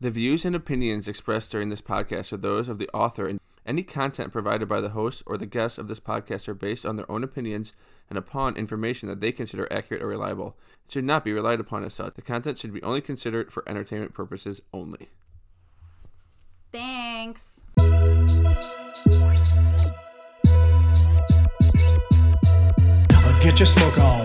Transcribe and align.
The 0.00 0.12
views 0.12 0.44
and 0.44 0.54
opinions 0.54 1.08
expressed 1.08 1.50
during 1.50 1.70
this 1.70 1.80
podcast 1.80 2.32
are 2.32 2.36
those 2.36 2.68
of 2.68 2.78
the 2.78 2.88
author, 2.94 3.26
and 3.26 3.40
any 3.66 3.82
content 3.82 4.32
provided 4.32 4.68
by 4.68 4.80
the 4.80 4.90
host 4.90 5.24
or 5.26 5.36
the 5.36 5.44
guests 5.44 5.76
of 5.76 5.88
this 5.88 5.98
podcast 5.98 6.46
are 6.46 6.54
based 6.54 6.86
on 6.86 6.94
their 6.94 7.10
own 7.10 7.24
opinions 7.24 7.72
and 8.08 8.16
upon 8.16 8.56
information 8.56 9.08
that 9.08 9.20
they 9.20 9.32
consider 9.32 9.66
accurate 9.72 10.00
or 10.00 10.06
reliable. 10.06 10.56
It 10.86 10.92
should 10.92 11.04
not 11.04 11.24
be 11.24 11.32
relied 11.32 11.58
upon 11.58 11.82
as 11.82 11.94
such. 11.94 12.14
The 12.14 12.22
content 12.22 12.58
should 12.58 12.72
be 12.72 12.82
only 12.84 13.00
considered 13.00 13.52
for 13.52 13.68
entertainment 13.68 14.14
purposes 14.14 14.62
only. 14.72 15.08
Thanks. 16.70 17.64
Get 23.42 23.58
your 23.58 23.66
smoke 23.66 23.98
on, 23.98 24.24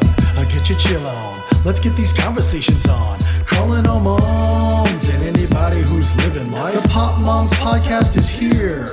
Get 0.49 0.69
your 0.69 0.77
chill 0.77 1.07
on. 1.07 1.37
Let's 1.65 1.79
get 1.79 1.95
these 1.95 2.13
conversations 2.13 2.87
on. 2.87 3.17
Calling 3.45 3.87
all 3.87 3.99
moms 3.99 5.09
and 5.09 5.21
anybody 5.21 5.81
who's 5.81 6.15
living 6.17 6.51
life. 6.51 6.73
The 6.81 6.89
Pop 6.89 7.21
Moms 7.21 7.51
Podcast 7.53 8.17
is 8.17 8.29
here. 8.29 8.85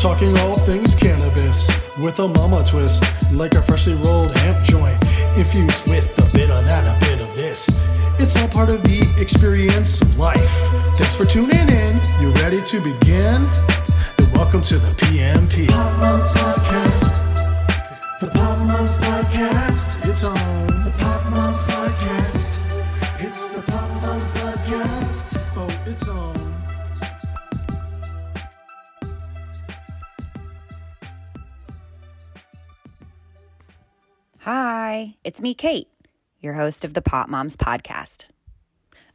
Talking 0.00 0.36
all 0.38 0.58
things 0.60 0.94
cannabis 0.94 1.68
with 1.98 2.18
a 2.20 2.28
mama 2.28 2.64
twist, 2.64 3.04
like 3.32 3.52
a 3.54 3.62
freshly 3.62 3.94
rolled 3.94 4.36
hemp 4.38 4.64
joint, 4.64 4.96
infused 5.36 5.88
with 5.88 6.08
a 6.18 6.36
bit 6.36 6.50
of 6.50 6.64
that, 6.64 6.86
a 6.88 6.98
bit 7.04 7.20
of 7.20 7.34
this. 7.34 7.68
It's 8.20 8.40
all 8.40 8.48
part 8.48 8.70
of 8.70 8.82
the 8.82 9.00
experience 9.20 10.00
of 10.00 10.18
life. 10.18 10.50
Thanks 10.96 11.16
for 11.16 11.24
tuning 11.24 11.68
in. 11.68 12.00
You 12.20 12.30
ready 12.42 12.62
to 12.62 12.80
begin? 12.80 13.48
Then 14.16 14.30
welcome 14.34 14.62
to 14.62 14.78
the 14.78 14.92
PMP. 14.96 15.68
Pop 15.68 15.96
Moms 15.98 16.22
Podcast. 16.32 17.09
The 18.20 18.26
Pop 18.26 18.58
Moms 18.58 18.98
Podcast. 18.98 20.06
It's 20.10 20.22
on. 20.24 20.66
The 20.84 20.92
Pop 20.98 21.30
Moms 21.30 21.56
Podcast. 21.66 23.24
It's 23.24 23.50
the 23.56 23.62
Pop 23.62 23.88
Moms 24.02 24.30
Podcast. 24.32 25.56
Oh, 25.56 25.90
it's 25.90 26.06
on. 26.06 26.34
Hi, 34.40 35.16
it's 35.24 35.40
me, 35.40 35.54
Kate, 35.54 35.88
your 36.40 36.52
host 36.52 36.84
of 36.84 36.92
the 36.92 37.00
Pop 37.00 37.30
Moms 37.30 37.56
podcast. 37.56 38.26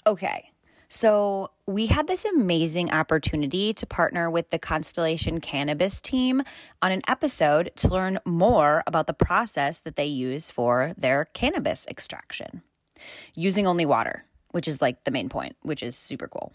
Okay, 0.08 0.50
so 0.88 1.52
we 1.67 1.88
had 1.88 2.08
this 2.08 2.25
amazing 2.25 2.91
opportunity 2.91 3.73
to 3.73 3.86
partner 3.86 4.30
with 4.30 4.50
the 4.50 4.59
Constellation 4.59 5.42
Cannabis 5.42 6.00
team 6.00 6.44
on 6.81 6.92
an 6.92 7.02
episode 7.08 7.72
to 7.77 7.88
learn 7.88 8.19
more 8.25 8.83
about 8.86 9.08
the 9.08 9.14
process 9.14 9.81
that 9.81 9.95
they 9.95 10.05
use 10.05 10.52
for 10.52 10.94
their 10.97 11.25
cannabis 11.25 11.88
extraction 11.88 12.61
using 13.33 13.67
only 13.67 13.86
water, 13.86 14.23
which 14.52 14.67
is 14.67 14.81
like 14.81 15.03
the 15.03 15.11
main 15.11 15.30
point, 15.30 15.55
which 15.61 15.83
is 15.83 15.95
super 15.95 16.27
cool. 16.27 16.53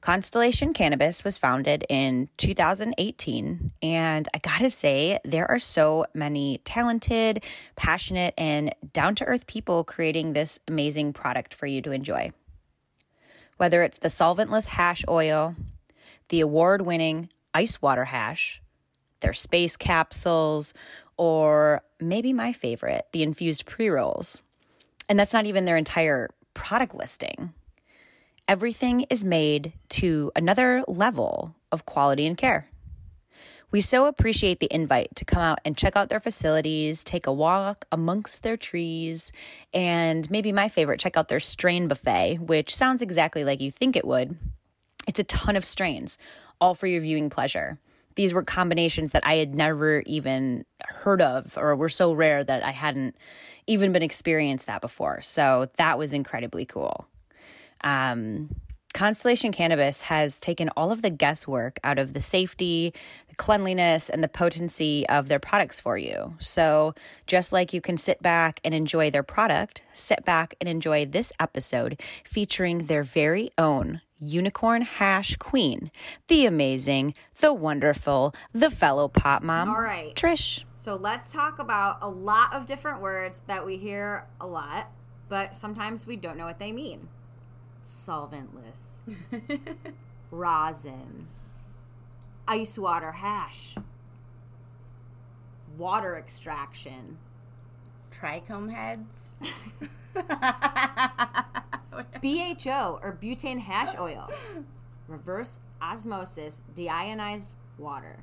Constellation 0.00 0.74
Cannabis 0.74 1.24
was 1.24 1.38
founded 1.38 1.86
in 1.88 2.28
2018, 2.36 3.72
and 3.82 4.28
I 4.34 4.38
gotta 4.38 4.68
say, 4.68 5.18
there 5.24 5.50
are 5.50 5.58
so 5.58 6.04
many 6.12 6.60
talented, 6.64 7.42
passionate, 7.74 8.34
and 8.36 8.74
down 8.92 9.14
to 9.14 9.24
earth 9.24 9.46
people 9.46 9.82
creating 9.82 10.34
this 10.34 10.60
amazing 10.68 11.14
product 11.14 11.54
for 11.54 11.66
you 11.66 11.80
to 11.80 11.92
enjoy. 11.92 12.32
Whether 13.64 13.82
it's 13.82 13.96
the 13.96 14.08
solventless 14.08 14.66
hash 14.66 15.06
oil, 15.08 15.56
the 16.28 16.42
award 16.42 16.82
winning 16.82 17.30
ice 17.54 17.80
water 17.80 18.04
hash, 18.04 18.60
their 19.20 19.32
space 19.32 19.74
capsules, 19.74 20.74
or 21.16 21.80
maybe 21.98 22.34
my 22.34 22.52
favorite, 22.52 23.06
the 23.12 23.22
infused 23.22 23.64
pre 23.64 23.88
rolls. 23.88 24.42
And 25.08 25.18
that's 25.18 25.32
not 25.32 25.46
even 25.46 25.64
their 25.64 25.78
entire 25.78 26.28
product 26.52 26.94
listing 26.94 27.54
everything 28.46 29.06
is 29.08 29.24
made 29.24 29.72
to 29.88 30.30
another 30.36 30.84
level 30.86 31.56
of 31.72 31.86
quality 31.86 32.26
and 32.26 32.36
care. 32.36 32.68
We 33.70 33.80
so 33.80 34.06
appreciate 34.06 34.60
the 34.60 34.72
invite 34.72 35.16
to 35.16 35.24
come 35.24 35.42
out 35.42 35.58
and 35.64 35.76
check 35.76 35.96
out 35.96 36.08
their 36.08 36.20
facilities, 36.20 37.02
take 37.02 37.26
a 37.26 37.32
walk 37.32 37.86
amongst 37.90 38.42
their 38.42 38.56
trees, 38.56 39.32
and 39.72 40.30
maybe 40.30 40.52
my 40.52 40.68
favorite, 40.68 41.00
check 41.00 41.16
out 41.16 41.28
their 41.28 41.40
strain 41.40 41.88
buffet, 41.88 42.38
which 42.38 42.74
sounds 42.74 43.02
exactly 43.02 43.42
like 43.42 43.60
you 43.60 43.70
think 43.70 43.96
it 43.96 44.06
would. 44.06 44.36
It's 45.08 45.18
a 45.18 45.24
ton 45.24 45.56
of 45.56 45.64
strains, 45.64 46.18
all 46.60 46.74
for 46.74 46.86
your 46.86 47.00
viewing 47.00 47.30
pleasure. 47.30 47.78
These 48.14 48.32
were 48.32 48.44
combinations 48.44 49.10
that 49.10 49.26
I 49.26 49.34
had 49.34 49.54
never 49.54 50.00
even 50.06 50.64
heard 50.86 51.20
of 51.20 51.58
or 51.58 51.74
were 51.74 51.88
so 51.88 52.12
rare 52.12 52.44
that 52.44 52.64
I 52.64 52.70
hadn't 52.70 53.16
even 53.66 53.92
been 53.92 54.02
experienced 54.02 54.66
that 54.66 54.80
before. 54.80 55.20
So 55.22 55.68
that 55.76 55.98
was 55.98 56.12
incredibly 56.12 56.64
cool. 56.64 57.06
Um, 57.82 58.54
Constellation 58.94 59.50
Cannabis 59.50 60.02
has 60.02 60.38
taken 60.38 60.70
all 60.76 60.92
of 60.92 61.02
the 61.02 61.10
guesswork 61.10 61.80
out 61.82 61.98
of 61.98 62.14
the 62.14 62.22
safety, 62.22 62.94
the 63.28 63.34
cleanliness, 63.34 64.08
and 64.08 64.22
the 64.22 64.28
potency 64.28 65.04
of 65.08 65.26
their 65.26 65.40
products 65.40 65.80
for 65.80 65.98
you. 65.98 66.36
So, 66.38 66.94
just 67.26 67.52
like 67.52 67.72
you 67.72 67.80
can 67.80 67.98
sit 67.98 68.22
back 68.22 68.60
and 68.62 68.72
enjoy 68.72 69.10
their 69.10 69.24
product, 69.24 69.82
sit 69.92 70.24
back 70.24 70.54
and 70.60 70.68
enjoy 70.68 71.06
this 71.06 71.32
episode 71.40 72.00
featuring 72.22 72.86
their 72.86 73.02
very 73.02 73.50
own 73.58 74.00
unicorn 74.20 74.82
hash 74.82 75.34
queen, 75.36 75.90
the 76.28 76.46
amazing, 76.46 77.14
the 77.40 77.52
wonderful, 77.52 78.32
the 78.52 78.70
fellow 78.70 79.08
pot 79.08 79.42
mom, 79.42 79.70
All 79.70 79.80
right. 79.80 80.14
Trish. 80.14 80.62
So 80.76 80.94
let's 80.94 81.32
talk 81.32 81.58
about 81.58 81.98
a 82.00 82.08
lot 82.08 82.54
of 82.54 82.66
different 82.66 83.02
words 83.02 83.42
that 83.48 83.66
we 83.66 83.76
hear 83.76 84.28
a 84.40 84.46
lot, 84.46 84.88
but 85.28 85.56
sometimes 85.56 86.06
we 86.06 86.14
don't 86.14 86.38
know 86.38 86.46
what 86.46 86.60
they 86.60 86.70
mean. 86.70 87.08
Solventless, 87.84 89.02
rosin, 90.30 91.28
ice 92.48 92.78
water 92.78 93.12
hash, 93.12 93.76
water 95.76 96.16
extraction. 96.16 97.18
Trichome 98.10 98.72
heads. 98.72 99.04
BHO 102.22 103.00
or 103.02 103.18
butane 103.20 103.58
hash 103.58 103.94
oil, 103.98 104.30
reverse 105.08 105.58
osmosis 105.82 106.62
deionized 106.74 107.56
water. 107.78 108.20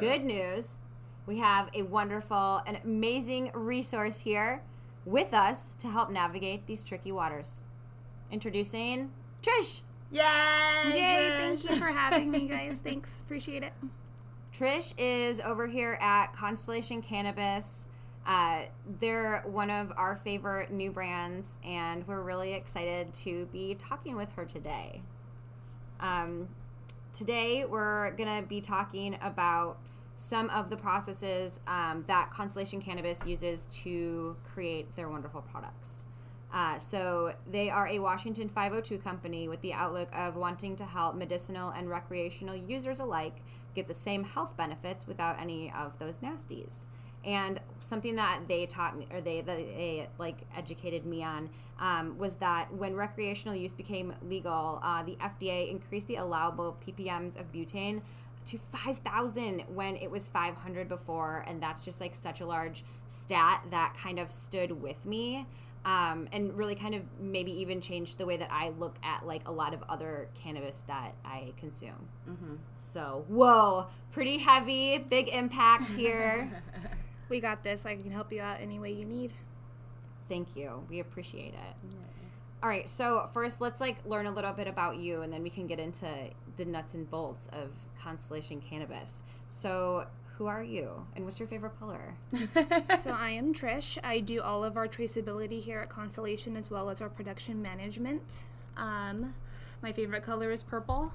Good 0.00 0.24
news. 0.24 0.78
We 1.26 1.40
have 1.40 1.68
a 1.74 1.82
wonderful 1.82 2.62
and 2.66 2.78
amazing 2.82 3.50
resource 3.52 4.20
here 4.20 4.62
with 5.04 5.34
us 5.34 5.74
to 5.74 5.88
help 5.88 6.10
navigate 6.10 6.66
these 6.66 6.82
tricky 6.82 7.12
waters. 7.12 7.62
Introducing 8.30 9.10
Trish. 9.42 9.82
Yay! 10.10 10.22
Yay, 10.86 11.30
thank 11.36 11.64
you 11.64 11.76
for 11.76 11.86
having 11.86 12.30
me, 12.30 12.48
guys. 12.48 12.80
Thanks. 12.82 13.20
Appreciate 13.20 13.62
it. 13.62 13.72
Trish 14.52 14.94
is 14.96 15.40
over 15.40 15.66
here 15.66 15.98
at 16.00 16.32
Constellation 16.32 17.02
Cannabis. 17.02 17.88
Uh, 18.26 18.62
they're 18.98 19.42
one 19.46 19.70
of 19.70 19.92
our 19.96 20.16
favorite 20.16 20.70
new 20.70 20.90
brands, 20.90 21.58
and 21.64 22.06
we're 22.06 22.22
really 22.22 22.54
excited 22.54 23.12
to 23.14 23.46
be 23.46 23.74
talking 23.74 24.16
with 24.16 24.32
her 24.32 24.44
today. 24.44 25.00
Um, 26.00 26.48
today, 27.12 27.64
we're 27.64 28.10
going 28.12 28.42
to 28.42 28.46
be 28.46 28.60
talking 28.60 29.16
about 29.22 29.78
some 30.16 30.50
of 30.50 30.68
the 30.68 30.76
processes 30.76 31.60
um, 31.68 32.04
that 32.08 32.30
Constellation 32.30 32.82
Cannabis 32.82 33.24
uses 33.24 33.66
to 33.66 34.36
create 34.52 34.94
their 34.96 35.08
wonderful 35.08 35.42
products. 35.42 36.04
Uh, 36.52 36.78
so 36.78 37.34
they 37.50 37.68
are 37.68 37.86
a 37.88 37.98
Washington 37.98 38.48
502 38.48 38.98
company 38.98 39.48
with 39.48 39.60
the 39.60 39.72
outlook 39.72 40.08
of 40.14 40.36
wanting 40.36 40.76
to 40.76 40.84
help 40.84 41.14
medicinal 41.14 41.70
and 41.70 41.90
recreational 41.90 42.56
users 42.56 43.00
alike 43.00 43.42
get 43.74 43.86
the 43.86 43.94
same 43.94 44.24
health 44.24 44.56
benefits 44.56 45.06
without 45.06 45.38
any 45.38 45.70
of 45.72 45.98
those 45.98 46.20
nasties. 46.20 46.86
And 47.24 47.60
something 47.80 48.16
that 48.16 48.42
they 48.48 48.64
taught 48.64 48.96
me, 48.96 49.06
or 49.12 49.20
they, 49.20 49.40
they 49.42 50.08
like 50.18 50.38
educated 50.56 51.04
me 51.04 51.22
on, 51.22 51.50
um, 51.78 52.16
was 52.16 52.36
that 52.36 52.72
when 52.72 52.94
recreational 52.94 53.54
use 53.54 53.74
became 53.74 54.14
legal, 54.22 54.80
uh, 54.82 55.02
the 55.02 55.16
FDA 55.16 55.70
increased 55.70 56.06
the 56.06 56.16
allowable 56.16 56.76
ppms 56.86 57.38
of 57.38 57.52
butane 57.52 58.00
to 58.46 58.56
5,000 58.56 59.64
when 59.74 59.96
it 59.96 60.10
was 60.10 60.28
500 60.28 60.88
before. 60.88 61.44
And 61.46 61.62
that's 61.62 61.84
just 61.84 62.00
like 62.00 62.14
such 62.14 62.40
a 62.40 62.46
large 62.46 62.84
stat 63.06 63.64
that 63.70 63.94
kind 63.96 64.18
of 64.18 64.30
stood 64.30 64.80
with 64.80 65.04
me 65.04 65.46
um, 65.84 66.28
and 66.32 66.56
really 66.56 66.74
kind 66.74 66.94
of 66.94 67.02
maybe 67.20 67.52
even 67.60 67.80
changed 67.80 68.18
the 68.18 68.26
way 68.26 68.36
that 68.36 68.50
I 68.52 68.70
look 68.70 68.96
at 69.02 69.26
like 69.26 69.46
a 69.46 69.52
lot 69.52 69.72
of 69.74 69.82
other 69.88 70.28
cannabis 70.34 70.82
that 70.88 71.14
I 71.24 71.52
consume. 71.58 72.08
So, 72.74 73.24
whoa, 73.28 73.86
pretty 74.12 74.38
heavy, 74.38 74.98
big 74.98 75.28
impact 75.28 75.90
here. 75.92 76.62
We 77.28 77.40
got 77.40 77.62
this. 77.62 77.84
I 77.84 77.94
can 77.96 78.10
help 78.10 78.32
you 78.32 78.40
out 78.40 78.58
any 78.60 78.78
way 78.78 78.92
you 78.92 79.04
need. 79.04 79.32
Thank 80.28 80.56
you. 80.56 80.82
We 80.88 81.00
appreciate 81.00 81.52
it. 81.54 81.76
All 82.62 82.68
right, 82.68 82.88
so 82.88 83.28
first 83.32 83.60
let's 83.60 83.80
like 83.80 83.98
learn 84.04 84.26
a 84.26 84.30
little 84.30 84.52
bit 84.52 84.66
about 84.66 84.96
you 84.96 85.22
and 85.22 85.32
then 85.32 85.42
we 85.42 85.50
can 85.50 85.66
get 85.66 85.78
into 85.78 86.08
the 86.56 86.64
nuts 86.64 86.94
and 86.94 87.08
bolts 87.08 87.48
of 87.52 87.70
Constellation 88.00 88.60
Cannabis. 88.60 89.22
So, 89.46 90.06
who 90.38 90.46
are 90.46 90.62
you 90.62 91.04
and 91.16 91.24
what's 91.24 91.38
your 91.40 91.48
favorite 91.48 91.78
color? 91.80 92.14
so 93.00 93.10
I 93.10 93.30
am 93.30 93.52
Trish. 93.52 93.98
I 94.04 94.20
do 94.20 94.40
all 94.40 94.62
of 94.62 94.76
our 94.76 94.86
traceability 94.86 95.60
here 95.60 95.80
at 95.80 95.88
Constellation 95.88 96.56
as 96.56 96.70
well 96.70 96.90
as 96.90 97.00
our 97.00 97.08
production 97.08 97.60
management. 97.60 98.40
Um, 98.76 99.34
My 99.82 99.90
favorite 99.92 100.22
color 100.22 100.52
is 100.52 100.62
purple, 100.62 101.12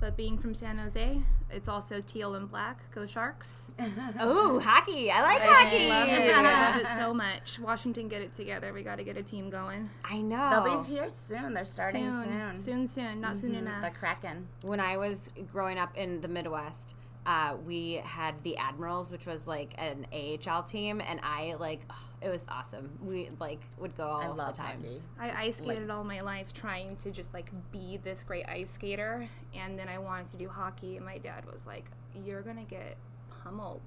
but 0.00 0.16
being 0.16 0.36
from 0.38 0.54
San 0.54 0.78
Jose, 0.78 1.22
it's 1.50 1.68
also 1.68 2.00
teal 2.04 2.34
and 2.34 2.50
black. 2.50 2.90
Go 2.92 3.06
Sharks. 3.06 3.70
Oh, 4.18 4.58
hockey! 4.60 5.08
I 5.10 5.22
like 5.22 5.40
hockey. 5.42 5.88
Love 5.88 6.08
it. 6.08 6.34
I 6.34 6.42
love 6.72 6.80
it 6.80 6.88
so 6.96 7.14
much. 7.24 7.60
Washington, 7.60 8.08
get 8.08 8.22
it 8.22 8.34
together. 8.34 8.72
We 8.72 8.82
got 8.82 8.96
to 8.96 9.04
get 9.04 9.16
a 9.16 9.22
team 9.22 9.50
going. 9.50 9.88
I 10.04 10.20
know. 10.20 10.64
They'll 10.64 10.82
be 10.82 10.88
here 10.88 11.08
soon. 11.28 11.54
They're 11.54 11.64
starting 11.64 12.06
soon. 12.10 12.24
soon, 12.24 12.58
soon, 12.58 12.88
soon. 12.88 13.20
Not 13.20 13.36
soon 13.36 13.54
enough. 13.54 13.82
The. 13.84 13.90
Kraken. 13.90 14.48
when 14.62 14.80
I 14.80 14.96
was 14.96 15.30
growing 15.52 15.78
up 15.78 15.96
in 15.96 16.20
the 16.20 16.28
Midwest, 16.28 16.96
uh, 17.26 17.56
we 17.64 18.02
had 18.04 18.42
the 18.42 18.56
Admirals, 18.56 19.10
which 19.10 19.26
was 19.26 19.48
like 19.48 19.74
an 19.78 20.06
AHL 20.12 20.62
team, 20.62 21.00
and 21.00 21.20
I 21.22 21.54
like 21.58 21.80
it 22.20 22.28
was 22.28 22.46
awesome. 22.48 22.98
We 23.02 23.30
like 23.40 23.60
would 23.78 23.96
go 23.96 24.04
all 24.04 24.40
I 24.40 24.50
the 24.50 24.56
time. 24.56 24.82
hockey. 24.82 25.02
I 25.18 25.44
ice 25.44 25.56
skated 25.58 25.90
all 25.90 26.04
my 26.04 26.20
life 26.20 26.52
trying 26.52 26.96
to 26.96 27.10
just 27.10 27.32
like 27.34 27.50
be 27.70 27.98
this 28.02 28.22
great 28.22 28.48
ice 28.48 28.70
skater. 28.70 29.28
And 29.54 29.78
then 29.78 29.88
I 29.88 29.98
wanted 29.98 30.26
to 30.28 30.36
do 30.36 30.48
hockey. 30.48 30.96
And 30.96 31.06
my 31.06 31.18
dad 31.18 31.44
was 31.50 31.66
like, 31.66 31.86
You're 32.24 32.42
going 32.42 32.56
to 32.56 32.64
get 32.64 32.96
pummeled. 33.42 33.82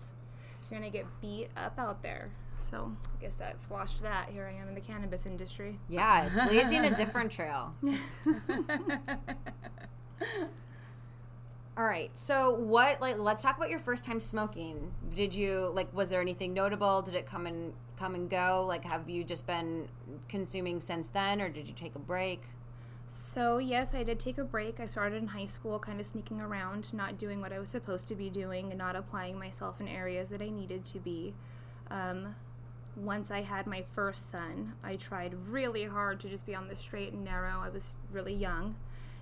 You're 0.70 0.80
going 0.80 0.92
to 0.92 0.98
get 0.98 1.06
beat 1.22 1.50
up 1.56 1.78
out 1.78 2.02
there. 2.02 2.30
So 2.60 2.92
I 3.18 3.22
guess 3.22 3.36
that 3.36 3.60
squashed 3.60 4.02
that. 4.02 4.30
Here 4.30 4.52
I 4.52 4.60
am 4.60 4.68
in 4.68 4.76
the 4.76 4.82
cannabis 4.82 5.26
industry. 5.26 5.80
Yeah, 5.88 6.30
blazing 6.48 6.86
a 6.86 6.96
different 6.96 7.32
trail. 7.32 7.74
All 11.78 11.86
right. 11.86 12.10
So 12.18 12.56
what 12.56 13.00
like 13.02 13.20
let's 13.20 13.44
talk 13.44 13.56
about 13.56 13.70
your 13.70 13.78
first 13.78 14.04
time 14.04 14.20
smoking. 14.20 14.92
Did 15.14 15.36
you 15.36 15.72
like 15.76 15.94
was 15.94 16.10
there 16.10 16.22
anything 16.22 16.52
notable? 16.52 17.04
Did 17.04 17.14
it 17.14 17.28
come 17.28 17.46
and 17.46 17.72
come 18.00 18.16
and 18.16 18.28
go? 18.28 18.66
Like 18.68 18.84
have 18.86 19.08
you 19.08 19.24
just 19.24 19.46
been 19.46 19.88
consuming 20.28 20.80
since 20.80 21.10
then 21.10 21.40
or 21.40 21.50
did 21.50 21.68
you 21.68 21.76
take 21.76 21.94
a 21.94 22.00
break? 22.00 22.42
So, 23.10 23.58
yes, 23.58 23.96
I 23.96 24.04
did 24.04 24.20
take 24.20 24.38
a 24.38 24.44
break. 24.44 24.82
I 24.82 24.86
started 24.86 25.22
in 25.22 25.28
high 25.28 25.46
school, 25.46 25.80
kind 25.80 26.02
of 26.02 26.06
sneaking 26.06 26.42
around, 26.42 26.94
not 26.94 27.18
doing 27.18 27.40
what 27.40 27.54
I 27.54 27.60
was 27.60 27.70
supposed 27.70 28.10
to 28.10 28.16
be 28.16 28.30
doing, 28.30 28.68
and 28.68 28.78
not 28.78 28.98
applying 28.98 29.40
myself 29.40 29.80
in 29.80 29.88
areas 29.88 30.28
that 30.28 30.42
I 30.42 30.50
needed 30.50 30.84
to 30.88 31.00
be. 31.00 31.34
Um, 31.90 32.36
once 32.98 33.32
I 33.32 33.44
had 33.44 33.66
my 33.66 33.86
first 33.94 34.30
son, 34.30 34.74
I 34.84 34.98
tried 34.98 35.36
really 35.48 35.86
hard 35.86 36.20
to 36.20 36.28
just 36.28 36.46
be 36.46 36.54
on 36.54 36.68
the 36.68 36.76
straight 36.76 37.14
and 37.14 37.24
narrow. 37.24 37.62
I 37.62 37.70
was 37.70 37.96
really 38.12 38.34
young 38.34 38.76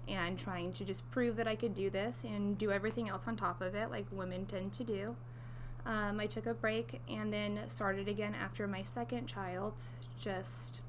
and 0.08 0.38
trying 0.38 0.74
to 0.74 0.86
just 0.86 1.10
prove 1.12 1.36
that 1.38 1.48
I 1.48 1.56
could 1.56 1.76
do 1.76 1.90
this 1.90 2.24
and 2.24 2.58
do 2.58 2.72
everything 2.72 3.10
else 3.10 3.28
on 3.28 3.36
top 3.36 3.62
of 3.62 3.76
it, 3.76 3.90
like 3.90 4.06
women 4.12 4.46
tend 4.46 4.74
to 4.74 4.84
do. 4.84 5.16
Um, 5.86 6.20
I 6.20 6.26
took 6.26 6.46
a 6.46 6.54
break 6.54 7.02
and 7.08 7.32
then 7.32 7.60
started 7.68 8.08
again 8.08 8.36
after 8.36 8.68
my 8.68 8.84
second 8.84 9.28
child, 9.28 9.74
just 10.20 10.82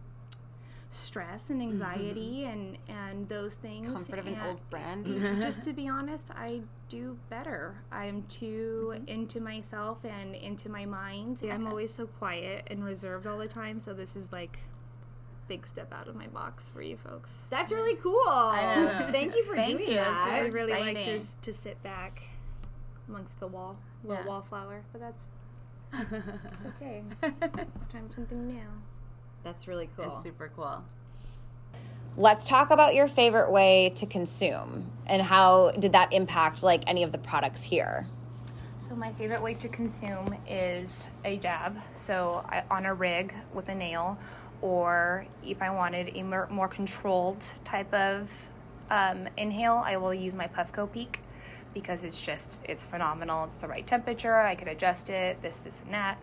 stress 0.88 1.50
and 1.50 1.60
anxiety 1.60 2.44
and 2.44 2.78
and 2.88 3.28
those 3.28 3.54
things 3.54 3.90
Comfort 3.90 4.18
of 4.20 4.26
an 4.26 4.38
old 4.46 4.60
friend. 4.70 5.04
just 5.42 5.62
to 5.62 5.72
be 5.74 5.88
honest 5.88 6.28
i 6.34 6.60
do 6.88 7.18
better. 7.28 7.74
I'm 7.90 8.22
too 8.28 9.02
into 9.08 9.40
myself 9.40 10.04
and 10.04 10.34
into 10.36 10.68
my 10.68 10.86
mind. 10.86 11.42
I'm 11.50 11.66
always 11.66 11.92
so 11.92 12.06
quiet 12.06 12.68
and 12.70 12.84
reserved 12.84 13.26
all 13.26 13.38
the 13.38 13.48
time 13.48 13.80
so 13.80 13.92
this 13.92 14.14
is 14.16 14.30
like 14.32 14.58
big 15.48 15.66
step 15.66 15.92
out 15.92 16.08
of 16.08 16.16
my 16.16 16.26
box 16.28 16.70
for 16.72 16.82
you 16.82 16.96
folks 16.96 17.38
That's 17.50 17.70
really 17.72 17.94
cool. 18.02 18.14
know. 18.24 19.08
Thank 19.12 19.36
you 19.36 19.44
for 19.44 19.54
Thank 19.54 19.78
doing 19.78 19.90
you. 19.90 19.96
that. 19.96 20.28
i 20.32 20.46
really 20.46 20.72
like 20.72 21.04
just 21.04 21.40
to 21.42 21.52
sit 21.52 21.80
back 21.82 22.20
amongst 23.08 23.38
the 23.38 23.46
wall 23.46 23.76
little 24.04 24.22
Yeah. 24.24 24.28
wallflower 24.28 24.82
but 24.92 25.00
that's 25.00 25.26
it's 25.92 26.64
okay 26.76 27.02
time 27.92 28.08
for 28.08 28.12
something 28.14 28.46
new 28.46 28.60
That's 29.44 29.68
really 29.68 29.88
cool. 29.96 30.12
It's 30.14 30.22
super 30.24 30.50
cool. 30.56 30.82
Let's 32.16 32.44
talk 32.48 32.70
about 32.70 32.94
your 32.96 33.06
favorite 33.06 33.52
way 33.52 33.90
to 33.96 34.06
consume 34.06 34.90
and 35.06 35.22
how 35.22 35.70
did 35.78 35.92
that 35.92 36.12
impact 36.12 36.62
like 36.64 36.82
any 36.88 37.02
of 37.04 37.12
the 37.12 37.18
products 37.18 37.62
here? 37.62 38.06
So 38.78 38.96
my 38.96 39.12
favorite 39.12 39.40
way 39.42 39.54
to 39.54 39.68
consume 39.68 40.34
is 40.48 41.08
a 41.24 41.36
dab. 41.36 41.76
So 41.94 42.44
I, 42.48 42.64
on 42.70 42.86
a 42.86 42.94
rig 42.94 43.34
with 43.54 43.68
a 43.68 43.74
nail, 43.74 44.18
or 44.66 45.24
if 45.44 45.62
I 45.62 45.70
wanted 45.70 46.16
a 46.16 46.22
more, 46.24 46.48
more 46.50 46.66
controlled 46.66 47.38
type 47.64 47.94
of 47.94 48.28
um, 48.90 49.28
inhale, 49.36 49.80
I 49.84 49.96
will 49.96 50.12
use 50.12 50.34
my 50.34 50.48
Puffco 50.48 50.90
Peak 50.92 51.20
because 51.72 52.02
it's 52.02 52.20
just 52.20 52.56
it's 52.64 52.84
phenomenal. 52.84 53.44
It's 53.44 53.58
the 53.58 53.68
right 53.68 53.86
temperature. 53.86 54.34
I 54.34 54.56
could 54.56 54.66
adjust 54.66 55.08
it. 55.08 55.40
This, 55.40 55.58
this, 55.58 55.80
and 55.84 55.94
that. 55.94 56.18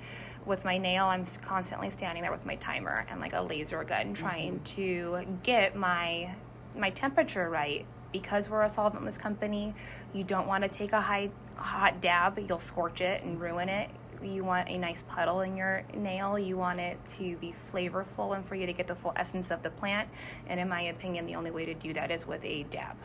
With 0.46 0.66
my 0.66 0.78
nail, 0.78 1.06
I'm 1.06 1.26
constantly 1.42 1.90
standing 1.90 2.22
there 2.22 2.34
with 2.34 2.46
my 2.46 2.56
timer 2.56 3.06
and 3.10 3.22
like 3.22 3.32
a 3.32 3.42
laser 3.42 3.82
gun, 3.86 4.14
trying 4.14 4.60
to 4.76 5.26
get 5.44 5.78
my 5.78 6.36
my 6.76 6.90
temperature 6.90 7.50
right 7.50 7.86
because 8.12 8.50
we're 8.50 8.64
a 8.64 8.70
solventless 8.70 9.18
company 9.20 9.76
you 10.12 10.24
don't 10.24 10.48
want 10.48 10.64
to 10.64 10.68
take 10.68 10.92
a 10.92 11.00
high 11.00 11.30
hot 11.56 12.02
dab 12.02 12.40
you'll 12.50 12.58
scorch 12.58 13.00
it 13.00 13.22
and 13.24 13.40
ruin 13.40 13.70
it 13.70 13.92
you 14.26 14.44
want 14.44 14.70
a 14.70 14.78
nice 14.78 15.04
puddle 15.08 15.42
in 15.42 15.56
your 15.56 15.84
nail. 15.94 16.38
You 16.38 16.58
want 16.58 16.80
it 16.80 16.98
to 17.18 17.36
be 17.38 17.54
flavorful 17.72 18.36
and 18.36 18.46
for 18.46 18.56
you 18.56 18.66
to 18.66 18.74
get 18.74 18.88
the 18.88 18.96
full 18.96 19.14
essence 19.16 19.52
of 19.52 19.64
the 19.64 19.70
plant. 19.70 20.10
And 20.48 20.60
in 20.60 20.70
my 20.70 20.82
opinion 20.82 21.26
the 21.26 21.36
only 21.36 21.52
way 21.52 21.66
to 21.66 21.74
do 21.74 21.94
that 21.94 22.12
is 22.12 22.26
with 22.26 22.44
a 22.44 22.64
dab. 22.64 22.96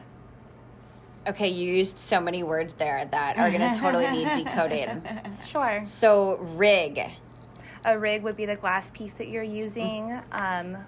Okay, 1.26 1.48
you 1.48 1.70
used 1.72 1.98
so 1.98 2.20
many 2.20 2.42
words 2.42 2.74
there 2.74 3.04
that 3.10 3.36
are 3.36 3.50
going 3.50 3.72
to 3.72 3.78
totally 3.78 4.08
need 4.10 4.28
decoding. 4.44 5.02
sure. 5.44 5.82
So, 5.84 6.36
rig. 6.38 7.00
a 7.84 7.98
rig 7.98 8.22
would 8.22 8.36
be 8.36 8.46
the 8.46 8.56
glass 8.56 8.88
piece 8.90 9.12
that 9.14 9.28
you're 9.28 9.42
using. 9.42 10.18
Um, 10.32 10.78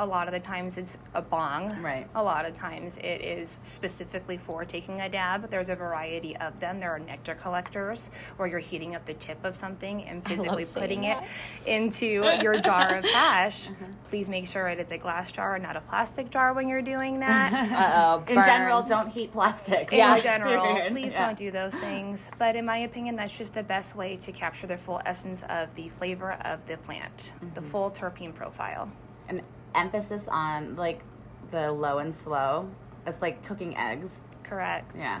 a 0.00 0.06
lot 0.06 0.26
of 0.26 0.32
the 0.32 0.40
times 0.40 0.78
it's 0.78 0.96
a 1.14 1.20
bong. 1.20 1.80
Right. 1.82 2.08
A 2.14 2.22
lot 2.22 2.46
of 2.46 2.56
times 2.56 2.96
it 2.96 3.20
is 3.20 3.58
specifically 3.62 4.38
for 4.38 4.64
taking 4.64 5.00
a 5.02 5.08
dab. 5.10 5.50
There's 5.50 5.68
a 5.68 5.76
variety 5.76 6.34
of 6.38 6.58
them. 6.58 6.80
There 6.80 6.90
are 6.90 6.98
nectar 6.98 7.34
collectors 7.34 8.10
where 8.38 8.48
you're 8.48 8.58
heating 8.60 8.94
up 8.94 9.04
the 9.04 9.12
tip 9.14 9.44
of 9.44 9.56
something 9.56 10.02
and 10.04 10.26
physically 10.26 10.64
saying 10.64 10.82
putting 10.82 11.04
it 11.04 11.18
that. 11.20 11.28
into 11.68 12.06
your 12.42 12.58
jar 12.60 12.96
of 12.96 13.04
hash. 13.04 13.68
Please 14.08 14.28
make 14.30 14.48
sure 14.48 14.68
it 14.68 14.80
is 14.80 14.90
a 14.90 14.96
glass 14.98 15.30
jar 15.30 15.54
and 15.56 15.62
not 15.62 15.76
a 15.76 15.82
plastic 15.82 16.30
jar 16.30 16.54
when 16.54 16.66
you're 16.66 16.82
doing 16.82 17.20
that. 17.20 17.50
Uh 17.80 18.22
oh. 18.26 18.32
In 18.32 18.42
general, 18.42 18.82
don't 18.82 19.08
heat 19.10 19.32
plastic. 19.32 19.92
in 19.92 20.20
general. 20.22 20.80
Please 20.88 21.12
Yeah. 21.12 21.26
don't 21.26 21.38
do 21.38 21.50
those 21.50 21.74
things. 21.74 22.28
But 22.38 22.56
in 22.56 22.64
my 22.64 22.78
opinion, 22.78 23.16
that's 23.16 23.36
just 23.36 23.52
the 23.54 23.62
best 23.62 23.94
way 23.94 24.16
to 24.16 24.32
capture 24.32 24.66
the 24.66 24.76
full 24.78 25.00
essence 25.04 25.44
of 25.48 25.74
the 25.74 25.88
flavor 25.90 26.32
of 26.44 26.66
the 26.66 26.76
plant, 26.78 27.32
the 27.54 27.60
full 27.62 27.90
terpene 27.90 28.34
profile. 28.34 28.90
An 29.28 29.42
emphasis 29.74 30.28
on 30.28 30.76
like 30.76 31.02
the 31.50 31.72
low 31.72 31.98
and 31.98 32.14
slow. 32.14 32.68
It's 33.06 33.20
like 33.20 33.44
cooking 33.44 33.76
eggs. 33.76 34.20
Correct. 34.42 34.92
Yeah. 34.96 35.20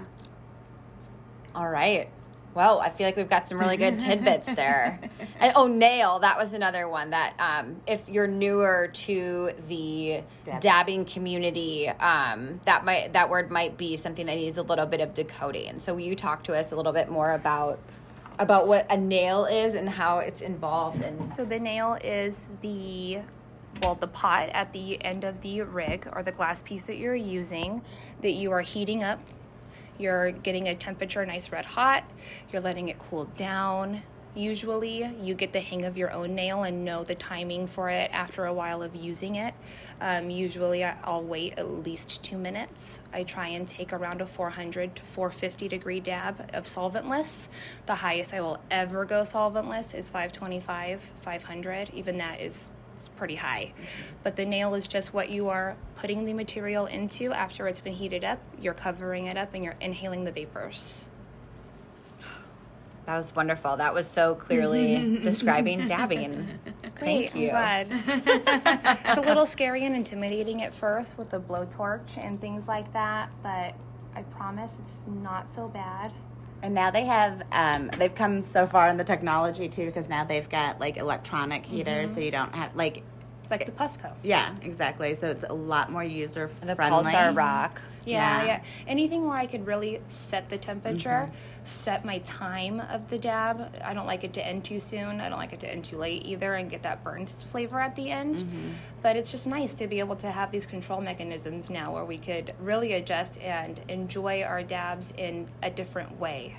All 1.54 1.68
right. 1.68 2.08
Well, 2.52 2.80
I 2.80 2.90
feel 2.90 3.06
like 3.06 3.16
we've 3.16 3.30
got 3.30 3.48
some 3.48 3.58
really 3.58 3.76
good 3.76 3.98
tidbits 4.00 4.46
there. 4.54 5.00
And 5.38 5.52
oh, 5.54 5.66
nail, 5.68 6.18
that 6.18 6.36
was 6.36 6.52
another 6.52 6.88
one 6.88 7.10
that 7.10 7.34
um, 7.38 7.80
if 7.86 8.08
you're 8.08 8.26
newer 8.26 8.90
to 8.92 9.52
the 9.68 10.22
Dab. 10.44 10.60
dabbing 10.60 11.04
community, 11.04 11.88
um, 11.88 12.60
that 12.64 12.84
might 12.84 13.12
that 13.12 13.30
word 13.30 13.50
might 13.50 13.76
be 13.76 13.96
something 13.96 14.26
that 14.26 14.34
needs 14.34 14.58
a 14.58 14.62
little 14.62 14.86
bit 14.86 15.00
of 15.00 15.14
decoding. 15.14 15.78
So 15.78 15.94
will 15.94 16.00
you 16.00 16.16
talk 16.16 16.42
to 16.44 16.54
us 16.54 16.72
a 16.72 16.76
little 16.76 16.92
bit 16.92 17.08
more 17.08 17.32
about 17.32 17.78
about 18.40 18.66
what 18.66 18.86
a 18.90 18.96
nail 18.96 19.44
is 19.44 19.74
and 19.74 19.88
how 19.88 20.18
it's 20.18 20.40
involved 20.40 21.02
in 21.02 21.22
So 21.22 21.44
the 21.44 21.58
nail 21.58 21.98
is 22.02 22.42
the 22.62 23.20
well 23.82 23.94
the 23.94 24.06
pot 24.06 24.48
at 24.50 24.72
the 24.72 25.02
end 25.04 25.24
of 25.24 25.40
the 25.40 25.62
rig 25.62 26.08
or 26.12 26.22
the 26.22 26.32
glass 26.32 26.62
piece 26.62 26.84
that 26.84 26.98
you're 26.98 27.14
using 27.14 27.82
that 28.20 28.32
you 28.32 28.52
are 28.52 28.60
heating 28.60 29.02
up. 29.02 29.20
You're 29.98 30.30
getting 30.30 30.68
a 30.68 30.74
temperature 30.74 31.24
nice 31.26 31.52
red 31.52 31.66
hot. 31.66 32.04
You're 32.52 32.62
letting 32.62 32.88
it 32.88 32.98
cool 32.98 33.24
down. 33.36 34.02
Usually, 34.34 35.04
you 35.20 35.34
get 35.34 35.52
the 35.52 35.60
hang 35.60 35.84
of 35.84 35.98
your 35.98 36.12
own 36.12 36.36
nail 36.36 36.62
and 36.62 36.84
know 36.84 37.02
the 37.02 37.16
timing 37.16 37.66
for 37.66 37.90
it 37.90 38.10
after 38.12 38.44
a 38.44 38.54
while 38.54 38.80
of 38.80 38.94
using 38.94 39.36
it. 39.36 39.52
Um, 40.00 40.30
usually, 40.30 40.84
I'll 40.84 41.24
wait 41.24 41.58
at 41.58 41.68
least 41.68 42.22
two 42.22 42.38
minutes. 42.38 43.00
I 43.12 43.24
try 43.24 43.48
and 43.48 43.66
take 43.66 43.92
around 43.92 44.20
a 44.20 44.26
400 44.26 44.94
to 44.94 45.02
450 45.02 45.66
degree 45.66 45.98
dab 45.98 46.48
of 46.54 46.64
solventless. 46.64 47.48
The 47.86 47.94
highest 47.94 48.32
I 48.32 48.40
will 48.40 48.60
ever 48.70 49.04
go 49.04 49.22
solventless 49.22 49.96
is 49.96 50.10
525, 50.10 51.02
500. 51.22 51.90
Even 51.92 52.16
that 52.18 52.40
is 52.40 52.70
it's 53.00 53.08
pretty 53.08 53.34
high. 53.34 53.72
But 54.22 54.36
the 54.36 54.44
nail 54.44 54.74
is 54.74 54.86
just 54.86 55.14
what 55.14 55.30
you 55.30 55.48
are 55.48 55.74
putting 55.96 56.26
the 56.26 56.34
material 56.34 56.84
into 56.84 57.32
after 57.32 57.66
it's 57.66 57.80
been 57.80 57.94
heated 57.94 58.24
up. 58.24 58.38
You're 58.60 58.74
covering 58.74 59.26
it 59.26 59.38
up 59.38 59.54
and 59.54 59.64
you're 59.64 59.76
inhaling 59.80 60.24
the 60.24 60.32
vapors. 60.32 61.04
That 63.06 63.16
was 63.16 63.34
wonderful. 63.34 63.78
That 63.78 63.92
was 63.92 64.06
so 64.06 64.36
clearly 64.36 65.18
describing 65.24 65.86
dabbing. 65.86 66.46
Thank 66.96 67.34
you. 67.34 67.50
I'm 67.50 67.88
glad. 67.88 68.02
it's 69.06 69.18
a 69.18 69.22
little 69.22 69.46
scary 69.46 69.84
and 69.84 69.96
intimidating 69.96 70.62
at 70.62 70.72
first 70.72 71.18
with 71.18 71.30
the 71.30 71.40
blowtorch 71.40 72.18
and 72.18 72.40
things 72.40 72.68
like 72.68 72.92
that, 72.92 73.30
but 73.42 73.74
I 74.14 74.22
promise 74.30 74.78
it's 74.80 75.06
not 75.08 75.48
so 75.48 75.66
bad. 75.66 76.12
And 76.62 76.74
now 76.74 76.90
they 76.90 77.04
have, 77.04 77.42
um, 77.52 77.90
they've 77.98 78.14
come 78.14 78.42
so 78.42 78.66
far 78.66 78.88
in 78.88 78.96
the 78.96 79.04
technology 79.04 79.68
too, 79.68 79.86
because 79.86 80.08
now 80.08 80.24
they've 80.24 80.48
got 80.48 80.78
like 80.78 80.98
electronic 80.98 81.64
heaters, 81.64 82.12
so 82.12 82.20
you 82.20 82.30
don't 82.30 82.54
have 82.54 82.76
like 82.76 83.02
like 83.50 83.66
the 83.66 83.72
Puffco. 83.72 84.12
Yeah, 84.22 84.54
exactly. 84.62 85.14
So 85.14 85.28
it's 85.28 85.44
a 85.48 85.52
lot 85.52 85.90
more 85.90 86.04
user 86.04 86.48
friendly. 86.48 86.66
The 86.68 86.76
friendly. 86.76 87.12
Pulsar 87.12 87.36
Rock. 87.36 87.80
Yeah, 88.06 88.40
Yeah. 88.40 88.46
yeah, 88.46 88.62
Anything 88.86 89.26
where 89.26 89.36
I 89.36 89.46
could 89.46 89.66
really 89.66 90.00
set 90.08 90.48
the 90.48 90.56
temperature, 90.56 91.28
mm-hmm. 91.28 91.64
set 91.64 92.04
my 92.04 92.18
time 92.18 92.80
of 92.80 93.10
the 93.10 93.18
dab. 93.18 93.76
I 93.84 93.92
don't 93.92 94.06
like 94.06 94.24
it 94.24 94.32
to 94.34 94.46
end 94.46 94.64
too 94.64 94.80
soon. 94.80 95.20
I 95.20 95.28
don't 95.28 95.38
like 95.38 95.52
it 95.52 95.60
to 95.60 95.70
end 95.70 95.84
too 95.84 95.98
late 95.98 96.24
either 96.24 96.54
and 96.54 96.70
get 96.70 96.82
that 96.84 97.04
burnt 97.04 97.30
flavor 97.50 97.80
at 97.80 97.96
the 97.96 98.10
end. 98.10 98.36
Mm-hmm. 98.36 98.70
But 99.02 99.16
it's 99.16 99.30
just 99.30 99.46
nice 99.46 99.74
to 99.74 99.86
be 99.86 99.98
able 99.98 100.16
to 100.16 100.30
have 100.30 100.50
these 100.50 100.64
control 100.64 101.00
mechanisms 101.00 101.68
now 101.68 101.92
where 101.92 102.04
we 102.04 102.18
could 102.18 102.54
really 102.60 102.94
adjust 102.94 103.36
and 103.38 103.80
enjoy 103.88 104.42
our 104.42 104.62
dabs 104.62 105.12
in 105.16 105.48
a 105.62 105.70
different 105.70 106.18
way. 106.18 106.56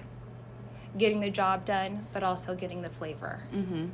Getting 0.97 1.21
the 1.21 1.29
job 1.29 1.65
done, 1.65 2.05
but 2.13 2.21
also 2.21 2.53
getting 2.53 2.81
the 2.81 2.89
flavor. 2.89 3.39
Mm-hmm. 3.55 3.87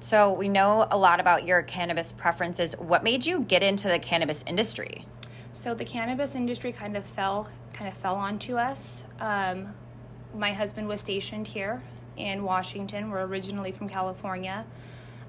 So 0.00 0.32
we 0.32 0.48
know 0.48 0.86
a 0.90 0.96
lot 0.96 1.20
about 1.20 1.46
your 1.46 1.62
cannabis 1.62 2.12
preferences. 2.12 2.74
What 2.78 3.02
made 3.02 3.24
you 3.24 3.40
get 3.40 3.62
into 3.62 3.88
the 3.88 3.98
cannabis 3.98 4.44
industry? 4.46 5.06
So 5.52 5.74
the 5.74 5.84
cannabis 5.84 6.34
industry 6.34 6.72
kind 6.72 6.96
of 6.96 7.06
fell 7.06 7.48
kind 7.72 7.90
of 7.90 7.96
fell 7.98 8.14
onto 8.14 8.56
us. 8.56 9.04
Um, 9.20 9.74
my 10.34 10.52
husband 10.52 10.88
was 10.88 11.00
stationed 11.00 11.46
here 11.46 11.82
in 12.16 12.42
Washington. 12.42 13.10
We're 13.10 13.24
originally 13.24 13.72
from 13.72 13.88
California. 13.88 14.64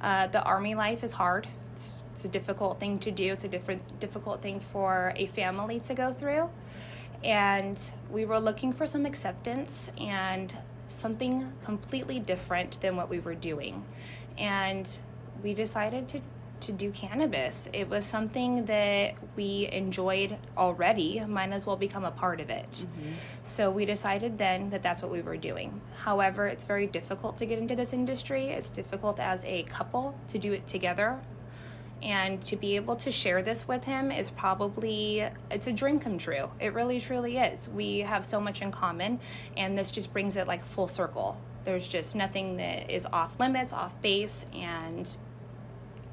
Uh, 0.02 0.28
the 0.28 0.42
army 0.44 0.76
life 0.76 1.04
is 1.04 1.12
hard. 1.12 1.48
It's, 1.74 1.96
it's 2.14 2.26
a 2.26 2.30
difficult 2.30 2.80
thing 2.80 3.00
to 3.00 3.12
do. 3.12 3.34
It's 3.34 3.44
a 3.44 3.50
different 3.50 4.00
difficult 4.00 4.42
thing 4.42 4.60
for 4.60 5.14
a 5.16 5.28
family 5.28 5.80
to 5.82 5.94
go 5.94 6.12
through. 6.12 6.50
And 7.24 7.82
we 8.12 8.26
were 8.26 8.40
looking 8.40 8.72
for 8.72 8.86
some 8.86 9.06
acceptance 9.06 9.92
and 9.98 10.56
something 10.88 11.52
completely 11.64 12.20
different 12.20 12.80
than 12.82 12.96
what 12.96 13.10
we 13.10 13.20
were 13.20 13.36
doing. 13.36 13.84
And 14.38 14.90
we 15.44 15.54
decided 15.54 16.08
to 16.10 16.22
to 16.62 16.72
do 16.72 16.92
cannabis. 16.92 17.70
It 17.74 17.88
was 17.90 18.06
something 18.06 18.66
that 18.66 19.14
we 19.36 19.70
enjoyed 19.72 20.38
already, 20.58 21.24
might 21.28 21.52
as 21.52 21.66
well 21.66 21.78
become 21.78 22.04
a 22.04 22.12
part 22.12 22.40
of 22.40 22.50
it. 22.50 22.70
Mm-hmm. 22.72 23.12
So 23.44 23.70
we 23.70 23.86
decided 23.86 24.38
then 24.38 24.70
that 24.72 24.82
that's 24.82 25.02
what 25.02 25.12
we 25.12 25.22
were 25.22 25.38
doing. 25.38 25.82
However, 25.98 26.48
it's 26.48 26.66
very 26.66 26.88
difficult 26.88 27.38
to 27.38 27.46
get 27.46 27.60
into 27.60 27.76
this 27.76 27.94
industry. 27.94 28.48
It's 28.48 28.70
difficult 28.70 29.20
as 29.20 29.44
a 29.46 29.64
couple 29.64 30.18
to 30.30 30.38
do 30.40 30.54
it 30.54 30.66
together. 30.68 31.20
And 32.04 32.40
to 32.44 32.56
be 32.56 32.76
able 32.76 32.96
to 32.98 33.12
share 33.12 33.42
this 33.42 33.68
with 33.68 33.84
him 33.84 34.12
is 34.12 34.30
probably 34.30 35.28
it's 35.50 35.66
a 35.66 35.72
dream 35.72 36.00
come 36.00 36.20
true. 36.20 36.50
It 36.60 36.74
really 36.76 37.02
truly 37.02 37.38
is. 37.38 37.70
We 37.70 38.00
have 38.00 38.24
so 38.24 38.40
much 38.40 38.62
in 38.62 38.72
common 38.72 39.20
and 39.56 39.76
this 39.76 39.90
just 39.90 40.14
brings 40.14 40.38
it 40.38 40.48
like 40.48 40.64
full 40.64 40.88
circle. 40.88 41.38
There's 41.68 41.90
just 41.90 42.16
nothing 42.16 42.56
that 42.58 42.90
is 42.90 43.06
off 43.12 43.38
limits, 43.42 43.74
off 43.74 44.02
base 44.02 44.46
and 44.54 45.06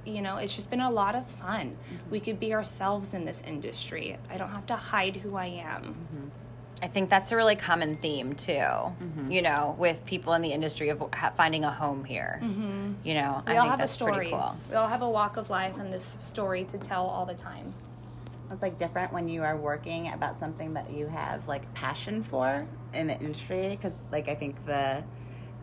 you 0.04 0.20
know, 0.20 0.36
it's 0.38 0.52
just 0.54 0.68
been 0.68 0.80
a 0.80 0.90
lot 0.90 1.14
of 1.14 1.26
fun. 1.30 1.76
Mm-hmm. 1.76 2.10
We 2.10 2.18
could 2.18 2.40
be 2.40 2.52
ourselves 2.52 3.14
in 3.14 3.24
this 3.24 3.40
industry. 3.46 4.18
I 4.28 4.36
don't 4.36 4.50
have 4.50 4.66
to 4.66 4.74
hide 4.74 5.14
who 5.16 5.36
I 5.36 5.46
am. 5.46 5.82
Mm-hmm. 5.84 6.28
I 6.82 6.88
think 6.88 7.08
that's 7.08 7.30
a 7.30 7.36
really 7.36 7.54
common 7.54 7.96
theme 7.98 8.34
too. 8.34 8.52
Mm-hmm. 8.52 9.30
You 9.30 9.42
know, 9.42 9.76
with 9.78 10.04
people 10.04 10.32
in 10.34 10.42
the 10.42 10.52
industry 10.52 10.88
of 10.88 11.00
finding 11.36 11.62
a 11.62 11.70
home 11.70 12.04
here. 12.04 12.40
You 13.04 13.14
know, 13.14 13.42
We 13.46 13.52
I 13.52 13.56
all 13.58 13.62
think 13.62 13.70
have 13.70 13.78
a 13.78 13.82
that's 13.82 13.96
pretty 13.96 14.12
story. 14.12 14.30
cool. 14.30 14.56
We 14.70 14.74
all 14.74 14.88
have 14.88 15.02
a 15.02 15.08
walk 15.08 15.36
of 15.36 15.50
life 15.50 15.78
and 15.78 15.88
this 15.88 16.16
story 16.18 16.64
to 16.64 16.78
tell 16.78 17.06
all 17.06 17.24
the 17.26 17.34
time. 17.34 17.72
It's 18.50 18.60
like 18.60 18.76
different 18.76 19.12
when 19.12 19.28
you 19.28 19.44
are 19.44 19.56
working 19.56 20.12
about 20.12 20.36
something 20.36 20.74
that 20.74 20.90
you 20.90 21.06
have 21.06 21.46
like 21.46 21.72
passion 21.74 22.24
for 22.24 22.66
in 22.92 23.06
the 23.06 23.18
industry 23.20 23.68
because 23.70 23.94
like 24.10 24.28
I 24.28 24.34
think 24.34 24.66
the 24.66 25.02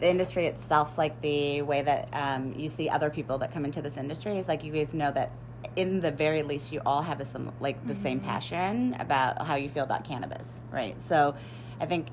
the 0.01 0.10
industry 0.10 0.48
itself 0.48 0.98
like 0.98 1.22
the 1.22 1.62
way 1.62 1.81
that 1.81 2.10
um, 2.13 2.53
you 2.58 2.70
see 2.70 2.89
other 2.89 3.10
people 3.10 3.38
that 3.38 3.53
come 3.53 3.63
into 3.65 3.81
this 3.81 3.98
industry 3.98 4.38
is 4.38 4.48
like 4.48 4.63
you 4.63 4.74
guys 4.74 4.93
know 4.93 5.12
that 5.12 5.31
in 5.75 6.01
the 6.01 6.12
very 6.12 6.43
least 6.43 6.72
you 6.74 6.81
all 6.86 7.01
have 7.01 7.20
a 7.22 7.25
some 7.25 7.51
like 7.60 7.77
the 7.88 7.96
same 7.96 8.20
mm-hmm. 8.20 8.27
passion 8.27 8.96
about 9.00 9.46
how 9.46 9.55
you 9.55 9.70
feel 9.70 9.84
about 9.84 10.03
cannabis 10.03 10.62
right 10.72 11.01
so 11.01 11.36
I 11.79 11.86
think 11.86 12.08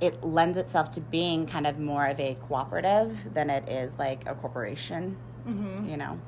it 0.00 0.22
lends 0.22 0.56
itself 0.56 0.90
to 0.90 1.00
being 1.00 1.46
kind 1.46 1.66
of 1.66 1.78
more 1.80 2.06
of 2.06 2.20
a 2.20 2.36
cooperative 2.46 3.34
than 3.34 3.50
it 3.50 3.68
is 3.68 3.90
like 3.98 4.28
a 4.28 4.34
corporation 4.34 5.16
mm-hmm. 5.46 5.88
you 5.88 5.96
know 5.96 6.20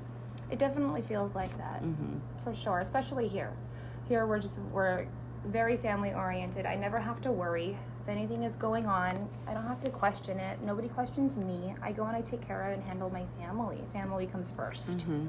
It 0.50 0.58
definitely 0.58 1.02
feels 1.02 1.34
like 1.34 1.56
that, 1.58 1.82
mm-hmm. 1.82 2.18
for 2.42 2.54
sure. 2.54 2.80
Especially 2.80 3.28
here. 3.28 3.52
Here 4.08 4.26
we're 4.26 4.40
just 4.40 4.58
we're 4.72 5.06
very 5.46 5.76
family 5.76 6.12
oriented. 6.12 6.66
I 6.66 6.74
never 6.74 6.98
have 6.98 7.20
to 7.22 7.30
worry 7.30 7.76
anything 8.10 8.42
is 8.42 8.56
going 8.56 8.86
on. 8.86 9.28
I 9.46 9.54
don't 9.54 9.66
have 9.66 9.80
to 9.82 9.90
question 9.90 10.38
it. 10.38 10.60
Nobody 10.62 10.88
questions 10.88 11.38
me. 11.38 11.74
I 11.82 11.92
go 11.92 12.04
and 12.04 12.16
I 12.16 12.20
take 12.20 12.46
care 12.46 12.62
of 12.66 12.74
and 12.74 12.82
handle 12.82 13.10
my 13.10 13.24
family. 13.38 13.78
Family 13.92 14.26
comes 14.26 14.52
1st 14.52 14.96
mm-hmm. 14.96 15.26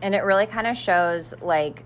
And 0.00 0.14
it 0.14 0.24
really 0.24 0.46
kind 0.46 0.66
of 0.66 0.76
shows 0.76 1.32
like 1.40 1.84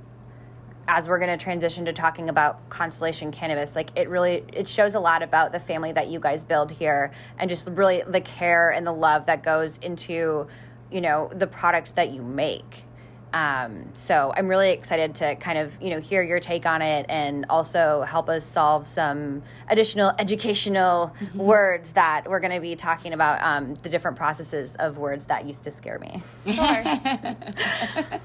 as 0.89 1.09
we're 1.09 1.19
going 1.19 1.37
to 1.37 1.43
transition 1.43 1.85
to 1.85 1.93
talking 1.93 2.29
about 2.29 2.69
constellation 2.69 3.33
cannabis 3.33 3.75
like 3.75 3.91
it 3.97 4.09
really 4.09 4.45
it 4.53 4.69
shows 4.69 4.95
a 4.95 5.01
lot 5.01 5.23
about 5.23 5.53
the 5.53 5.59
family 5.59 5.93
that 5.93 6.09
you 6.09 6.21
guys 6.21 6.45
build 6.45 6.71
here 6.71 7.11
and 7.39 7.51
just 7.51 7.69
really 7.71 8.03
the 8.07 8.21
care 8.21 8.71
and 8.71 8.87
the 8.87 8.93
love 8.93 9.27
that 9.27 9.43
goes 9.43 9.79
into 9.79 10.47
you 10.91 11.01
know 11.01 11.29
the 11.35 11.47
product 11.47 11.97
that 11.97 12.11
you 12.11 12.23
make 12.23 12.85
um, 13.33 13.85
so 13.95 14.33
i'm 14.37 14.49
really 14.49 14.71
excited 14.71 15.15
to 15.15 15.35
kind 15.37 15.59
of 15.59 15.73
you 15.81 15.91
know 15.91 16.01
hear 16.01 16.23
your 16.23 16.41
take 16.41 16.67
on 16.67 16.83
it 16.83 17.07
and 17.09 17.47
also 17.51 18.03
help 18.03 18.29
us 18.29 18.45
solve 18.45 18.87
some 18.87 19.43
additional 19.69 20.13
educational 20.19 21.13
words 21.35 21.93
that 21.93 22.29
we're 22.29 22.41
going 22.41 22.53
to 22.53 22.61
be 22.61 22.77
talking 22.77 23.13
about 23.13 23.43
um, 23.43 23.75
the 23.83 23.89
different 23.89 24.17
processes 24.17 24.77
of 24.77 24.99
words 24.99 25.27
that 25.27 25.45
used 25.45 25.65
to 25.65 25.71
scare 25.71 25.99
me. 25.99 26.23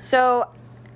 So, 0.00 0.48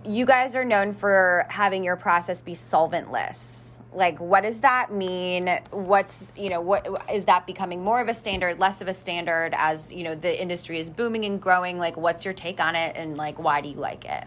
you 0.04 0.26
guys 0.26 0.54
are 0.54 0.64
known 0.64 0.92
for 0.92 1.46
having 1.48 1.82
your 1.82 1.96
process 1.96 2.42
be 2.42 2.52
solventless. 2.52 3.67
Like, 3.92 4.20
what 4.20 4.42
does 4.42 4.60
that 4.60 4.92
mean? 4.92 5.48
What's, 5.70 6.32
you 6.36 6.50
know, 6.50 6.60
what 6.60 6.86
is 7.12 7.24
that 7.24 7.46
becoming 7.46 7.82
more 7.82 8.00
of 8.00 8.08
a 8.08 8.14
standard, 8.14 8.58
less 8.58 8.80
of 8.80 8.88
a 8.88 8.94
standard 8.94 9.54
as, 9.56 9.90
you 9.92 10.04
know, 10.04 10.14
the 10.14 10.40
industry 10.40 10.78
is 10.78 10.90
booming 10.90 11.24
and 11.24 11.40
growing? 11.40 11.78
Like, 11.78 11.96
what's 11.96 12.24
your 12.24 12.34
take 12.34 12.60
on 12.60 12.76
it 12.76 12.96
and, 12.96 13.16
like, 13.16 13.38
why 13.38 13.60
do 13.60 13.68
you 13.68 13.76
like 13.76 14.04
it? 14.04 14.24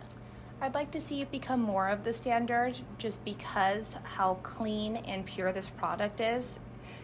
I'd 0.62 0.74
like 0.74 0.92
to 0.92 1.00
see 1.00 1.22
it 1.22 1.32
become 1.32 1.60
more 1.60 1.90
of 1.90 2.04
the 2.04 2.14
standard 2.14 2.78
just 2.98 3.24
because 3.26 3.98
how 4.04 4.36
clean 4.44 4.98
and 4.98 5.26
pure 5.26 5.52
this 5.52 5.70
product 5.70 6.22
is. 6.22 6.60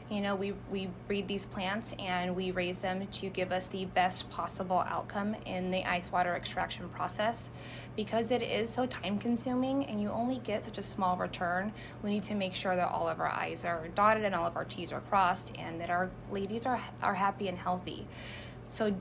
You 0.09 0.21
know, 0.21 0.35
we, 0.35 0.53
we 0.71 0.87
breed 1.05 1.27
these 1.27 1.45
plants 1.45 1.93
and 1.99 2.33
we 2.33 2.51
raise 2.51 2.79
them 2.79 3.05
to 3.07 3.29
give 3.29 3.51
us 3.51 3.67
the 3.67 3.85
best 3.85 4.29
possible 4.29 4.85
outcome 4.87 5.35
in 5.45 5.69
the 5.69 5.83
ice 5.83 6.13
water 6.13 6.33
extraction 6.35 6.87
process. 6.89 7.51
Because 7.97 8.31
it 8.31 8.41
is 8.41 8.69
so 8.69 8.85
time 8.85 9.19
consuming 9.19 9.85
and 9.85 10.01
you 10.01 10.09
only 10.09 10.37
get 10.39 10.63
such 10.63 10.77
a 10.77 10.81
small 10.81 11.17
return, 11.17 11.73
we 12.03 12.09
need 12.09 12.23
to 12.23 12.35
make 12.35 12.53
sure 12.53 12.77
that 12.77 12.87
all 12.87 13.09
of 13.09 13.19
our 13.19 13.27
I's 13.27 13.65
are 13.65 13.89
dotted 13.95 14.23
and 14.23 14.33
all 14.33 14.45
of 14.45 14.55
our 14.55 14.65
T's 14.65 14.93
are 14.93 15.01
crossed 15.01 15.51
and 15.59 15.79
that 15.81 15.89
our 15.89 16.09
ladies 16.31 16.65
are, 16.65 16.79
are 17.01 17.13
happy 17.13 17.49
and 17.49 17.57
healthy. 17.57 18.07
So 18.63 18.95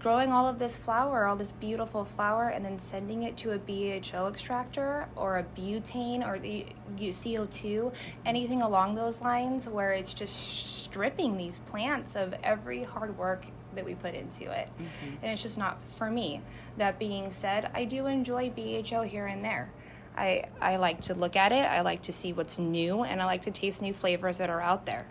growing 0.00 0.32
all 0.32 0.48
of 0.48 0.58
this 0.58 0.78
flower, 0.78 1.26
all 1.26 1.36
this 1.36 1.50
beautiful 1.52 2.04
flower, 2.04 2.48
and 2.48 2.64
then 2.64 2.78
sending 2.78 3.24
it 3.24 3.36
to 3.36 3.52
a 3.52 3.58
BHO 3.58 4.28
extractor 4.28 5.06
or 5.14 5.38
a 5.38 5.44
butane 5.58 6.26
or 6.26 6.38
the 6.38 6.66
CO2, 6.98 7.92
anything 8.24 8.62
along 8.62 8.94
those 8.94 9.20
lines, 9.20 9.68
where 9.68 9.92
it's 9.92 10.14
just 10.14 10.82
stripping 10.82 11.36
these 11.36 11.58
plants 11.60 12.16
of 12.16 12.34
every 12.42 12.82
hard 12.82 13.16
work 13.18 13.44
that 13.74 13.84
we 13.84 13.94
put 13.94 14.14
into 14.14 14.50
it. 14.50 14.68
Mm-hmm. 14.68 15.16
And 15.22 15.32
it's 15.32 15.42
just 15.42 15.58
not 15.58 15.78
for 15.96 16.10
me. 16.10 16.40
That 16.78 16.98
being 16.98 17.30
said, 17.30 17.70
I 17.74 17.84
do 17.84 18.06
enjoy 18.06 18.50
BHO 18.50 19.02
here 19.02 19.26
and 19.26 19.44
there. 19.44 19.70
I, 20.16 20.44
I 20.60 20.76
like 20.76 21.02
to 21.02 21.14
look 21.14 21.36
at 21.36 21.52
it, 21.52 21.64
I 21.64 21.82
like 21.82 22.02
to 22.02 22.12
see 22.12 22.32
what's 22.32 22.58
new, 22.58 23.04
and 23.04 23.22
I 23.22 23.26
like 23.26 23.44
to 23.44 23.50
taste 23.50 23.80
new 23.80 23.94
flavors 23.94 24.38
that 24.38 24.50
are 24.50 24.60
out 24.60 24.86
there. 24.86 25.06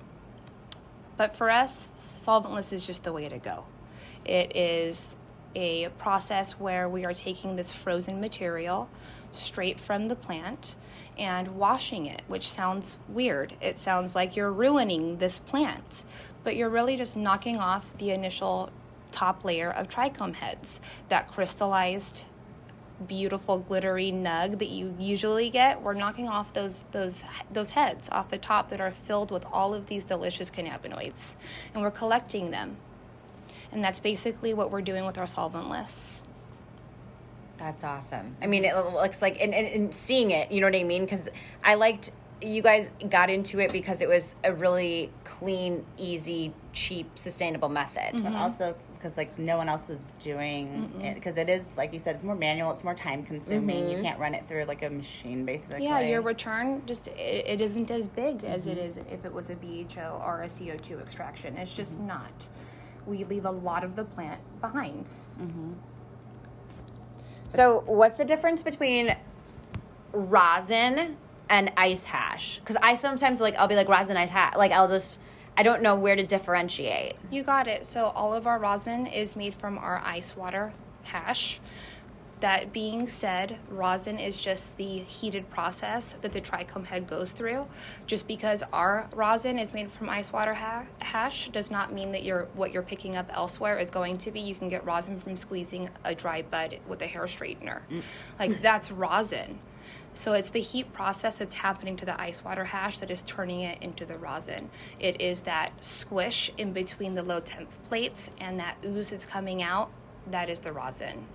But 1.16 1.36
for 1.36 1.50
us, 1.50 1.92
solventless 1.98 2.74
is 2.74 2.86
just 2.86 3.04
the 3.04 3.14
way 3.14 3.30
to 3.30 3.38
go. 3.38 3.66
It 4.30 4.56
is 4.56 5.16
a 5.56 5.90
process 5.98 6.52
where 6.52 6.88
we 6.88 7.04
are 7.04 7.16
taking 7.16 7.56
this 7.56 7.72
frozen 7.72 8.22
material 8.22 8.88
straight 9.32 9.80
from 9.80 10.08
the 10.08 10.16
plant 10.16 10.76
and 11.18 11.48
washing 11.58 12.06
it, 12.06 12.22
which 12.28 12.48
sounds 12.48 12.98
weird. 13.08 13.56
It 13.60 13.80
sounds 13.80 14.14
like 14.14 14.36
you're 14.36 14.52
ruining 14.52 15.18
this 15.18 15.40
plant, 15.40 16.04
but 16.44 16.56
you're 16.56 16.70
really 16.70 16.96
just 16.96 17.18
knocking 17.18 17.58
off 17.58 17.98
the 17.98 18.12
initial 18.12 18.70
top 19.12 19.44
layer 19.44 19.72
of 19.72 19.90
trichome 19.90 20.36
heads, 20.36 20.80
that 21.10 21.32
crystallized 21.32 22.24
beautiful 23.08 23.58
glittery 23.58 24.12
nug 24.12 24.60
that 24.60 24.68
you 24.68 24.94
usually 25.00 25.50
get 25.50 25.82
we're 25.82 25.94
knocking 25.94 26.28
off 26.28 26.54
those 26.54 26.84
those 26.92 27.24
those 27.50 27.70
heads 27.70 28.10
off 28.12 28.30
the 28.30 28.38
top 28.38 28.70
that 28.70 28.82
are 28.82 28.92
filled 28.92 29.32
with 29.32 29.46
all 29.54 29.74
of 29.74 29.88
these 29.88 30.04
delicious 30.04 30.50
cannabinoids 30.52 31.36
and 31.74 31.82
we're 31.82 31.90
collecting 31.90 32.52
them 32.52 32.76
and 33.72 33.84
that's 33.84 34.00
basically 34.00 34.54
what 34.54 34.72
we're 34.72 34.82
doing 34.82 35.06
with 35.06 35.18
our 35.18 35.26
solventless 35.26 35.92
That's 37.58 37.84
awesome. 37.84 38.38
I 38.42 38.48
mean, 38.48 38.64
it 38.64 38.76
looks 38.76 39.22
like, 39.22 39.42
and, 39.42 39.54
and, 39.54 39.68
and 39.68 39.94
seeing 39.94 40.32
it, 40.32 40.52
you 40.52 40.62
know 40.62 40.68
what 40.68 40.76
I 40.76 40.84
mean? 40.84 41.04
Because 41.04 41.28
I 41.62 41.76
liked, 41.76 42.12
you 42.42 42.62
guys 42.62 42.92
got 43.10 43.30
into 43.30 43.60
it 43.60 43.74
because 43.74 44.02
it 44.02 44.08
was 44.08 44.34
a 44.46 44.54
really 44.54 45.12
clean, 45.26 45.86
easy, 45.98 46.54
cheap, 46.72 47.08
sustainable 47.16 47.68
method. 47.68 48.14
Mm-hmm. 48.14 48.24
but 48.24 48.34
also 48.34 48.76
because 49.00 49.16
like 49.18 49.38
no 49.40 49.58
one 49.58 49.70
else 49.70 49.88
was 49.88 50.00
doing 50.22 50.92
it 51.02 51.16
because 51.16 51.38
it 51.38 51.50
is 51.50 51.70
like 51.78 51.94
you 51.94 52.00
said 52.00 52.16
it's 52.16 52.24
more 52.24 52.36
manual 52.36 52.72
it's 52.72 52.84
more 52.84 52.94
time 52.94 53.24
consuming 53.24 53.90
you 53.90 53.96
mm-hmm. 53.96 54.04
can't 54.04 54.20
run 54.20 54.36
it 54.36 54.46
through 54.48 54.66
like 54.66 54.84
a 54.84 54.90
machine 54.90 55.46
basically 55.46 55.84
Yeah, 55.86 56.02
your 56.02 56.22
return 56.22 56.82
just 56.86 57.08
it, 57.08 57.46
it 57.48 57.62
isn't 57.62 57.90
as 57.92 58.08
big 58.08 58.44
as 58.44 58.68
it 58.68 58.78
mm-hmm. 58.78 58.88
is 58.88 58.98
if 58.98 59.26
it 59.26 59.34
was 59.34 59.50
a 59.50 59.56
BHO 59.56 60.22
or 60.26 60.42
a 60.42 60.48
CO2 60.48 61.02
extraction. 61.02 61.56
It's 61.58 61.76
just 61.76 62.00
not. 62.00 62.50
We 63.10 63.24
leave 63.24 63.46
a 63.46 63.52
lot 63.52 63.84
of 63.84 63.96
the 63.96 64.06
plant 64.06 64.40
behind. 64.62 65.06
Mm-hmm. 65.06 65.74
So, 67.48 67.84
what's 67.88 68.20
the 68.20 68.26
difference 68.26 68.62
between 68.62 69.16
rosin 70.14 71.18
and 71.50 71.72
ice 71.76 72.04
hash? 72.04 72.60
Because 72.60 72.78
I 72.84 72.94
sometimes 72.94 73.42
like 73.42 73.58
I'll 73.58 73.68
be 73.68 73.76
like 73.76 73.90
rosin 73.90 74.16
ice 74.16 74.30
hash. 74.30 74.56
Like 74.56 74.72
I'll 74.72 74.88
just 74.88 75.20
I 75.58 75.64
don't 75.64 75.82
know 75.82 75.96
where 75.96 76.16
to 76.16 76.24
differentiate. 76.24 77.16
You 77.32 77.42
got 77.42 77.68
it. 77.68 77.88
So 77.88 78.06
all 78.06 78.36
of 78.36 78.46
our 78.46 78.60
rosin 78.60 79.08
is 79.08 79.36
made 79.36 79.56
from 79.56 79.80
our 79.80 80.00
ice 80.06 80.38
water 80.38 80.72
hash. 81.02 81.60
That 82.40 82.72
being 82.72 83.08
said, 83.08 83.58
rosin 83.70 84.18
is 84.18 84.42
just 84.42 84.78
the 84.78 85.00
heated 85.00 85.50
process 85.50 86.16
that 86.22 86.32
the 86.32 86.40
trichome 86.40 86.86
head 86.86 87.06
goes 87.06 87.34
through. 87.34 87.68
Just 88.08 88.28
because 88.28 88.64
our 88.72 89.10
rosin 89.14 89.60
is 89.60 89.74
made 89.74 89.92
from 89.92 90.08
ice 90.08 90.32
water 90.32 90.54
ha- 90.54 90.86
hash 91.00 91.50
does 91.50 91.70
not 91.70 91.92
mean 91.92 92.14
that 92.14 92.24
you're, 92.24 92.48
what 92.54 92.72
you're 92.72 92.82
picking 92.82 93.18
up 93.18 93.30
elsewhere 93.34 93.78
is 93.78 93.92
going 93.92 94.18
to 94.20 94.32
be. 94.32 94.40
You 94.40 94.56
can 94.56 94.70
get 94.70 94.86
rosin 94.86 95.20
from 95.20 95.36
squeezing 95.36 95.90
a 96.06 96.16
dry 96.16 96.42
bud 96.44 96.80
with 96.88 97.02
a 97.02 97.08
hair 97.08 97.24
straightener. 97.24 97.82
Mm. 97.92 98.04
Like 98.40 98.62
that's 98.62 98.90
rosin. 98.90 99.60
So 100.14 100.34
it's 100.34 100.50
the 100.50 100.62
heat 100.62 100.92
process 100.94 101.36
that's 101.36 101.54
happening 101.54 101.98
to 101.98 102.06
the 102.06 102.20
ice 102.20 102.44
water 102.44 102.64
hash 102.64 103.00
that 103.00 103.12
is 103.12 103.22
turning 103.24 103.62
it 103.62 103.82
into 103.82 104.06
the 104.06 104.18
rosin. 104.18 104.70
It 105.00 105.20
is 105.20 105.42
that 105.42 105.74
squish 105.84 106.52
in 106.58 106.72
between 106.72 107.14
the 107.14 107.24
low 107.24 107.42
temp 107.42 107.70
plates 107.88 108.30
and 108.40 108.60
that 108.60 108.78
ooze 108.86 109.10
that's 109.10 109.26
coming 109.26 109.62
out. 109.62 109.92
That 110.32 110.50
is 110.50 110.60
the 110.60 110.72
rosin. 110.72 111.26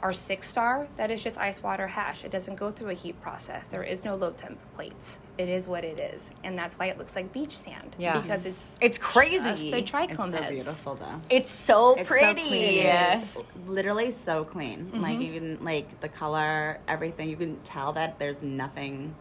Our 0.00 0.12
six 0.12 0.48
star, 0.48 0.86
that 0.96 1.10
is 1.10 1.22
just 1.24 1.38
ice 1.38 1.60
water 1.62 1.86
hash. 1.86 2.24
It 2.24 2.30
doesn't 2.30 2.54
go 2.54 2.70
through 2.70 2.90
a 2.90 2.94
heat 2.94 3.20
process. 3.20 3.66
There 3.66 3.82
is 3.82 4.04
no 4.04 4.14
low 4.14 4.30
temp 4.30 4.58
plates. 4.74 5.18
It 5.38 5.48
is 5.48 5.66
what 5.66 5.84
it 5.84 5.98
is, 5.98 6.30
and 6.44 6.56
that's 6.56 6.78
why 6.78 6.86
it 6.86 6.98
looks 6.98 7.16
like 7.16 7.32
beach 7.32 7.56
sand. 7.58 7.96
Yeah. 7.98 8.20
because 8.20 8.44
it's 8.44 8.64
It's 8.80 8.98
just 8.98 9.08
crazy. 9.10 9.38
the 9.70 9.76
it's 9.78 9.90
so 10.16 10.30
heads. 10.32 10.50
beautiful 10.50 10.94
though 10.94 11.20
It's 11.30 11.50
so 11.50 11.94
It's 11.96 12.08
pretty. 12.08 12.42
so 12.42 12.48
clean. 12.48 12.86
It's 12.86 13.38
literally 13.66 14.10
so 14.12 14.44
clean. 14.44 14.86
Mm-hmm. 14.86 15.00
Like 15.02 15.20
even 15.20 15.58
like 15.64 16.00
the 16.00 16.08
color, 16.08 16.78
everything. 16.86 17.28
You 17.28 17.36
can 17.36 17.56
tell 17.62 17.92
that 17.94 18.18
there's 18.20 18.40
nothing 18.42 19.14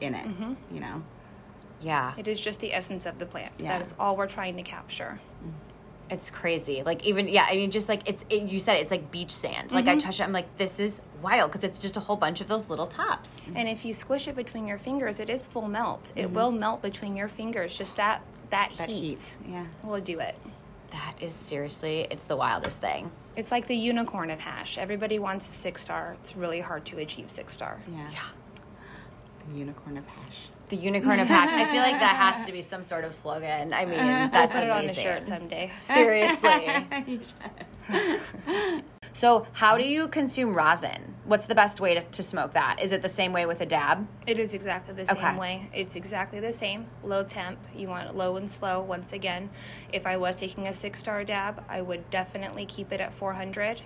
in 0.00 0.14
it. 0.14 0.26
Mm-hmm. 0.26 0.54
You 0.72 0.80
know. 0.80 1.02
Yeah, 1.80 2.14
It 2.16 2.28
is 2.28 2.40
just 2.40 2.60
the 2.60 2.72
essence 2.72 3.04
of 3.04 3.18
the 3.18 3.26
plant. 3.26 3.52
Yeah. 3.58 3.76
That 3.76 3.84
is 3.86 3.94
all 3.98 4.16
we're 4.16 4.28
trying 4.28 4.56
to 4.56 4.62
capture. 4.62 5.20
Mm. 5.44 5.50
It's 6.10 6.30
crazy. 6.30 6.82
Like 6.82 7.04
even 7.04 7.28
yeah, 7.28 7.46
I 7.48 7.56
mean 7.56 7.70
just 7.70 7.88
like 7.88 8.08
it's 8.08 8.24
it, 8.30 8.42
you 8.44 8.60
said 8.60 8.76
it's 8.76 8.90
like 8.90 9.10
beach 9.10 9.30
sand. 9.30 9.72
Like 9.72 9.86
I 9.86 9.90
mm-hmm. 9.90 9.98
touch 9.98 10.20
it, 10.20 10.24
I'm 10.24 10.32
like 10.32 10.56
this 10.56 10.78
is 10.78 11.00
wild 11.22 11.50
because 11.50 11.64
it's 11.64 11.78
just 11.78 11.96
a 11.96 12.00
whole 12.00 12.16
bunch 12.16 12.40
of 12.40 12.48
those 12.48 12.68
little 12.68 12.86
tops. 12.86 13.38
And 13.54 13.68
if 13.68 13.84
you 13.84 13.92
squish 13.92 14.28
it 14.28 14.36
between 14.36 14.66
your 14.66 14.78
fingers, 14.78 15.18
it 15.18 15.30
is 15.30 15.46
full 15.46 15.68
melt. 15.68 16.12
It 16.14 16.26
mm-hmm. 16.26 16.34
will 16.34 16.50
melt 16.50 16.82
between 16.82 17.16
your 17.16 17.28
fingers. 17.28 17.76
Just 17.76 17.96
that 17.96 18.22
that, 18.50 18.72
That 18.74 18.88
heat, 18.88 19.18
heat. 19.18 19.36
Yeah. 19.48 19.66
will 19.82 20.00
do 20.00 20.20
it. 20.20 20.36
That 20.92 21.14
is 21.20 21.34
seriously, 21.34 22.06
it's 22.10 22.26
the 22.26 22.36
wildest 22.36 22.80
thing. 22.80 23.10
It's 23.36 23.50
like 23.50 23.66
the 23.66 23.74
unicorn 23.74 24.30
of 24.30 24.38
hash. 24.38 24.78
Everybody 24.78 25.18
wants 25.18 25.48
a 25.48 25.52
six 25.52 25.82
star. 25.82 26.16
It's 26.22 26.36
really 26.36 26.60
hard 26.60 26.84
to 26.86 26.98
achieve 26.98 27.30
six 27.30 27.52
star. 27.52 27.80
Yeah. 27.90 28.10
The 29.48 29.58
unicorn 29.58 29.96
of 29.96 30.06
hash. 30.06 30.36
The 30.68 30.76
unicorn 30.76 31.20
of 31.20 31.28
passion. 31.28 31.58
I 31.58 31.70
feel 31.70 31.82
like 31.82 32.00
that 32.00 32.16
has 32.16 32.46
to 32.46 32.52
be 32.58 32.62
some 32.62 32.82
sort 32.82 33.04
of 33.04 33.14
slogan. 33.14 33.72
I 33.72 33.84
uh, 33.84 33.86
mean, 33.86 34.30
that's 34.30 34.52
Put 34.52 34.64
it 34.64 34.70
on 34.70 34.84
a 34.84 34.94
shirt 34.94 35.26
someday. 35.26 35.70
Seriously. 35.78 37.20
so, 39.12 39.46
how 39.52 39.76
do 39.76 39.84
you 39.84 40.08
consume 40.08 40.54
rosin? 40.54 41.14
What's 41.26 41.46
the 41.46 41.54
best 41.54 41.80
way 41.80 41.94
to, 41.94 42.02
to 42.02 42.22
smoke 42.22 42.54
that? 42.54 42.78
Is 42.82 42.92
it 42.92 43.02
the 43.02 43.08
same 43.08 43.32
way 43.32 43.46
with 43.46 43.60
a 43.60 43.66
dab? 43.66 44.06
It 44.26 44.38
is 44.38 44.54
exactly 44.54 44.94
the 44.94 45.06
same 45.06 45.16
Okay. 45.16 45.38
way. 45.38 45.70
It's 45.72 45.96
exactly 45.96 46.40
the 46.40 46.52
same. 46.52 46.86
Low 47.02 47.24
temp. 47.24 47.58
You 47.74 47.88
want 47.88 48.08
it 48.08 48.14
low 48.14 48.36
and 48.36 48.50
slow. 48.50 48.80
Once 48.80 49.12
again, 49.12 49.50
if 49.92 50.06
I 50.06 50.16
was 50.16 50.36
taking 50.36 50.66
a 50.66 50.72
six 50.74 51.00
star 51.00 51.24
dab, 51.24 51.62
I 51.68 51.82
would 51.82 52.08
definitely 52.10 52.66
keep 52.66 52.92
it 52.92 53.00
at 53.00 53.12
400. 53.14 53.82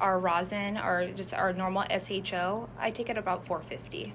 Our 0.00 0.20
rosin, 0.20 0.78
or 0.78 1.10
just 1.12 1.34
our 1.34 1.52
normal 1.52 1.84
SHO, 1.90 2.68
I 2.78 2.92
take 2.92 3.10
it 3.10 3.18
about 3.18 3.44
450. 3.46 4.12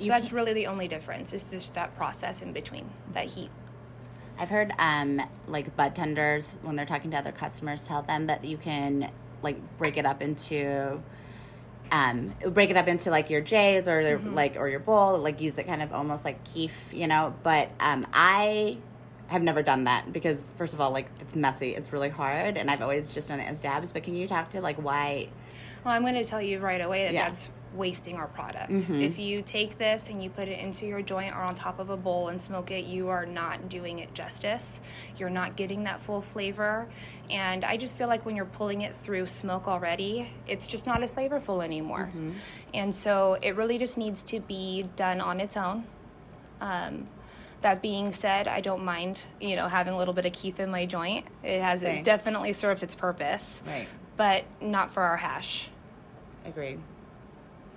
So 0.00 0.08
that's 0.08 0.32
really 0.32 0.52
the 0.52 0.66
only 0.66 0.88
difference. 0.88 1.32
Is 1.32 1.44
just 1.44 1.74
that 1.74 1.96
process 1.96 2.42
in 2.42 2.52
between, 2.52 2.90
that 3.14 3.26
heat. 3.26 3.50
I've 4.38 4.50
heard 4.50 4.72
um 4.78 5.22
like 5.48 5.74
bud 5.76 5.94
tenders 5.94 6.58
when 6.62 6.76
they're 6.76 6.84
talking 6.86 7.10
to 7.12 7.16
other 7.16 7.32
customers 7.32 7.82
tell 7.84 8.02
them 8.02 8.26
that 8.26 8.44
you 8.44 8.58
can 8.58 9.10
like 9.42 9.56
break 9.78 9.96
it 9.96 10.04
up 10.04 10.20
into 10.20 11.02
um 11.90 12.34
break 12.50 12.68
it 12.68 12.76
up 12.76 12.88
into 12.88 13.10
like 13.10 13.30
your 13.30 13.40
J's 13.40 13.88
or 13.88 14.02
their, 14.02 14.18
like 14.18 14.56
or 14.56 14.68
your 14.68 14.80
bowl 14.80 15.18
like 15.18 15.40
use 15.40 15.56
it 15.56 15.66
kind 15.66 15.80
of 15.80 15.92
almost 15.92 16.24
like 16.24 16.42
keef 16.44 16.72
you 16.92 17.06
know 17.06 17.34
but 17.42 17.70
um 17.80 18.06
I 18.12 18.76
have 19.28 19.42
never 19.42 19.62
done 19.62 19.84
that 19.84 20.12
because 20.12 20.50
first 20.58 20.74
of 20.74 20.80
all 20.80 20.90
like 20.90 21.08
it's 21.20 21.34
messy 21.34 21.74
it's 21.74 21.92
really 21.92 22.10
hard 22.10 22.56
and 22.58 22.70
I've 22.70 22.82
always 22.82 23.08
just 23.08 23.28
done 23.28 23.40
it 23.40 23.44
as 23.44 23.60
dabs 23.60 23.90
but 23.92 24.02
can 24.02 24.14
you 24.14 24.28
talk 24.28 24.50
to 24.50 24.60
like 24.60 24.76
why 24.76 25.28
Well, 25.84 25.94
I'm 25.94 26.02
going 26.02 26.14
to 26.14 26.24
tell 26.24 26.42
you 26.42 26.58
right 26.58 26.80
away 26.80 27.04
that 27.04 27.14
Yeah. 27.14 27.28
that's 27.28 27.48
wasting 27.76 28.16
our 28.16 28.26
product. 28.28 28.72
If 28.90 29.18
you 29.18 29.42
take 29.42 29.78
this 29.78 30.08
and 30.08 30.22
you 30.22 30.30
put 30.30 30.48
it 30.48 30.58
into 30.58 30.86
your 30.86 31.02
joint 31.02 31.34
or 31.34 31.40
on 31.40 31.54
top 31.54 31.78
of 31.78 31.90
a 31.90 31.96
bowl 31.96 32.28
and 32.28 32.40
smoke 32.40 32.70
it, 32.70 32.84
you 32.84 33.08
are 33.08 33.26
not 33.26 33.68
doing 33.68 33.98
it 33.98 34.12
justice. 34.14 34.80
You're 35.18 35.30
not 35.30 35.56
getting 35.56 35.84
that 35.84 36.00
full 36.00 36.22
flavor. 36.22 36.88
And 37.30 37.64
I 37.64 37.76
just 37.76 37.96
feel 37.96 38.08
like 38.08 38.24
when 38.24 38.36
you're 38.36 38.44
pulling 38.44 38.82
it 38.82 38.96
through 38.96 39.26
smoke 39.26 39.66
already, 39.68 40.30
it's 40.46 40.66
just 40.66 40.86
not 40.86 41.02
as 41.02 41.10
flavorful 41.10 41.64
anymore. 41.64 42.10
And 42.74 42.94
so 42.94 43.38
it 43.42 43.56
really 43.56 43.78
just 43.78 43.98
needs 43.98 44.22
to 44.24 44.40
be 44.40 44.88
done 44.96 45.20
on 45.20 45.40
its 45.40 45.56
own. 45.56 45.84
Um, 46.60 47.06
that 47.62 47.82
being 47.82 48.12
said, 48.12 48.48
I 48.48 48.60
don't 48.60 48.84
mind, 48.84 49.20
you 49.40 49.56
know, 49.56 49.66
having 49.66 49.94
a 49.94 49.98
little 49.98 50.14
bit 50.14 50.26
of 50.26 50.32
keef 50.32 50.60
in 50.60 50.70
my 50.70 50.86
joint. 50.86 51.26
It 51.42 51.60
has 51.60 51.82
it 51.82 52.04
definitely 52.04 52.52
serves 52.52 52.82
its 52.82 52.94
purpose, 52.94 53.62
right 53.66 53.88
but 54.16 54.44
not 54.60 54.90
for 54.92 55.02
our 55.02 55.16
hash. 55.16 55.68
agreed 56.44 56.78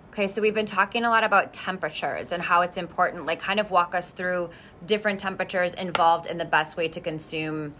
Okay, 0.09 0.27
so 0.27 0.41
we've 0.41 0.55
been 0.55 0.65
talking 0.65 1.03
a 1.03 1.09
lot 1.09 1.23
about 1.23 1.53
temperatures 1.53 2.31
and 2.31 2.41
how 2.41 2.61
it's 2.61 2.77
important. 2.77 3.25
Like, 3.27 3.39
kind 3.39 3.59
of 3.59 3.69
walk 3.69 3.93
us 3.93 4.09
through 4.09 4.49
different 4.85 5.19
temperatures 5.19 5.75
involved 5.75 6.25
in 6.25 6.37
the 6.39 6.45
best 6.45 6.75
way 6.77 6.87
to 6.89 6.99
consume 6.99 7.75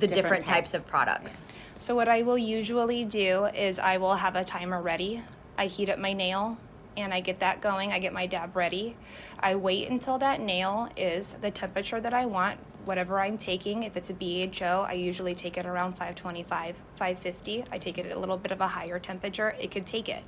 the 0.00 0.06
different, 0.06 0.14
Different 0.14 0.44
types. 0.46 0.72
types. 0.72 0.74
of 0.74 0.86
products. 0.90 1.46
So 1.78 1.94
what 1.94 2.08
I 2.08 2.22
will 2.22 2.38
usually 2.38 3.04
do 3.04 3.44
is 3.46 3.78
I 3.78 3.98
will 3.98 4.16
have 4.16 4.34
a 4.34 4.42
timer 4.44 4.82
ready. 4.82 5.22
I 5.56 5.66
heat 5.66 5.90
up 5.90 5.98
my 5.98 6.12
nail 6.12 6.56
and 6.96 7.12
I 7.14 7.20
get 7.20 7.38
that 7.40 7.60
going. 7.60 7.92
I 7.92 7.98
get 7.98 8.12
my 8.12 8.26
dab 8.26 8.56
ready. 8.56 8.96
I 9.40 9.54
wait 9.54 9.88
until 9.90 10.18
that 10.18 10.40
nail 10.40 10.88
is 10.96 11.34
the 11.40 11.50
temperature 11.50 12.00
that 12.00 12.14
I 12.14 12.24
want, 12.24 12.58
whatever 12.84 13.20
I'm 13.20 13.36
taking. 13.36 13.82
If 13.82 13.96
it's 13.96 14.10
a 14.10 14.14
BHO, 14.14 14.86
I 14.88 14.92
usually 14.92 15.34
take 15.34 15.56
it 15.58 15.66
around 15.66 15.92
525, 15.92 16.76
550. 16.96 17.64
I 17.70 17.78
take 17.78 17.98
it 17.98 18.06
at 18.06 18.16
a 18.16 18.18
little 18.20 18.38
bit 18.38 18.52
of 18.52 18.60
a 18.60 18.68
higher 18.68 18.98
temperature. 18.98 19.54
It 19.60 19.70
could 19.70 19.86
take 19.86 20.08
it. 20.08 20.22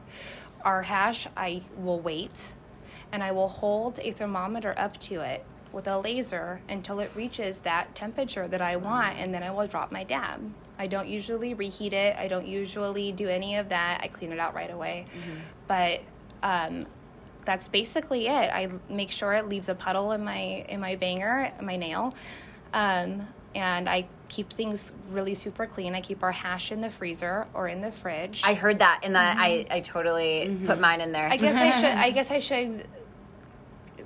Our 0.64 0.82
hash, 0.82 1.26
I 1.36 1.62
will 1.76 2.00
wait 2.00 2.52
and 3.12 3.22
I 3.22 3.32
will 3.32 3.48
hold 3.48 3.98
a 4.00 4.10
thermometer 4.12 4.74
up 4.76 4.98
to 5.00 5.20
it 5.20 5.44
with 5.72 5.86
a 5.86 5.98
laser 5.98 6.60
until 6.68 7.00
it 7.00 7.10
reaches 7.14 7.58
that 7.60 7.94
temperature 7.94 8.48
that 8.48 8.62
I 8.62 8.76
want, 8.76 9.18
and 9.18 9.32
then 9.32 9.42
I 9.42 9.50
will 9.50 9.66
drop 9.66 9.92
my 9.92 10.04
dab. 10.04 10.40
I 10.78 10.86
don't 10.86 11.06
usually 11.08 11.54
reheat 11.54 11.92
it, 11.92 12.16
I 12.16 12.28
don't 12.28 12.46
usually 12.46 13.12
do 13.12 13.28
any 13.28 13.56
of 13.56 13.68
that. 13.68 14.00
I 14.02 14.08
clean 14.08 14.32
it 14.32 14.38
out 14.38 14.54
right 14.54 14.70
away. 14.70 15.06
But 15.66 16.00
um, 16.42 16.84
that's 17.44 17.68
basically 17.68 18.26
it. 18.26 18.50
I 18.50 18.70
make 18.88 19.10
sure 19.10 19.32
it 19.34 19.48
leaves 19.48 19.68
a 19.68 19.74
puddle 19.74 20.12
in 20.12 20.24
my 20.24 20.64
in 20.68 20.80
my 20.80 20.96
banger, 20.96 21.52
my 21.60 21.76
nail, 21.76 22.14
um, 22.72 23.26
and 23.56 23.88
I 23.88 24.06
keep 24.28 24.52
things 24.52 24.92
really 25.10 25.34
super 25.34 25.66
clean. 25.66 25.94
I 25.94 26.02
keep 26.02 26.22
our 26.22 26.30
hash 26.30 26.72
in 26.72 26.82
the 26.82 26.90
freezer 26.90 27.46
or 27.54 27.68
in 27.68 27.80
the 27.80 27.90
fridge. 27.90 28.42
I 28.44 28.52
heard 28.52 28.80
that, 28.80 29.00
and 29.02 29.14
that 29.14 29.38
I, 29.38 29.50
mm-hmm. 29.50 29.72
I 29.72 29.80
totally 29.80 30.44
put 30.44 30.72
mm-hmm. 30.72 30.80
mine 30.80 31.00
in 31.00 31.12
there. 31.12 31.28
I 31.28 31.38
guess 31.38 31.54
I 31.54 31.70
should. 31.70 31.84
I 31.84 32.10
guess 32.12 32.30
I 32.30 32.38
should 32.38 32.86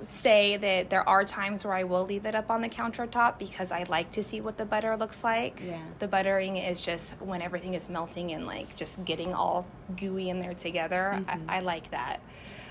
say 0.07 0.57
that 0.57 0.89
there 0.89 1.07
are 1.07 1.25
times 1.25 1.65
where 1.65 1.73
I 1.73 1.83
will 1.83 2.05
leave 2.05 2.25
it 2.25 2.33
up 2.33 2.49
on 2.49 2.61
the 2.61 2.69
countertop 2.69 3.37
because 3.37 3.71
I 3.71 3.83
like 3.83 4.11
to 4.13 4.23
see 4.23 4.41
what 4.41 4.57
the 4.57 4.65
butter 4.65 4.95
looks 4.95 5.23
like. 5.23 5.61
Yeah. 5.63 5.79
The 5.99 6.07
buttering 6.07 6.57
is 6.57 6.81
just 6.81 7.09
when 7.19 7.41
everything 7.41 7.73
is 7.73 7.89
melting 7.89 8.31
and 8.31 8.47
like 8.47 8.75
just 8.75 9.03
getting 9.05 9.33
all 9.33 9.67
gooey 9.97 10.29
in 10.29 10.39
there 10.39 10.53
together. 10.53 11.11
I, 11.27 11.35
mm-hmm. 11.35 11.49
I 11.49 11.59
like 11.59 11.91
that. 11.91 12.21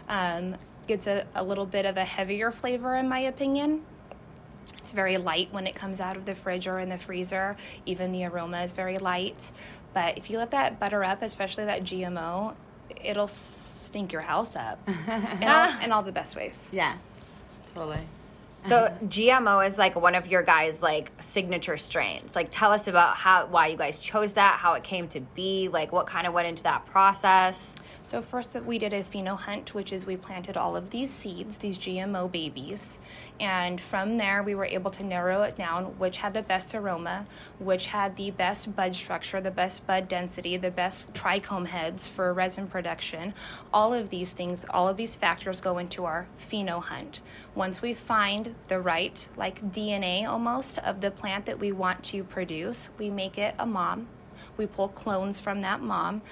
Um, 0.08 0.56
gets 0.88 1.06
a, 1.06 1.26
a 1.36 1.44
little 1.44 1.66
bit 1.66 1.84
of 1.86 1.98
a 1.98 2.04
heavier 2.04 2.50
flavor 2.50 2.96
in 2.96 3.08
my 3.08 3.20
opinion. 3.20 3.82
It's 4.90 4.96
very 4.96 5.18
light 5.18 5.52
when 5.52 5.68
it 5.68 5.76
comes 5.76 6.00
out 6.00 6.16
of 6.16 6.26
the 6.26 6.34
fridge 6.34 6.66
or 6.66 6.80
in 6.80 6.88
the 6.88 6.98
freezer. 6.98 7.56
Even 7.86 8.10
the 8.10 8.24
aroma 8.24 8.64
is 8.64 8.72
very 8.72 8.98
light. 8.98 9.52
But 9.94 10.18
if 10.18 10.28
you 10.28 10.36
let 10.36 10.50
that 10.50 10.80
butter 10.80 11.04
up, 11.04 11.22
especially 11.22 11.64
that 11.66 11.84
GMO, 11.84 12.54
it'll 13.00 13.28
stink 13.28 14.12
your 14.12 14.22
house 14.22 14.56
up 14.56 14.80
in, 14.88 15.44
all, 15.44 15.80
in 15.80 15.92
all 15.92 16.02
the 16.02 16.10
best 16.10 16.34
ways. 16.34 16.68
yeah 16.72 16.96
totally 17.72 18.00
So 18.64 18.94
GMO 19.06 19.66
is 19.66 19.78
like 19.78 19.96
one 19.96 20.14
of 20.14 20.26
your 20.26 20.42
guys' 20.42 20.82
like 20.82 21.10
signature 21.20 21.76
strains. 21.76 22.36
Like 22.36 22.48
tell 22.50 22.72
us 22.72 22.88
about 22.88 23.16
how 23.16 23.46
why 23.46 23.68
you 23.68 23.76
guys 23.76 23.98
chose 23.98 24.34
that, 24.34 24.58
how 24.58 24.74
it 24.74 24.84
came 24.84 25.08
to 25.08 25.20
be, 25.20 25.68
like 25.68 25.92
what 25.92 26.06
kind 26.06 26.26
of 26.26 26.34
went 26.34 26.46
into 26.46 26.64
that 26.64 26.86
process. 26.86 27.74
So 28.02 28.22
first 28.22 28.54
we 28.54 28.78
did 28.78 28.92
a 28.92 29.02
pheno 29.02 29.36
hunt, 29.36 29.74
which 29.74 29.92
is 29.92 30.06
we 30.06 30.16
planted 30.16 30.56
all 30.56 30.76
of 30.76 30.90
these 30.90 31.10
seeds, 31.10 31.58
these 31.58 31.78
GMO 31.78 32.30
babies, 32.30 32.98
and 33.40 33.80
from 33.80 34.16
there 34.16 34.42
we 34.42 34.54
were 34.54 34.64
able 34.64 34.90
to 34.92 35.04
narrow 35.04 35.42
it 35.42 35.56
down 35.56 35.84
which 35.98 36.18
had 36.18 36.34
the 36.34 36.42
best 36.42 36.74
aroma, 36.74 37.26
which 37.58 37.86
had 37.86 38.16
the 38.16 38.30
best 38.30 38.74
bud 38.76 38.94
structure, 38.94 39.40
the 39.40 39.50
best 39.50 39.86
bud 39.86 40.08
density, 40.08 40.56
the 40.56 40.70
best 40.70 41.12
trichome 41.12 41.66
heads 41.66 42.06
for 42.06 42.32
resin 42.32 42.66
production. 42.66 43.34
All 43.72 43.94
of 43.94 44.10
these 44.10 44.32
things, 44.32 44.64
all 44.70 44.88
of 44.88 44.96
these 44.96 45.16
factors 45.16 45.60
go 45.60 45.78
into 45.78 46.04
our 46.04 46.26
pheno 46.38 46.82
hunt. 46.82 47.20
Once 47.54 47.82
we 47.82 47.94
find 47.94 48.49
the 48.68 48.80
right 48.80 49.26
like 49.36 49.60
DNA 49.72 50.26
almost 50.26 50.78
of 50.78 51.00
the 51.00 51.10
plant 51.10 51.46
that 51.46 51.58
we 51.58 51.72
want 51.72 52.02
to 52.04 52.24
produce, 52.24 52.90
we 52.98 53.10
make 53.10 53.38
it 53.38 53.54
a 53.58 53.66
mom. 53.66 54.06
We 54.56 54.66
pull 54.66 54.88
clones 54.88 55.38
from 55.40 55.60
that 55.62 55.80
mom 55.80 56.22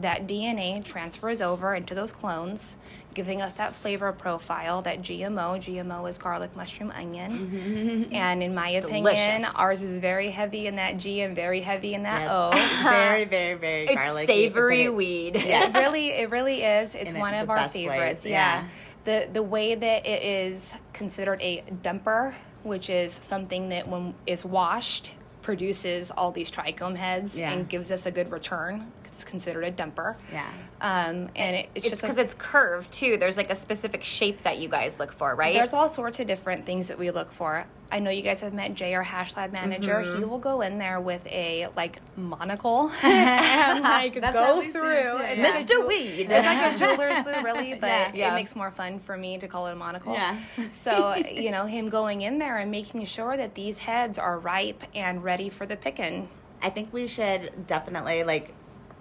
that 0.00 0.26
DNA 0.26 0.82
transfers 0.82 1.42
over 1.42 1.74
into 1.74 1.94
those 1.94 2.12
clones, 2.12 2.78
giving 3.12 3.42
us 3.42 3.52
that 3.54 3.74
flavor 3.74 4.10
profile, 4.10 4.80
that 4.80 5.02
GMO. 5.02 5.58
GMO 5.60 6.08
is 6.08 6.16
garlic, 6.16 6.56
mushroom, 6.56 6.90
onion. 6.92 7.30
Mm-hmm. 7.30 8.14
And 8.14 8.42
in 8.42 8.54
my 8.54 8.70
opinion, 8.70 9.04
delicious. 9.04 9.54
ours 9.54 9.82
is 9.82 9.98
very 10.00 10.30
heavy 10.30 10.66
in 10.66 10.76
that 10.76 10.96
G 10.96 11.20
and 11.20 11.36
very 11.36 11.60
heavy 11.60 11.92
in 11.92 12.04
that 12.04 12.22
Yes. 12.22 12.30
O. 12.30 12.82
Very, 12.90 13.24
very, 13.26 13.54
very 13.58 13.84
It's 13.84 13.94
garlicky. 13.94 14.26
savory 14.26 14.80
it's- 14.84 14.96
weed. 14.96 15.36
it 15.36 15.74
really, 15.74 16.08
it 16.12 16.30
really 16.30 16.62
is. 16.62 16.94
It's 16.94 17.12
one 17.12 17.34
of 17.34 17.50
our 17.50 17.56
best 17.56 17.74
ways, 17.74 17.88
favorites. 17.88 18.24
yeah. 18.24 18.62
yeah. 18.62 18.68
The 19.04 19.28
the 19.32 19.42
way 19.42 19.74
that 19.74 20.06
it 20.06 20.22
is 20.22 20.74
considered 20.92 21.40
a 21.42 21.62
dumper, 21.82 22.34
which 22.62 22.88
is 22.90 23.12
something 23.12 23.68
that 23.70 23.88
when 23.88 24.14
is 24.26 24.44
washed 24.44 25.14
produces 25.42 26.12
all 26.12 26.30
these 26.30 26.50
trichome 26.50 26.96
heads 26.96 27.36
Yeah. 27.36 27.52
and 27.52 27.68
gives 27.68 27.90
us 27.90 28.06
a 28.06 28.10
good 28.12 28.30
return. 28.30 28.92
It's 29.22 29.30
considered 29.30 29.62
a 29.62 29.70
dumper. 29.70 30.16
Yeah. 30.32 30.48
Um, 30.80 31.28
and 31.36 31.54
it, 31.56 31.68
it's, 31.76 31.86
It's 31.86 31.90
just 31.90 32.02
because 32.02 32.18
it's 32.18 32.34
curved 32.34 32.90
too. 32.90 33.16
There's 33.16 33.36
like 33.36 33.50
a 33.50 33.54
specific 33.54 34.02
shape 34.02 34.42
that 34.42 34.58
you 34.58 34.68
guys 34.68 34.98
look 34.98 35.12
for, 35.12 35.36
right? 35.36 35.54
There's 35.54 35.72
all 35.72 35.88
sorts 35.88 36.18
of 36.18 36.26
different 36.26 36.66
things 36.66 36.88
that 36.88 36.98
we 36.98 37.12
look 37.12 37.30
for. 37.32 37.64
I 37.92 38.00
know 38.00 38.10
you 38.10 38.22
guys 38.22 38.40
have 38.40 38.52
met 38.52 38.74
Jay, 38.74 38.94
our 38.94 39.02
hash 39.04 39.36
lab 39.36 39.52
manager. 39.52 40.02
Mm-hmm. 40.04 40.18
He 40.18 40.24
will 40.24 40.38
go 40.40 40.62
in 40.62 40.78
there 40.78 40.98
with 40.98 41.24
a 41.28 41.68
like 41.76 42.00
monocle 42.16 42.90
and 43.04 43.84
like 43.84 44.14
go 44.32 44.62
through. 44.72 45.20
yeah. 45.20 45.36
Mr. 45.52 45.86
Weed. 45.86 46.26
It's 46.28 46.46
like 46.46 46.74
a 46.74 46.78
jeweler's 46.78 47.24
loupe, 47.24 47.44
really, 47.44 47.74
but 47.80 47.86
Yeah. 47.86 48.10
Yeah. 48.14 48.32
it 48.32 48.34
makes 48.34 48.56
more 48.56 48.72
fun 48.72 48.98
for 48.98 49.16
me 49.16 49.38
to 49.38 49.46
call 49.46 49.68
it 49.68 49.72
a 49.72 49.76
monocle. 49.76 50.14
Yeah. 50.14 50.36
so 50.72 51.14
you 51.14 51.52
know, 51.52 51.64
him 51.66 51.88
going 51.90 52.22
in 52.22 52.38
there 52.38 52.56
and 52.56 52.72
making 52.72 53.04
sure 53.04 53.36
that 53.36 53.54
these 53.54 53.78
heads 53.78 54.18
are 54.18 54.40
ripe 54.40 54.82
and 54.96 55.22
ready 55.22 55.48
for 55.48 55.64
the 55.64 55.76
picking. 55.76 56.28
I 56.60 56.70
think 56.70 56.92
we 56.92 57.06
should 57.08 57.66
definitely 57.66 58.22
like, 58.24 58.54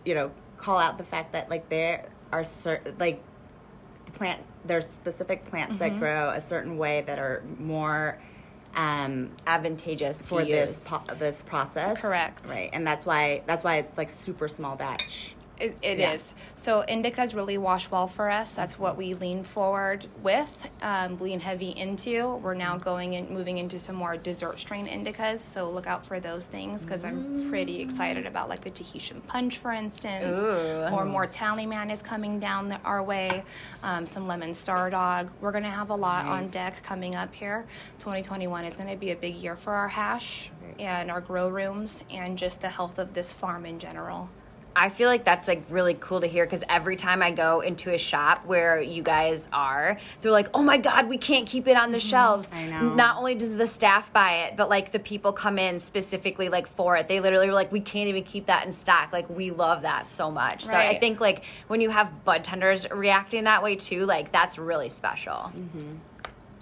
you 0.05 0.15
know, 0.15 0.31
call 0.57 0.77
out 0.77 0.97
the 0.97 1.03
fact 1.03 1.33
that 1.33 1.49
like 1.49 1.69
there 1.69 2.07
are 2.31 2.43
certain 2.43 2.95
like 2.99 3.21
the 4.05 4.11
plant 4.11 4.41
there's 4.65 4.85
specific 4.85 5.45
plants 5.45 5.73
Mm-hmm. 5.73 5.79
that 5.79 5.99
grow 5.99 6.29
a 6.29 6.41
certain 6.41 6.77
way 6.77 7.01
that 7.01 7.17
are 7.19 7.43
more 7.59 8.17
um 8.75 9.31
advantageous 9.47 10.19
to 10.19 10.23
for 10.25 10.41
use. 10.41 10.49
this 10.49 10.87
po- 10.87 11.15
this 11.15 11.43
process. 11.45 11.97
Correct. 11.97 12.47
Right. 12.47 12.69
And 12.71 12.85
that's 12.87 13.05
why 13.05 13.41
that's 13.45 13.63
why 13.63 13.77
it's 13.77 13.97
like 13.97 14.09
super 14.09 14.47
small 14.47 14.75
batch. 14.75 15.35
It, 15.61 15.77
it 15.83 15.99
Yeah. 15.99 16.13
is. 16.13 16.33
So 16.55 16.83
indicas 16.89 17.35
really 17.35 17.57
wash 17.59 17.89
well 17.91 18.07
for 18.07 18.29
us. 18.31 18.51
That's 18.53 18.79
what 18.79 18.97
we 18.97 19.13
lean 19.13 19.43
forward 19.43 20.07
with, 20.23 20.67
um, 20.81 21.19
lean 21.19 21.39
heavy 21.39 21.69
into. 21.77 22.35
We're 22.37 22.55
now 22.55 22.77
going 22.77 23.15
and 23.15 23.29
moving 23.29 23.59
into 23.59 23.77
some 23.77 23.95
more 23.95 24.17
dessert 24.17 24.59
strain 24.59 24.87
indicas. 24.87 25.37
So 25.37 25.69
look 25.69 25.85
out 25.85 26.05
for 26.05 26.19
those 26.19 26.47
things 26.47 26.81
because 26.81 27.05
I'm 27.05 27.49
pretty 27.49 27.79
excited 27.79 28.25
about 28.25 28.49
like 28.49 28.61
the 28.61 28.71
Tahitian 28.71 29.21
punch, 29.21 29.59
for 29.59 29.71
instance. 29.71 30.37
Ooh. 30.37 30.93
Or 30.95 31.05
more 31.05 31.27
Tallyman 31.27 31.91
is 31.91 32.01
coming 32.01 32.39
down 32.39 32.67
the, 32.69 32.79
our 32.83 33.03
way. 33.03 33.43
Um, 33.83 34.05
some 34.07 34.27
lemon 34.27 34.53
star 34.55 34.89
dog. 34.89 35.29
We're 35.41 35.51
gonna 35.51 35.69
have 35.69 35.91
a 35.91 35.95
lot 35.95 36.25
on 36.25 36.47
deck 36.49 36.81
coming 36.83 37.13
up 37.15 37.33
here. 37.33 37.65
2021 37.99 38.65
is 38.65 38.75
gonna 38.75 38.95
be 38.95 39.11
a 39.11 39.15
big 39.15 39.35
year 39.35 39.55
for 39.55 39.73
our 39.73 39.87
hash 39.87 40.49
and 40.79 41.11
our 41.11 41.21
grow 41.21 41.49
rooms 41.49 42.03
and 42.09 42.37
just 42.37 42.61
the 42.61 42.69
health 42.69 42.97
of 42.97 43.13
this 43.13 43.31
farm 43.31 43.65
in 43.65 43.77
general. 43.77 44.27
I 44.75 44.89
feel 44.89 45.09
like 45.09 45.25
that's 45.25 45.47
like 45.47 45.63
really 45.69 45.95
cool 45.95 46.21
to 46.21 46.27
hear 46.27 46.45
because 46.45 46.63
every 46.69 46.95
time 46.95 47.21
I 47.21 47.31
go 47.31 47.61
into 47.61 47.93
a 47.93 47.97
shop 47.97 48.45
where 48.45 48.81
you 48.81 49.03
guys 49.03 49.49
are, 49.51 49.97
they're 50.21 50.31
like, 50.31 50.49
"Oh 50.53 50.61
my 50.61 50.77
god, 50.77 51.09
we 51.09 51.17
can't 51.17 51.45
keep 51.45 51.67
it 51.67 51.75
on 51.75 51.91
the 51.91 51.97
mm-hmm. 51.97 52.07
shelves." 52.07 52.51
I 52.51 52.67
know. 52.67 52.93
Not 52.95 53.17
only 53.17 53.35
does 53.35 53.57
the 53.57 53.67
staff 53.67 54.11
buy 54.13 54.43
it, 54.45 54.55
but 54.55 54.69
like 54.69 54.91
the 54.91 54.99
people 54.99 55.33
come 55.33 55.59
in 55.59 55.79
specifically 55.79 56.49
like 56.49 56.67
for 56.67 56.95
it. 56.95 57.07
They 57.07 57.19
literally 57.19 57.47
were 57.47 57.53
like, 57.53 57.71
"We 57.71 57.81
can't 57.81 58.07
even 58.07 58.23
keep 58.23 58.45
that 58.45 58.65
in 58.65 58.71
stock." 58.71 59.11
Like 59.11 59.29
we 59.29 59.51
love 59.51 59.81
that 59.81 60.05
so 60.05 60.31
much. 60.31 60.65
So 60.65 60.73
I 60.73 60.97
think 60.99 61.19
like 61.19 61.43
when 61.67 61.81
you 61.81 61.89
have 61.89 62.23
bud 62.23 62.43
tenders 62.43 62.89
reacting 62.89 63.43
that 63.45 63.63
way 63.63 63.75
too, 63.75 64.05
like 64.05 64.31
that's 64.31 64.57
really 64.57 64.89
special. 64.89 65.51
Mm-hmm. 65.55 65.95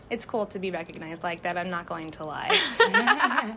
It's 0.10 0.26
cool 0.26 0.46
to 0.48 0.58
be 0.60 0.72
recognized 0.72 1.22
like 1.24 1.44
that. 1.44 1.56
I'm 1.58 1.70
not 1.70 1.86
going 1.86 2.10
to 2.12 2.26
lie. 2.26 2.50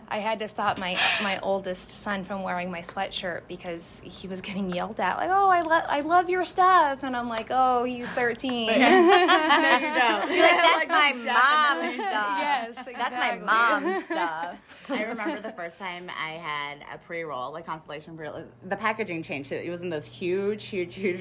I 0.07 0.19
had 0.19 0.37
to 0.39 0.47
stop 0.47 0.77
my 0.77 0.99
my 1.21 1.39
oldest 1.39 1.89
son 1.91 2.23
from 2.23 2.43
wearing 2.43 2.69
my 2.69 2.81
sweatshirt 2.81 3.41
because 3.47 3.99
he 4.03 4.27
was 4.27 4.39
getting 4.41 4.69
yelled 4.71 4.99
at, 4.99 5.17
like, 5.17 5.29
"Oh, 5.31 5.49
I 5.49 5.61
love 5.61 5.83
I 5.87 6.01
love 6.01 6.29
your 6.29 6.43
stuff," 6.45 6.99
and 7.03 7.15
I'm 7.15 7.27
like, 7.27 7.47
"Oh, 7.49 7.85
he's 7.85 8.07
13." 8.09 8.67
there 8.67 8.77
you 8.77 9.99
go. 9.99 10.33
You're 10.33 10.43
like, 10.43 10.61
that's 10.61 10.87
my 10.89 11.13
mom's 11.13 11.95
stuff. 11.95 12.37
yes, 12.39 12.75
That's 12.85 13.15
my 13.15 13.39
mom's 13.39 14.05
stuff. 14.11 14.55
I 14.89 15.03
remember 15.03 15.39
the 15.41 15.51
first 15.53 15.77
time 15.77 16.09
I 16.09 16.31
had 16.33 16.83
a 16.93 16.97
pre-roll, 16.97 17.51
like 17.51 17.65
Constellation 17.65 18.15
pre-roll. 18.17 18.43
The 18.65 18.75
packaging 18.75 19.23
changed. 19.23 19.51
It 19.51 19.69
was 19.69 19.81
in 19.81 19.89
those 19.89 20.05
huge, 20.05 20.65
huge, 20.65 20.95
huge 20.95 21.19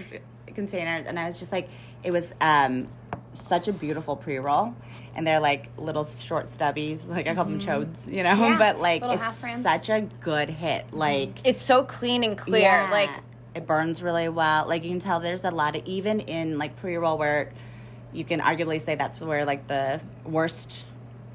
containers, 0.54 1.06
and 1.06 1.18
I 1.18 1.26
was 1.26 1.38
just 1.38 1.52
like, 1.52 1.68
it 2.02 2.10
was 2.10 2.32
um, 2.40 2.88
such 3.32 3.68
a 3.68 3.72
beautiful 3.72 4.16
pre-roll, 4.16 4.74
and 5.14 5.26
they're 5.26 5.40
like 5.40 5.70
little 5.78 6.04
short 6.04 6.46
stubbies, 6.46 7.06
like 7.08 7.26
I 7.26 7.34
call 7.34 7.44
them 7.44 7.58
chodes, 7.60 7.94
you 8.06 8.22
know. 8.22 8.34
Yeah, 8.34 8.58
but 8.58 8.78
like, 8.78 9.02
little 9.02 9.20
it's 9.20 9.62
such 9.62 9.88
a 9.88 10.02
good 10.20 10.48
hit. 10.48 10.92
Like, 10.92 11.40
It's 11.44 11.62
so 11.62 11.84
clean 11.84 12.24
and 12.24 12.36
clear. 12.36 12.62
yeah, 12.62 12.90
Like 12.90 13.10
it 13.54 13.66
burns 13.66 14.02
really 14.02 14.28
well. 14.28 14.66
Like 14.66 14.82
you 14.84 14.90
can 14.90 14.98
tell, 14.98 15.20
there's 15.20 15.44
a 15.44 15.50
lot 15.50 15.76
of 15.76 15.84
even 15.86 16.20
in 16.20 16.58
like 16.58 16.76
pre-roll 16.76 17.18
where 17.18 17.52
you 18.12 18.24
can 18.24 18.40
arguably 18.40 18.82
say 18.84 18.94
that's 18.94 19.20
where 19.20 19.44
like 19.44 19.66
the 19.68 20.00
worst 20.24 20.84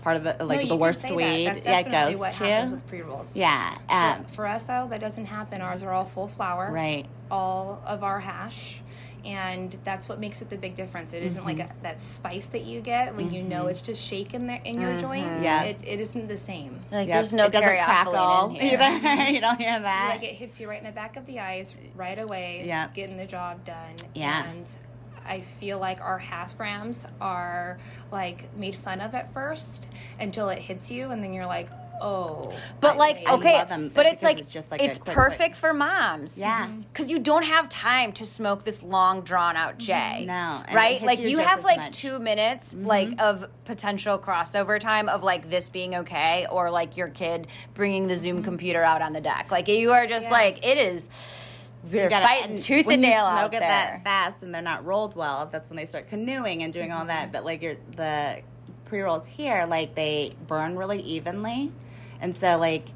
part 0.07 0.15
of 0.15 0.23
the 0.23 0.45
like 0.45 0.61
you 0.63 0.69
the 0.69 0.75
worst 0.77 1.01
say 1.01 1.09
that. 1.09 1.17
weed 1.17 1.47
That's 1.47 1.65
yeah 1.65 1.81
definitely 1.83 2.13
goes 2.13 2.19
what 2.21 2.33
to. 2.33 2.45
happens 2.45 2.71
with 2.71 2.87
pre-rolls. 2.87 3.35
Yeah. 3.35 3.75
For, 3.75 3.91
Um, 3.93 4.25
for 4.35 4.47
us 4.47 4.63
though, 4.63 4.87
that 4.89 5.01
doesn't 5.01 5.25
happen. 5.25 5.59
Ours 5.61 5.83
are 5.83 5.91
all 5.91 6.05
full 6.05 6.29
flower. 6.29 6.71
right. 6.71 7.05
all 7.29 7.81
of 7.85 8.03
our 8.03 8.21
hash 8.21 8.81
and 9.25 9.77
that's 9.83 10.07
what 10.07 10.17
makes 10.21 10.41
it 10.41 10.49
the 10.49 10.55
big 10.57 10.75
difference 10.75 11.11
it 11.11 11.21
isn't 11.23 11.43
like 11.43 11.57
mm-hmm. 11.57 11.79
a, 11.79 11.83
that 11.83 11.99
spice 11.99 12.47
that 12.47 12.63
you 12.63 12.79
get 12.79 13.13
when 13.13 13.29
you 13.29 13.41
know 13.43 13.61
mm-hmm. 13.61 13.69
it's 13.69 13.81
just 13.81 14.01
shaken 14.01 14.47
there 14.47 14.61
in 14.63 14.79
your 14.79 14.97
joints 14.97 15.43
Yeah. 15.43 15.63
it, 15.63 15.81
it 15.83 15.99
isn't 15.99 16.27
the 16.29 16.37
same 16.37 16.79
Like 16.91 17.09
Yep. 17.09 17.13
there's 17.15 17.33
no 17.33 17.45
it 17.47 17.51
doesn't 17.51 17.67
crackle 17.67 18.55
either. 18.61 19.23
you 19.33 19.41
don't 19.41 19.59
hear 19.59 19.77
that. 19.77 20.09
like 20.15 20.23
it 20.23 20.35
hits 20.35 20.61
you 20.61 20.69
right 20.69 20.79
in 20.79 20.85
the 20.85 20.93
back 20.93 21.17
of 21.17 21.25
the 21.25 21.41
eyes 21.41 21.75
right 21.95 22.17
away 22.17 22.63
Yeah. 22.65 22.87
getting 22.93 23.17
the 23.17 23.25
job 23.25 23.65
done 23.65 23.95
Yeah. 24.15 24.49
and 24.49 24.65
I 25.27 25.41
feel 25.41 25.79
like 25.79 26.01
our 26.01 26.17
half 26.17 26.57
grams 26.57 27.05
are 27.21 27.77
like 28.11 28.53
made 28.55 28.75
fun 28.75 29.01
of 29.01 29.13
at 29.13 29.33
first 29.33 29.87
until 30.19 30.49
it 30.49 30.59
hits 30.59 30.89
you, 30.91 31.11
and 31.11 31.23
then 31.23 31.33
you're 31.33 31.45
like, 31.45 31.69
oh. 32.01 32.53
But 32.79 32.95
I 32.95 32.97
like, 32.97 33.29
okay, 33.29 33.53
love 33.53 33.69
them 33.69 33.89
but 33.93 34.05
it's 34.05 34.21
like 34.23 34.37
it's 34.37 34.45
it's, 34.47 34.53
just 34.53 34.71
like 34.71 34.81
a 34.81 34.87
quick, 34.99 35.15
perfect 35.15 35.55
for 35.55 35.73
moms. 35.73 36.37
Yeah. 36.37 36.67
because 36.93 37.09
you 37.09 37.19
don't 37.19 37.43
have 37.43 37.69
time 37.69 38.11
to 38.13 38.25
smoke 38.25 38.63
this 38.63 38.83
long, 38.83 39.21
drawn 39.21 39.55
out 39.55 39.77
J. 39.79 39.93
Mm-hmm. 39.93 40.27
No, 40.27 40.63
right? 40.75 41.01
Like 41.01 41.19
you 41.19 41.29
you 41.29 41.37
have 41.39 41.63
like 41.63 41.77
much. 41.77 41.97
Mm-hmm. 41.97 42.07
two 42.07 42.19
minutes, 42.19 42.75
like 42.75 43.19
of 43.19 43.49
potential 43.65 44.19
crossover 44.19 44.79
time 44.79 45.09
of 45.09 45.23
like 45.23 45.49
this 45.49 45.69
being 45.69 45.95
okay, 45.95 46.45
or 46.51 46.69
like 46.69 46.97
your 46.97 47.09
kid 47.09 47.47
bringing 47.73 48.07
the 48.07 48.13
Mm-hmm. 48.17 48.23
Zoom 48.23 48.43
computer 48.43 48.83
out 48.83 49.01
on 49.03 49.13
the 49.13 49.21
deck. 49.21 49.51
Like 49.51 49.67
you 49.67 49.91
are 49.91 50.07
just 50.07 50.31
like 50.31 50.65
it 50.65 50.77
is. 50.77 51.09
You're 51.89 52.03
You 52.05 52.09
gotta- 52.09 52.25
fighting 52.25 52.55
tooth 52.57 52.87
and 52.87 53.01
nail 53.01 53.25
smoke 53.25 53.37
out 53.45 53.51
there. 53.51 53.59
that 53.61 54.03
fast 54.03 54.41
and 54.41 54.53
they're 54.53 54.61
not 54.61 54.85
rolled 54.85 55.15
well. 55.15 55.47
That's 55.51 55.69
when 55.69 55.77
they 55.77 55.85
start 55.85 56.07
canoeing 56.09 56.63
and 56.63 56.73
doing 56.73 56.91
all 56.91 56.99
Mm-hmm. 56.99 57.07
that. 57.07 57.31
But 57.31 57.45
like 57.45 57.61
your 57.61 57.75
the 57.95 58.39
pre 58.85 59.01
rolls 59.01 59.25
here, 59.25 59.65
like 59.67 59.95
they 59.95 60.33
burn 60.47 60.75
really 60.77 60.99
evenly, 61.01 61.71
and 62.21 62.35
so 62.35 62.57
like 62.57 62.89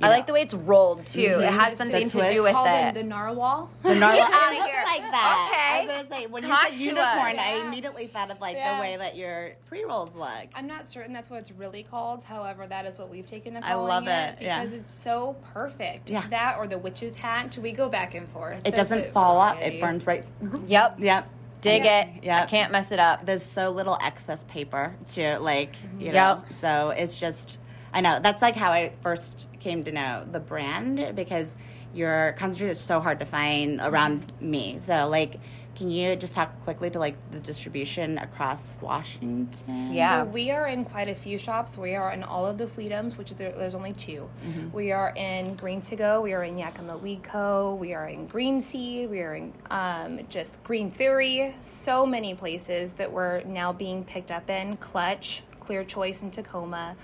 I 0.00 0.06
know, 0.06 0.12
like 0.12 0.26
the 0.26 0.32
way 0.32 0.42
it's 0.42 0.54
rolled 0.54 1.06
too. 1.06 1.20
It 1.20 1.26
mm-hmm. 1.28 1.58
has 1.58 1.76
something 1.76 2.08
to 2.08 2.28
do 2.28 2.42
with 2.42 2.52
called 2.52 2.68
it. 2.68 2.94
the, 2.94 3.02
the 3.02 3.06
narwhal. 3.06 3.70
the 3.82 3.94
narwhal. 3.94 4.18
Get 4.18 4.28
it 4.28 4.34
outta 4.34 4.56
looks 4.56 4.70
here. 4.70 4.82
like 4.84 5.10
that. 5.10 5.50
Okay. 5.50 5.64
I 5.64 5.80
was 5.80 6.08
gonna 6.08 6.08
say 6.08 6.26
when 6.26 6.42
Talk 6.42 6.72
you 6.72 6.78
to 6.78 6.78
said 6.78 6.84
unicorn, 6.84 7.32
us. 7.32 7.38
I 7.38 7.66
immediately 7.66 8.06
thought 8.08 8.30
of 8.30 8.40
like 8.40 8.56
Yeah. 8.56 8.76
the 8.76 8.80
way 8.80 8.96
that 8.96 9.16
your 9.16 9.52
pre 9.68 9.84
rolls 9.84 10.14
look. 10.14 10.48
I'm 10.54 10.66
not 10.66 10.90
certain 10.90 11.12
that's 11.12 11.30
what 11.30 11.40
it's 11.40 11.52
really 11.52 11.82
called. 11.84 12.24
However, 12.24 12.66
that 12.66 12.86
is 12.86 12.98
what 12.98 13.10
we've 13.10 13.26
taken 13.26 13.54
to 13.54 13.64
I 13.64 13.72
calling 13.72 13.88
love 13.88 14.06
it 14.08 14.40
it, 14.40 14.44
yeah. 14.44 14.60
because 14.60 14.74
it's 14.74 14.92
so 14.92 15.36
perfect. 15.52 16.10
Yeah. 16.10 16.26
That 16.28 16.56
or 16.58 16.66
the 16.66 16.78
witch's 16.78 17.16
hat. 17.16 17.56
We 17.60 17.72
go 17.72 17.88
back 17.88 18.14
and 18.14 18.28
forth. 18.28 18.58
It 18.58 18.74
That's 18.74 18.76
doesn't 18.76 19.06
for 19.06 19.12
fall 19.12 19.40
up. 19.40 19.56
variety. 19.56 19.76
It 19.76 19.80
burns 19.80 20.06
right. 20.06 20.24
Yep. 20.66 20.96
Yep. 20.98 21.28
Dig 21.60 21.86
it. 21.86 22.08
Yeah. 22.22 22.42
I 22.42 22.46
can't 22.46 22.72
mess 22.72 22.92
it 22.92 22.98
up. 22.98 23.24
there's 23.24 23.42
so 23.42 23.70
little 23.70 23.96
excess 24.02 24.44
paper 24.48 24.94
to 25.12 25.38
like 25.38 25.76
you 25.98 26.08
mm-hmm. 26.08 26.14
Yep. 26.14 26.14
know 26.14 26.44
so 26.60 26.90
it's 26.90 27.16
just 27.16 27.58
i 27.94 28.00
know 28.02 28.18
that's 28.22 28.42
like 28.42 28.54
how 28.56 28.70
i 28.70 28.92
first 29.00 29.48
came 29.60 29.82
to 29.84 29.90
know 29.92 30.26
the 30.32 30.40
brand 30.40 31.14
because 31.16 31.54
your 31.94 32.34
concentrate 32.36 32.70
is 32.70 32.80
so 32.80 33.00
hard 33.00 33.18
to 33.20 33.24
find 33.26 33.80
around 33.80 34.32
me 34.40 34.78
so 34.86 35.08
like 35.08 35.40
can 35.76 35.90
you 35.90 36.14
just 36.14 36.34
talk 36.34 36.50
quickly 36.62 36.88
to 36.90 36.98
like 37.00 37.16
the 37.32 37.40
distribution 37.40 38.18
across 38.18 38.74
washington 38.80 39.92
Yeah. 39.92 40.22
So 40.24 40.28
we 40.30 40.50
are 40.50 40.66
in 40.68 40.84
quite 40.84 41.08
a 41.08 41.14
few 41.14 41.38
shops. 41.38 41.76
We 41.78 41.94
are 41.94 42.12
in 42.12 42.22
all 42.22 42.46
of 42.46 42.58
the 42.58 42.66
Freedoms, 42.68 43.16
which 43.18 43.30
there, 43.32 43.52
there's 43.52 43.74
only 43.74 43.92
2 43.92 44.28
We 44.72 44.92
are 44.92 45.12
in 45.16 45.54
Green 45.56 45.80
to 45.82 45.96
Go. 45.96 46.20
We 46.20 46.32
are 46.32 46.44
in 46.44 46.58
Yakima 46.58 46.96
Weed 46.96 47.22
Co. 47.22 47.74
We 47.80 47.92
are 47.94 48.08
in 48.08 48.26
Green 48.26 48.60
Seed. 48.60 49.10
We 49.10 49.20
are 49.20 49.34
in 49.34 49.52
um, 49.70 50.20
just 50.28 50.62
Green 50.64 50.90
Theory. 50.90 51.54
So 51.60 52.04
many 52.06 52.34
places 52.34 52.92
that 52.94 53.10
we're 53.10 53.42
now 53.44 53.72
being 53.72 54.04
picked 54.04 54.30
up 54.30 54.50
in. 54.50 54.76
Clutch, 54.78 55.42
Clear 55.60 55.84
Choice 55.84 56.22
in 56.22 56.30
Tacoma. 56.30 56.96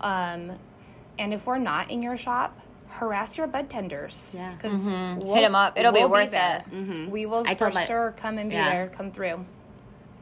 Um, 0.00 0.52
and 1.18 1.32
if 1.32 1.46
we're 1.46 1.58
not 1.58 1.90
in 1.90 2.02
your 2.02 2.16
shop, 2.16 2.58
harass 2.88 3.36
your 3.38 3.46
bud 3.46 3.68
tenders. 3.70 4.34
Yeah. 4.38 4.54
Because 4.54 4.74
mm-hmm. 4.80 5.26
hit 5.28 5.40
them 5.42 5.54
up. 5.54 5.78
It'll 5.78 5.92
be 5.92 6.04
worth 6.04 6.30
there. 6.30 6.64
it. 6.66 6.74
Mm-hmm. 6.74 7.10
We 7.10 7.26
will 7.26 7.42
I 7.46 7.54
for 7.54 7.70
my- 7.70 7.84
sure 7.84 8.14
come 8.16 8.38
and 8.38 8.48
be 8.50 8.56
Yeah. 8.56 8.70
there, 8.70 8.88
come 8.88 9.10
through. 9.10 9.44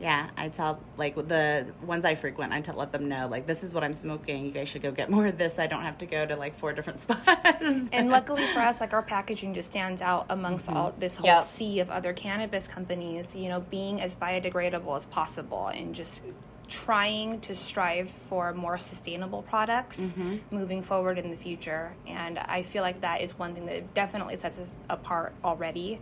yeah 0.01 0.29
i 0.37 0.49
tell 0.49 0.81
like 0.97 1.15
the 1.15 1.65
ones 1.87 2.05
i 2.05 2.17
frequent 2.17 2.53
i 2.53 2.61
tell 2.61 2.75
let 2.75 2.91
them 2.91 3.09
know 3.09 3.29
like 3.29 3.47
this 3.47 3.63
is 3.63 3.73
what 3.73 3.85
i'm 3.85 3.95
smoking 3.95 4.45
you 4.45 4.51
guys 4.51 4.69
should 4.69 4.83
go 4.83 4.91
get 4.91 5.09
more 5.17 5.25
of 5.29 5.39
this 5.39 5.61
i 5.61 5.69
don't 5.69 5.83
have 5.83 5.97
to 5.97 6.05
go 6.05 6.27
to 6.27 6.35
like 6.35 6.59
four 6.59 6.73
different 6.73 6.99
spots 7.05 7.63
And 7.93 8.11
luckily 8.11 8.45
for 8.49 8.59
us, 8.61 8.81
like 8.81 8.93
our 8.93 9.03
packaging 9.03 9.55
just 9.55 9.71
stands 9.71 10.03
out 10.03 10.27
amongst 10.31 10.67
mm-hmm. 10.67 10.77
all 10.77 10.95
this 10.99 11.17
whole 11.19 11.27
Yep. 11.29 11.43
sea 11.43 11.79
of 11.81 11.91
other 11.91 12.13
cannabis 12.13 12.67
companies. 12.67 13.35
You 13.37 13.49
know, 13.49 13.61
being 13.71 14.01
as 14.01 14.17
biodegradable 14.17 14.95
as 14.97 15.05
possible 15.07 15.69
and 15.69 15.95
just 15.95 16.23
trying 16.69 17.41
to 17.41 17.55
strive 17.55 18.11
for 18.11 18.53
more 18.55 18.79
sustainable 18.79 19.43
products 19.43 20.15
moving 20.51 20.83
forward 20.83 21.19
in 21.19 21.31
the 21.31 21.37
future. 21.37 21.93
And 22.07 22.39
I 22.39 22.63
feel 22.63 22.83
like 22.83 23.01
that 23.03 23.21
is 23.21 23.39
one 23.39 23.55
thing 23.55 23.67
that 23.67 23.93
definitely 23.95 24.37
sets 24.37 24.59
us 24.59 24.79
apart 24.89 25.35
already. 25.45 26.01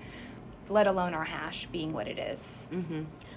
Let 0.69 0.87
alone 0.87 1.13
our 1.15 1.25
hash 1.25 1.67
being 1.67 1.93
what 1.93 2.07
it 2.07 2.19
is. 2.19 2.69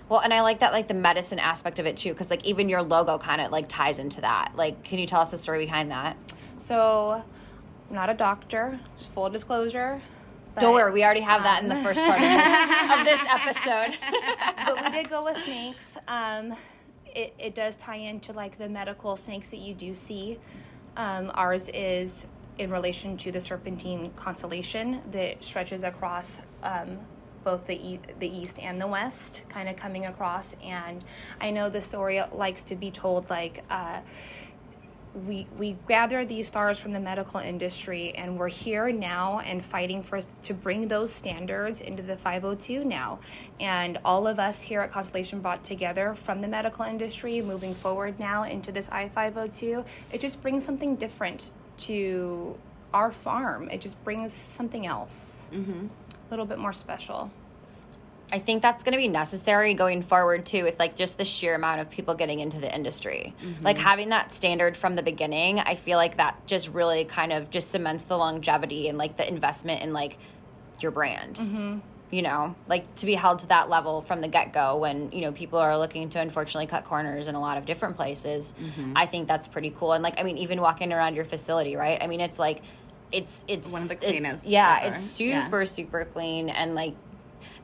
Well, 0.08 0.20
and 0.20 0.32
I 0.32 0.42
like 0.42 0.60
that, 0.60 0.72
like 0.72 0.88
the 0.88 0.94
medicine 0.94 1.40
aspect 1.40 1.80
of 1.80 1.88
it 1.88 1.98
too, 1.98 2.14
because 2.14 2.30
like 2.30 2.46
even 2.46 2.70
your 2.70 2.84
logo 2.84 3.18
kind 3.18 3.42
of 3.42 3.52
like 3.52 3.66
ties 3.68 3.98
into 3.98 4.22
that. 4.22 4.52
Like, 4.56 4.84
can 4.84 5.00
you 5.00 5.08
tell 5.08 5.22
us 5.22 5.32
the 5.32 5.38
story 5.38 5.66
behind 5.66 5.90
that? 5.92 6.16
So, 6.58 7.24
I'm 7.90 7.96
not 7.96 8.10
a 8.10 8.14
doctor, 8.14 8.80
full 9.14 9.30
disclosure. 9.30 10.00
Don't 10.60 10.74
worry, 10.74 10.92
we 10.94 11.04
already 11.04 11.20
have 11.22 11.44
that 11.44 11.64
in 11.64 11.70
the 11.70 11.76
um, 11.76 11.84
first 11.84 12.00
part 12.00 12.22
of 12.22 13.06
this, 13.06 13.20
of 13.20 13.20
this 13.20 13.22
episode. 13.30 13.98
but 14.66 14.82
we 14.86 14.90
did 14.92 15.10
go 15.10 15.24
with 15.24 15.38
snakes. 15.44 15.98
Um, 16.08 16.56
it, 17.16 17.34
it 17.40 17.56
does 17.56 17.76
tie 17.78 17.96
into 17.96 18.34
like 18.34 18.58
the 18.58 18.70
medical 18.70 19.16
snakes 19.16 19.50
that 19.50 19.60
you 19.60 19.74
do 19.74 19.94
see. 19.94 20.38
Um, 20.98 21.32
ours 21.34 21.70
is 21.74 22.26
in 22.58 22.70
relation 22.72 23.18
to 23.18 23.32
the 23.32 23.42
serpentine 23.42 24.12
constellation 24.16 25.02
that 25.12 25.44
stretches 25.44 25.84
across 25.84 26.42
um, 26.64 27.00
both 27.44 27.66
the 27.68 27.76
e- 27.76 28.00
the 28.20 28.28
east 28.28 28.60
and 28.60 28.82
the 28.82 28.88
west, 28.88 29.44
kind 29.50 29.68
of 29.70 29.76
coming 29.76 30.06
across. 30.06 30.56
And 30.64 31.04
I 31.42 31.52
know 31.52 31.70
the 31.70 31.82
story 31.82 32.22
likes 32.34 32.64
to 32.66 32.76
be 32.76 32.92
told 32.92 33.30
like. 33.30 33.64
Uh, 33.70 34.02
we 35.28 35.48
we 35.58 35.78
gather 35.88 36.26
these 36.26 36.48
stars 36.48 36.78
from 36.78 36.92
the 36.92 37.00
medical 37.00 37.40
industry 37.40 38.14
and 38.16 38.38
we're 38.38 38.50
here 38.50 38.92
now 38.92 39.40
and 39.40 39.64
fighting 39.64 40.04
for 40.04 40.20
to 40.44 40.54
bring 40.54 40.88
those 40.88 41.12
standards 41.12 41.82
into 41.82 42.04
the 42.04 42.18
502 42.18 42.84
now. 42.84 43.20
And 43.60 43.98
all 44.04 44.28
of 44.28 44.40
us 44.40 44.62
here 44.62 44.82
at 44.82 44.92
constellation 44.92 45.40
brought 45.40 45.64
together 45.64 46.14
from 46.16 46.42
the 46.42 46.48
medical 46.48 46.86
industry 46.86 47.42
moving 47.42 47.74
forward 47.74 48.20
now 48.20 48.44
into 48.44 48.72
this 48.72 48.90
i502 48.90 49.86
it 50.12 50.20
just 50.20 50.42
brings 50.42 50.64
something 50.64 50.96
different 50.96 51.52
to 51.78 52.58
our 52.94 53.12
farm. 53.12 53.70
It 53.70 53.82
just 53.82 54.02
brings 54.04 54.32
something 54.32 54.86
else. 54.86 55.50
Mm-hmm. 55.54 55.88
A 55.88 56.30
little 56.30 56.46
bit 56.46 56.58
more 56.58 56.74
special 56.74 57.30
I 58.32 58.40
think 58.40 58.62
that's 58.62 58.84
going 58.84 58.94
to 58.94 58.98
be 58.98 59.08
necessary 59.08 59.74
going 59.76 60.02
forward 60.02 60.46
too, 60.46 60.64
with 60.64 60.80
like 60.80 60.96
just 60.96 61.18
the 61.18 61.26
sheer 61.26 61.56
amount 61.56 61.82
of 61.82 61.90
people 61.90 62.16
getting 62.16 62.40
into 62.40 62.60
the 62.60 62.74
industry. 62.74 63.36
Like 63.62 63.78
having 63.78 64.10
that 64.10 64.34
standard 64.34 64.76
from 64.76 64.96
the 64.96 65.04
beginning, 65.04 65.60
I 65.60 65.76
feel 65.76 65.98
like 65.98 66.18
that 66.18 66.46
just 66.48 66.70
really 66.70 67.06
kind 67.06 67.32
of 67.32 67.50
just 67.52 67.70
cements 67.70 68.04
the 68.06 68.18
longevity 68.18 68.90
and 68.90 68.98
like 68.98 69.16
the 69.18 69.28
investment 69.28 69.82
in 69.84 69.94
like 69.94 70.18
your 70.82 70.92
brand. 70.92 71.36
Mm-hmm. 71.38 71.80
You 72.12 72.22
know, 72.22 72.56
like 72.68 72.94
to 72.96 73.06
be 73.06 73.14
held 73.16 73.40
to 73.40 73.48
that 73.48 73.70
level 73.70 74.02
from 74.02 74.22
the 74.22 74.28
get 74.28 74.54
go 74.54 74.78
when 74.78 75.12
you 75.12 75.22
know 75.22 75.32
people 75.32 75.60
are 75.60 75.78
looking 75.78 76.08
to 76.10 76.20
unfortunately 76.20 76.68
cut 76.68 76.86
corners 76.86 77.28
in 77.28 77.36
a 77.36 77.40
lot 77.40 77.58
of 77.58 77.66
different 77.66 77.96
places. 77.96 78.54
I 78.96 79.06
think 79.06 79.28
that's 79.28 79.48
pretty 79.48 79.72
cool. 79.72 79.94
And 79.94 80.04
like, 80.04 80.20
I 80.20 80.24
mean, 80.24 80.38
even 80.38 80.62
walking 80.62 80.94
around 80.94 81.16
your 81.16 81.26
facility, 81.26 81.76
right? 81.76 82.02
I 82.02 82.08
mean, 82.08 82.22
it's 82.22 82.40
like. 82.40 82.62
It's 83.12 83.46
it's 83.48 83.72
One 83.72 83.84
of 83.84 83.88
the 83.88 83.96
cleanest 83.96 84.44
yeah, 84.46 84.80
ever. 84.82 84.96
it's 84.96 85.20
Yeah. 85.22 85.46
super 85.46 85.66
super 85.68 86.06
clean 86.06 86.50
and 86.50 86.74
like 86.74 86.96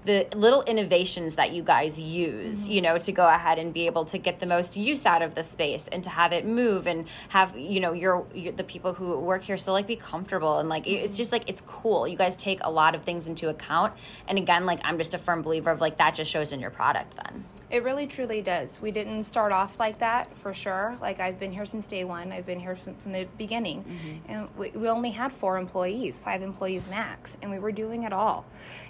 the 0.06 0.28
little 0.36 0.64
innovations 0.64 1.36
that 1.36 1.52
you 1.52 1.62
guys 1.62 2.00
use, 2.00 2.64
mm-hmm. 2.64 2.72
you 2.72 2.82
know, 2.82 2.98
to 2.98 3.12
go 3.12 3.28
ahead 3.28 3.60
and 3.60 3.74
be 3.74 3.86
able 3.86 4.06
to 4.06 4.18
get 4.18 4.40
the 4.40 4.46
most 4.46 4.76
use 4.76 5.06
out 5.06 5.22
of 5.22 5.36
the 5.36 5.44
space 5.44 5.88
and 5.90 6.04
to 6.04 6.10
have 6.10 6.34
it 6.34 6.46
move 6.46 6.88
and 6.88 7.06
have, 7.30 7.56
you 7.58 7.80
know, 7.80 7.94
your, 7.94 8.26
your 8.34 8.52
the 8.54 8.64
people 8.64 8.94
who 8.94 9.20
work 9.20 9.44
here 9.44 9.58
still 9.58 9.74
like 9.74 9.88
be 9.88 9.96
comfortable 9.96 10.60
and 10.60 10.70
like 10.70 10.88
it's 10.88 11.12
mm-hmm. 11.12 11.18
just 11.18 11.32
like 11.32 11.50
it's 11.50 11.62
cool. 11.62 12.08
You 12.08 12.18
guys 12.18 12.36
take 12.36 12.60
a 12.64 12.72
lot 12.72 12.96
of 12.96 13.04
things 13.04 13.28
into 13.28 13.50
account. 13.50 13.94
And 14.28 14.38
again, 14.38 14.66
like 14.66 14.80
I'm 14.84 14.98
just 14.98 15.14
a 15.14 15.18
firm 15.18 15.42
believer 15.42 15.70
of 15.70 15.82
like 15.82 15.98
that 15.98 16.16
just 16.16 16.32
shows 16.32 16.52
in 16.54 16.60
your 16.60 16.72
product 16.72 17.16
then. 17.16 17.46
It 17.70 17.84
really 17.84 18.06
truly 18.06 18.42
does. 18.42 18.82
We 18.82 18.92
didn't 18.92 19.24
start 19.24 19.54
off 19.54 19.80
like 19.80 20.00
that 20.00 20.36
for 20.40 20.54
sure. 20.54 20.98
Like 21.00 21.22
I've 21.22 21.40
been 21.40 21.54
here 21.54 21.66
since 21.66 21.88
day 21.88 22.04
one. 22.04 22.34
I've 22.34 22.46
been 22.46 22.60
here 22.60 22.76
from, 22.76 22.96
from 22.96 23.14
the 23.14 23.26
beginning, 23.38 23.84
mm-hmm. 23.84 24.32
and 24.32 24.50
we, 24.58 24.72
we 24.72 24.90
only 24.90 25.10
had 25.10 25.32
four 25.32 25.58
employees, 25.58 26.20
five 26.20 26.44
employees 26.44 26.90
max, 26.90 27.38
and 27.42 27.50
we 27.50 27.60
were 27.60 27.72
doing 27.72 28.04
it 28.04 28.12
all. 28.12 28.46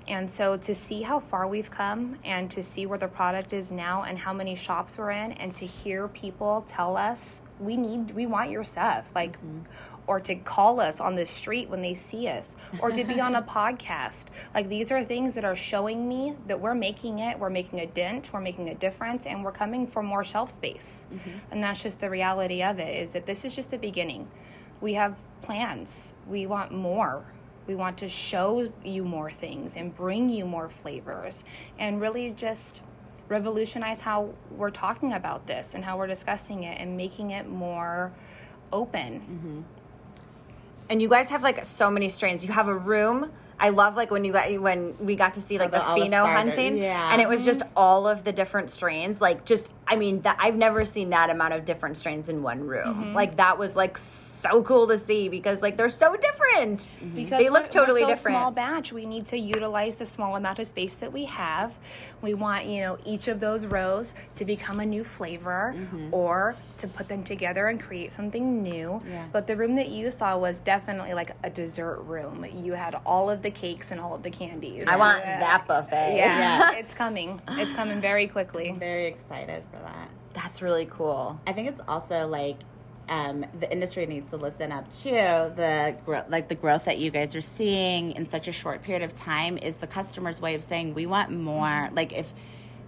And 0.07 0.29
so 0.29 0.57
to 0.57 0.75
see 0.75 1.03
how 1.03 1.19
far 1.19 1.47
we've 1.47 1.71
come, 1.71 2.17
and 2.23 2.49
to 2.51 2.63
see 2.63 2.85
where 2.85 2.97
the 2.97 3.07
product 3.07 3.53
is 3.53 3.71
now, 3.71 4.03
and 4.03 4.17
how 4.17 4.33
many 4.33 4.55
shops 4.55 4.97
we're 4.97 5.11
in, 5.11 5.33
and 5.33 5.53
to 5.55 5.65
hear 5.65 6.07
people 6.07 6.63
tell 6.67 6.97
us 6.97 7.41
we 7.61 7.77
need, 7.77 8.11
we 8.11 8.25
want 8.25 8.49
your 8.49 8.63
stuff, 8.63 9.11
like, 9.13 9.37
mm-hmm. 9.37 9.59
or 10.07 10.19
to 10.19 10.35
call 10.35 10.79
us 10.79 10.99
on 10.99 11.15
the 11.15 11.25
street 11.25 11.69
when 11.69 11.81
they 11.81 11.93
see 11.93 12.27
us, 12.27 12.55
or 12.79 12.91
to 12.91 13.03
be 13.03 13.19
on 13.19 13.35
a 13.35 13.41
podcast. 13.57 14.25
Like 14.53 14.67
these 14.67 14.91
are 14.91 15.03
things 15.03 15.35
that 15.35 15.45
are 15.45 15.55
showing 15.55 16.07
me 16.09 16.35
that 16.47 16.59
we're 16.59 16.75
making 16.75 17.19
it, 17.19 17.37
we're 17.37 17.49
making 17.49 17.79
a 17.79 17.85
dent, 17.85 18.33
we're 18.33 18.41
making 18.41 18.69
a 18.69 18.75
difference, 18.75 19.27
and 19.27 19.43
we're 19.43 19.51
coming 19.51 19.85
for 19.85 20.01
more 20.01 20.23
shelf 20.23 20.49
space. 20.49 21.05
Mm-hmm. 21.13 21.29
And 21.51 21.63
that's 21.63 21.83
just 21.83 21.99
the 21.99 22.09
reality 22.09 22.63
of 22.63 22.79
it. 22.79 23.01
Is 23.01 23.11
that 23.11 23.25
this 23.25 23.45
is 23.45 23.55
just 23.55 23.69
the 23.69 23.77
beginning. 23.77 24.29
We 24.81 24.95
have 24.95 25.15
plans. 25.41 26.15
We 26.27 26.47
want 26.47 26.71
more. 26.71 27.23
We 27.67 27.75
want 27.75 27.97
to 27.99 28.07
show 28.07 28.67
you 28.83 29.03
more 29.03 29.31
things 29.31 29.77
and 29.77 29.95
bring 29.95 30.29
you 30.29 30.45
more 30.45 30.69
flavors, 30.69 31.43
and 31.79 32.01
really 32.01 32.31
just 32.31 32.81
revolutionize 33.27 34.01
how 34.01 34.33
we're 34.51 34.71
talking 34.71 35.13
about 35.13 35.47
this 35.47 35.73
and 35.73 35.85
how 35.85 35.97
we're 35.97 36.07
discussing 36.07 36.63
it 36.63 36.79
and 36.79 36.97
making 36.97 37.31
it 37.31 37.47
more 37.47 38.11
open. 38.73 39.19
Mm-hmm. 39.21 39.61
And 40.89 41.01
you 41.01 41.07
guys 41.07 41.29
have 41.29 41.41
like 41.41 41.63
so 41.63 41.89
many 41.89 42.09
strains. 42.09 42.45
You 42.45 42.51
have 42.51 42.67
a 42.67 42.75
room. 42.75 43.31
I 43.57 43.69
love 43.69 43.95
like 43.95 44.11
when 44.11 44.25
you 44.25 44.33
got 44.33 44.51
when 44.59 44.97
we 44.99 45.15
got 45.15 45.35
to 45.35 45.41
see 45.41 45.59
like 45.59 45.71
the- 45.71 45.77
the 45.77 45.83
all 45.85 45.95
the 45.95 46.05
pheno 46.05 46.25
hunting, 46.25 46.77
yeah. 46.77 47.13
and 47.13 47.21
it 47.21 47.29
was 47.29 47.45
just 47.45 47.61
mm-hmm. 47.61 47.77
all 47.77 48.07
of 48.07 48.23
the 48.23 48.33
different 48.33 48.71
strains. 48.71 49.21
Like 49.21 49.45
just, 49.45 49.71
I 49.91 49.97
mean, 49.97 50.21
that 50.21 50.37
I've 50.39 50.55
never 50.55 50.85
seen 50.85 51.09
that 51.09 51.29
amount 51.29 51.53
of 51.53 51.65
different 51.65 51.97
strains 51.97 52.29
in 52.29 52.41
one 52.41 52.65
room. 52.65 53.13
Like 53.13 53.35
that 53.35 53.57
was 53.57 53.75
like 53.75 53.97
so 53.97 54.63
cool 54.63 54.87
to 54.87 54.97
see 54.97 55.27
because 55.27 55.61
like 55.61 55.75
they're 55.75 55.89
so 55.89 56.15
different. 56.15 56.87
Because 57.13 57.31
they 57.39 57.49
look 57.49 57.63
we're- 57.63 57.67
totally 57.67 58.01
we're 58.03 58.07
so 58.09 58.13
different. 58.13 58.37
Small 58.37 58.51
batch. 58.51 58.93
We 58.93 59.05
need 59.05 59.25
to 59.27 59.37
utilize 59.37 59.97
the 59.97 60.05
small 60.05 60.37
amount 60.37 60.59
of 60.59 60.67
space 60.67 60.95
that 60.95 61.11
we 61.11 61.25
have. 61.25 61.73
We 62.21 62.33
want 62.35 62.67
you 62.67 62.79
know 62.81 62.99
each 63.05 63.27
of 63.27 63.41
those 63.41 63.65
rows 63.65 64.13
to 64.37 64.45
become 64.45 64.79
a 64.79 64.85
new 64.85 65.03
flavor, 65.03 65.75
Mm-hmm. 65.75 66.13
or 66.13 66.55
to 66.77 66.87
put 66.87 67.07
them 67.09 67.23
together 67.23 67.67
and 67.67 67.79
create 67.81 68.11
something 68.13 68.63
new. 68.63 69.01
Yeah. 69.09 69.25
But 69.33 69.45
the 69.45 69.55
room 69.57 69.75
that 69.75 69.89
you 69.89 70.09
saw 70.09 70.37
was 70.37 70.61
definitely 70.61 71.13
like 71.13 71.31
a 71.43 71.49
dessert 71.49 71.99
room. 72.07 72.45
You 72.63 72.73
had 72.73 72.95
all 73.05 73.29
of 73.29 73.41
the 73.41 73.51
cakes 73.51 73.91
and 73.91 73.99
all 73.99 74.15
of 74.15 74.23
the 74.23 74.31
candies. 74.31 74.85
I 74.87 74.95
want 74.95 75.19
Yeah. 75.19 75.39
that 75.41 75.67
buffet. 75.67 76.15
Yeah, 76.15 76.71
it's 76.75 76.93
coming. 76.93 77.41
It's 77.49 77.73
coming 77.73 77.99
very 77.99 78.27
quickly. 78.27 78.73
very 78.79 79.07
excited 79.07 79.63
for 79.71 79.77
that 79.81 80.09
That's 80.33 80.61
really 80.61 80.85
cool. 80.89 81.39
I 81.47 81.53
think 81.53 81.67
it's 81.69 81.81
also 81.87 82.27
like 82.27 82.57
um, 83.09 83.45
the 83.59 83.69
industry 83.71 84.05
needs 84.05 84.29
to 84.29 84.37
listen 84.37 84.71
up 84.71 84.89
too. 84.91 85.11
The 85.11 85.95
gro- 86.05 86.23
like 86.29 86.47
the 86.47 86.55
growth 86.55 86.85
that 86.85 86.97
you 86.97 87.11
guys 87.11 87.35
are 87.35 87.41
seeing 87.41 88.11
in 88.11 88.29
such 88.29 88.47
a 88.47 88.51
short 88.51 88.81
period 88.83 89.03
of 89.03 89.13
time 89.13 89.57
is 89.57 89.75
the 89.77 89.87
customer's 89.87 90.39
way 90.39 90.55
of 90.55 90.63
saying 90.63 90.93
we 90.93 91.05
want 91.05 91.31
more. 91.31 91.89
Like 91.93 92.13
if 92.13 92.27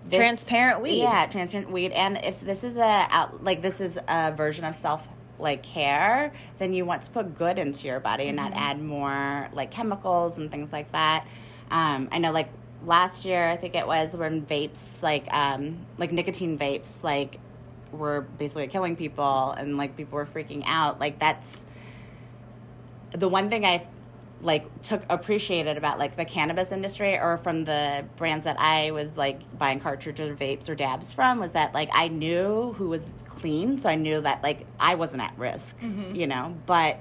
this- 0.06 0.16
Transparent 0.16 0.82
weed. 0.82 1.00
yeah, 1.00 1.26
transparent 1.28 1.72
weed, 1.72 1.92
and 1.92 2.18
if 2.24 2.40
this 2.42 2.64
is 2.64 2.78
a 2.78 3.08
out 3.10 3.44
like 3.44 3.62
this 3.62 3.82
is 3.82 3.98
a 4.08 4.32
version 4.34 4.66
of 4.66 4.76
self 4.76 5.02
like 5.40 5.64
care, 5.64 6.32
then 6.60 6.72
you 6.74 6.86
want 6.86 7.02
to 7.02 7.10
put 7.10 7.36
good 7.36 7.58
into 7.60 7.88
your 7.88 8.00
body 8.00 8.28
and 8.28 8.38
not 8.38 8.52
add 8.54 8.82
more 8.82 9.50
like 9.54 9.72
chemicals 9.72 10.38
and 10.38 10.50
things 10.52 10.72
like 10.72 10.90
that. 10.94 11.26
Um, 11.72 12.08
I 12.12 12.20
know 12.20 12.32
like 12.32 12.50
last 12.86 13.26
year 13.26 13.48
I 13.48 13.58
think 13.58 13.76
it 13.76 13.88
was 13.88 14.14
when 14.14 14.46
vapes 14.46 15.02
like 15.02 15.26
um 15.32 15.86
like 15.98 16.12
nicotine 16.12 16.58
vapes 16.58 17.02
like 17.02 17.40
were 17.92 18.22
basically 18.22 18.68
killing 18.68 18.96
people 18.96 19.52
and 19.52 19.78
like 19.78 19.96
people 19.96 20.16
were 20.16 20.26
freaking 20.26 20.64
out. 20.66 21.00
Like 21.00 21.20
that's 21.20 21.66
the 23.14 23.30
one 23.30 23.50
thing 23.50 23.66
I 23.66 23.88
like 24.42 24.82
took 24.82 25.04
appreciated 25.10 25.78
about 25.78 26.00
like 26.00 26.18
the 26.18 26.26
cannabis 26.26 26.72
industry 26.72 27.18
or 27.18 27.38
from 27.38 27.64
the 27.64 28.04
brands 28.18 28.44
that 28.44 28.60
I 28.60 28.92
was 28.92 29.16
like 29.16 29.40
buying 29.58 29.80
cartridges 29.80 30.30
or 30.30 30.36
vapes 30.36 30.68
or 30.68 30.76
dabs 30.76 31.14
from 31.14 31.40
was 31.40 31.52
that 31.52 31.74
like 31.74 31.90
I 31.94 32.10
knew 32.10 32.74
who 32.74 32.90
was 32.90 33.10
clean, 33.30 33.78
so 33.78 33.90
I 33.90 33.96
knew 33.96 34.20
that 34.22 34.44
like 34.44 34.66
I 34.80 34.96
wasn't 34.96 35.22
at 35.22 35.38
risk, 35.38 35.76
you 36.14 36.28
know. 36.28 36.56
But 36.66 36.98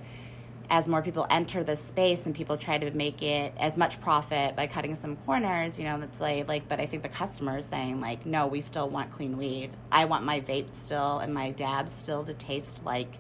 as 0.71 0.89
more 0.89 1.03
people 1.03 1.27
enter 1.31 1.63
this 1.63 1.81
space 1.81 2.27
and 2.27 2.35
people 2.35 2.57
try 2.57 2.79
to 2.79 2.91
make 2.93 3.23
it 3.23 3.53
as 3.59 3.77
much 3.77 4.01
profit 4.01 4.57
by 4.57 4.67
cutting 4.67 4.95
some 4.95 5.17
corners, 5.27 5.79
you 5.79 5.85
know, 5.85 5.99
that's 5.99 6.21
like 6.21 6.49
like 6.49 6.69
but 6.69 6.81
I 6.81 6.87
think 6.87 7.03
the 7.03 7.09
customer 7.09 7.59
is 7.59 7.67
saying 7.67 8.01
like, 8.01 8.27
no, 8.27 8.47
we 8.47 8.61
still 8.61 8.89
want 8.89 9.11
clean 9.13 9.37
weed. 9.37 9.71
I 9.91 10.05
want 10.05 10.25
my 10.25 10.41
vape 10.41 10.75
still 10.75 11.19
and 11.19 11.33
my 11.33 11.51
dabs 11.53 11.93
still 11.93 12.25
to 12.25 12.35
taste 12.35 12.85
like 12.85 13.19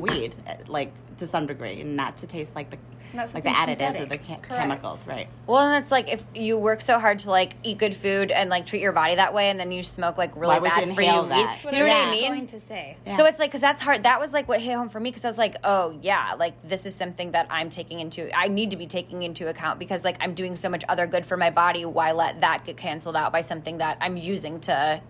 weed, 0.00 0.36
uh, 0.46 0.54
like 0.66 0.92
to 1.18 1.26
some 1.26 1.46
degree, 1.46 1.80
and 1.80 1.96
not 1.96 2.16
to 2.18 2.26
taste 2.26 2.54
like 2.54 2.70
the 2.70 2.78
like 3.14 3.42
the 3.44 3.50
additives 3.50 4.00
or 4.00 4.06
the 4.06 4.18
synthetic. 4.18 4.42
chemicals, 4.48 5.06
right? 5.06 5.28
Well, 5.46 5.58
and 5.58 5.82
it's 5.82 5.90
like 5.92 6.12
if 6.12 6.24
you 6.34 6.56
work 6.58 6.80
so 6.82 6.98
hard 6.98 7.18
to 7.20 7.30
like 7.30 7.54
eat 7.62 7.78
good 7.78 7.96
food 7.96 8.30
and 8.30 8.48
like 8.50 8.66
treat 8.66 8.82
your 8.82 8.92
body 8.92 9.14
that 9.16 9.34
way, 9.34 9.50
and 9.50 9.58
then 9.60 9.72
you 9.72 9.82
smoke 9.82 10.18
like 10.18 10.34
really 10.34 10.48
Why 10.48 10.58
would 10.58 10.70
bad 10.70 10.88
you 10.88 10.94
for 10.94 11.02
you 11.02 11.08
inhale 11.08 11.22
that? 11.24 11.46
That's 11.46 11.64
what 11.64 11.74
You 11.74 11.80
know 11.80 11.86
I 11.86 11.88
what 11.88 11.98
was 11.98 12.06
I 12.06 12.20
mean? 12.20 12.32
going 12.32 12.46
to 12.48 12.60
say. 12.60 12.96
So 13.16 13.24
it's 13.26 13.38
like 13.38 13.50
because 13.50 13.60
that's 13.60 13.82
hard. 13.82 14.02
That 14.04 14.20
was 14.20 14.32
like 14.32 14.48
what 14.48 14.60
hit 14.60 14.74
home 14.74 14.88
for 14.88 15.00
me 15.00 15.10
because 15.10 15.24
I 15.24 15.28
was 15.28 15.38
like, 15.38 15.56
oh 15.64 15.98
yeah, 16.02 16.34
like 16.38 16.54
this 16.68 16.86
is 16.86 16.94
something 16.94 17.32
that 17.32 17.46
I'm 17.50 17.70
taking 17.70 18.00
into. 18.00 18.30
I 18.36 18.48
need 18.48 18.70
to 18.70 18.76
be 18.76 18.86
taking 18.86 19.22
into 19.22 19.48
account 19.48 19.78
because 19.78 20.04
like 20.04 20.16
I'm 20.20 20.34
doing 20.34 20.56
so 20.56 20.68
much 20.68 20.84
other 20.88 21.06
good 21.06 21.26
for 21.26 21.36
my 21.36 21.50
body. 21.50 21.84
Why 21.84 22.12
let 22.12 22.40
that 22.40 22.64
get 22.64 22.76
canceled 22.76 23.16
out 23.16 23.32
by 23.32 23.42
something 23.42 23.78
that 23.78 23.98
I'm 24.00 24.16
using 24.16 24.60
to 24.60 25.00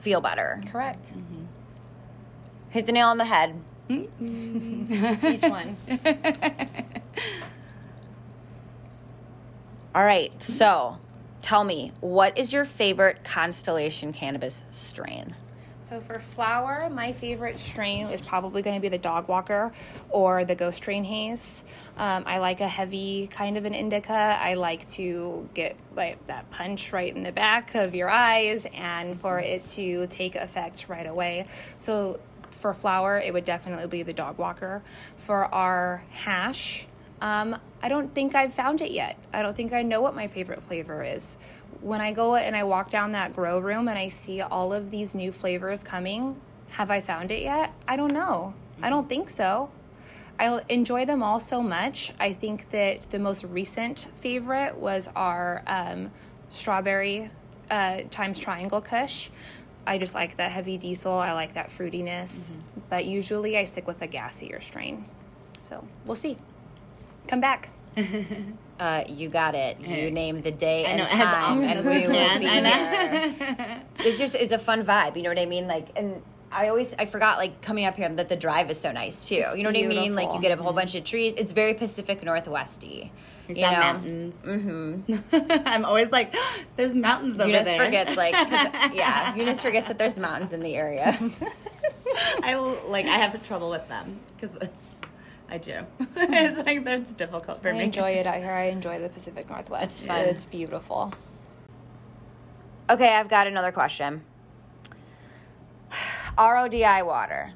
feel 0.00 0.20
better? 0.20 0.62
Correct. 0.70 1.12
Mm-hmm. 1.14 1.44
Hit 2.70 2.86
the 2.86 2.92
nail 2.92 3.08
on 3.08 3.18
the 3.18 3.24
head. 3.26 3.54
Each 3.92 5.42
one. 5.42 5.76
All 9.94 10.04
right, 10.04 10.32
so 10.42 10.96
tell 11.42 11.62
me, 11.64 11.92
what 12.00 12.38
is 12.38 12.52
your 12.52 12.64
favorite 12.64 13.24
Constellation 13.24 14.12
cannabis 14.12 14.62
strain? 14.70 15.34
So 15.82 16.00
for 16.00 16.18
flower, 16.20 16.88
my 16.88 17.12
favorite 17.12 17.58
strain 17.58 18.06
is 18.06 18.22
probably 18.22 18.62
going 18.62 18.76
to 18.76 18.80
be 18.80 18.88
the 18.88 18.96
Dog 18.96 19.28
Walker 19.28 19.72
or 20.10 20.44
the 20.44 20.54
Ghost 20.54 20.82
Train 20.82 21.02
Haze. 21.02 21.64
Um, 21.98 22.22
I 22.24 22.38
like 22.38 22.60
a 22.60 22.68
heavy 22.68 23.26
kind 23.26 23.58
of 23.58 23.64
an 23.64 23.74
indica. 23.74 24.14
I 24.14 24.54
like 24.54 24.88
to 24.90 25.46
get 25.52 25.76
like 25.96 26.24
that 26.28 26.48
punch 26.50 26.92
right 26.92 27.14
in 27.14 27.24
the 27.24 27.32
back 27.32 27.74
of 27.74 27.96
your 27.96 28.08
eyes 28.08 28.64
and 28.72 29.20
for 29.20 29.40
it 29.40 29.68
to 29.70 30.06
take 30.06 30.36
effect 30.36 30.86
right 30.88 31.06
away. 31.06 31.46
So 31.78 32.20
for 32.62 32.72
flower, 32.72 33.18
it 33.18 33.34
would 33.34 33.44
definitely 33.44 33.88
be 33.88 34.02
the 34.02 34.12
Dog 34.12 34.38
Walker. 34.38 34.82
For 35.16 35.52
our 35.52 36.02
hash, 36.10 36.86
um, 37.20 37.58
I 37.82 37.88
don't 37.88 38.08
think 38.14 38.34
I've 38.34 38.54
found 38.54 38.80
it 38.80 38.92
yet. 38.92 39.18
I 39.34 39.42
don't 39.42 39.54
think 39.54 39.72
I 39.72 39.82
know 39.82 40.00
what 40.00 40.14
my 40.14 40.28
favorite 40.28 40.62
flavor 40.62 41.02
is. 41.02 41.36
When 41.82 42.00
I 42.00 42.12
go 42.12 42.36
and 42.36 42.56
I 42.56 42.64
walk 42.64 42.90
down 42.90 43.12
that 43.12 43.34
grow 43.34 43.58
room 43.58 43.88
and 43.88 43.98
I 43.98 44.08
see 44.08 44.40
all 44.40 44.72
of 44.72 44.90
these 44.90 45.14
new 45.14 45.32
flavors 45.32 45.82
coming, 45.82 46.40
have 46.70 46.90
I 46.90 47.00
found 47.00 47.32
it 47.32 47.42
yet? 47.42 47.72
I 47.86 47.96
don't 47.96 48.14
know. 48.14 48.54
I 48.80 48.88
don't 48.88 49.08
think 49.08 49.28
so. 49.28 49.68
I 50.38 50.62
enjoy 50.68 51.04
them 51.04 51.22
all 51.22 51.38
so 51.38 51.62
much. 51.62 52.12
I 52.18 52.32
think 52.32 52.70
that 52.70 53.10
the 53.10 53.18
most 53.18 53.44
recent 53.44 54.08
favorite 54.16 54.76
was 54.76 55.08
our 55.14 55.62
um, 55.66 56.10
strawberry 56.48 57.30
uh, 57.70 58.02
times 58.10 58.40
triangle 58.40 58.80
kush. 58.80 59.30
I 59.86 59.98
just 59.98 60.14
like 60.14 60.36
that 60.36 60.50
heavy 60.50 60.78
diesel. 60.78 61.12
I 61.12 61.32
like 61.32 61.54
that 61.54 61.70
fruitiness. 61.70 62.52
But 62.88 63.04
usually 63.04 63.58
I 63.58 63.64
stick 63.64 63.86
with 63.86 64.02
a 64.02 64.08
gassier 64.08 64.62
strain. 64.62 65.08
So 65.58 65.84
we'll 66.06 66.16
see. 66.16 66.36
Come 67.28 67.40
back. 67.40 67.70
Uh, 68.80 69.04
you 69.06 69.28
got 69.28 69.54
it. 69.54 69.78
You 69.80 70.10
name 70.10 70.42
the 70.42 70.50
day 70.50 70.84
and 70.86 70.98
know, 70.98 71.06
time, 71.06 71.62
and 71.62 71.86
we 71.86 72.04
will 72.08 72.38
be 72.40 72.48
I 72.48 72.60
there. 72.60 73.82
It's 74.00 74.18
just 74.18 74.34
it's 74.34 74.52
a 74.52 74.58
fun 74.58 74.84
vibe. 74.84 75.14
You 75.14 75.22
know 75.22 75.28
what 75.28 75.38
I 75.38 75.46
mean? 75.46 75.68
Like, 75.68 75.86
and 75.94 76.20
I 76.52 76.68
always 76.68 76.94
I 76.98 77.06
forgot 77.06 77.38
like 77.38 77.62
coming 77.62 77.86
up 77.86 77.96
here 77.96 78.08
that 78.08 78.28
the 78.28 78.36
drive 78.36 78.70
is 78.70 78.78
so 78.78 78.92
nice 78.92 79.28
too. 79.28 79.36
It's 79.36 79.56
you 79.56 79.62
know 79.62 79.70
what 79.70 79.78
I 79.78 79.86
mean? 79.86 80.14
Like 80.14 80.32
you 80.34 80.40
get 80.40 80.56
a 80.56 80.62
whole 80.62 80.72
bunch 80.72 80.94
of 80.94 81.04
trees. 81.04 81.34
It's 81.36 81.52
very 81.52 81.74
Pacific 81.74 82.22
Northwesty. 82.22 83.10
Is 83.48 83.56
you 83.56 83.62
know? 83.62 83.70
mountains? 83.72 84.34
Mm-hmm. 84.44 85.62
I'm 85.66 85.84
always 85.84 86.10
like, 86.10 86.34
there's 86.76 86.94
mountains 86.94 87.40
over 87.40 87.48
Eunice 87.48 87.64
there. 87.64 87.84
forgets 87.84 88.16
like 88.16 88.32
yeah. 88.94 89.34
Eunice 89.34 89.60
forgets 89.60 89.88
that 89.88 89.98
there's 89.98 90.18
mountains 90.18 90.52
in 90.52 90.60
the 90.60 90.76
area. 90.76 91.18
I 92.42 92.54
like 92.86 93.06
I 93.06 93.16
have 93.16 93.46
trouble 93.46 93.70
with 93.70 93.88
them 93.88 94.20
because 94.36 94.56
I 95.48 95.58
do. 95.58 95.80
it's 96.16 96.66
like 96.66 96.84
that's 96.84 97.12
difficult 97.12 97.62
for 97.62 97.70
I 97.70 97.72
me. 97.72 97.82
enjoy 97.84 98.10
it 98.10 98.26
out 98.26 98.36
here. 98.36 98.52
I 98.52 98.64
enjoy 98.64 98.98
the 98.98 99.08
Pacific 99.08 99.48
Northwest. 99.48 99.84
It's 99.84 100.02
fun. 100.02 100.20
It's 100.20 100.44
beautiful. 100.46 101.12
okay, 102.90 103.14
I've 103.14 103.28
got 103.28 103.46
another 103.46 103.72
question. 103.72 104.22
RODI 106.38 107.02
water. 107.02 107.52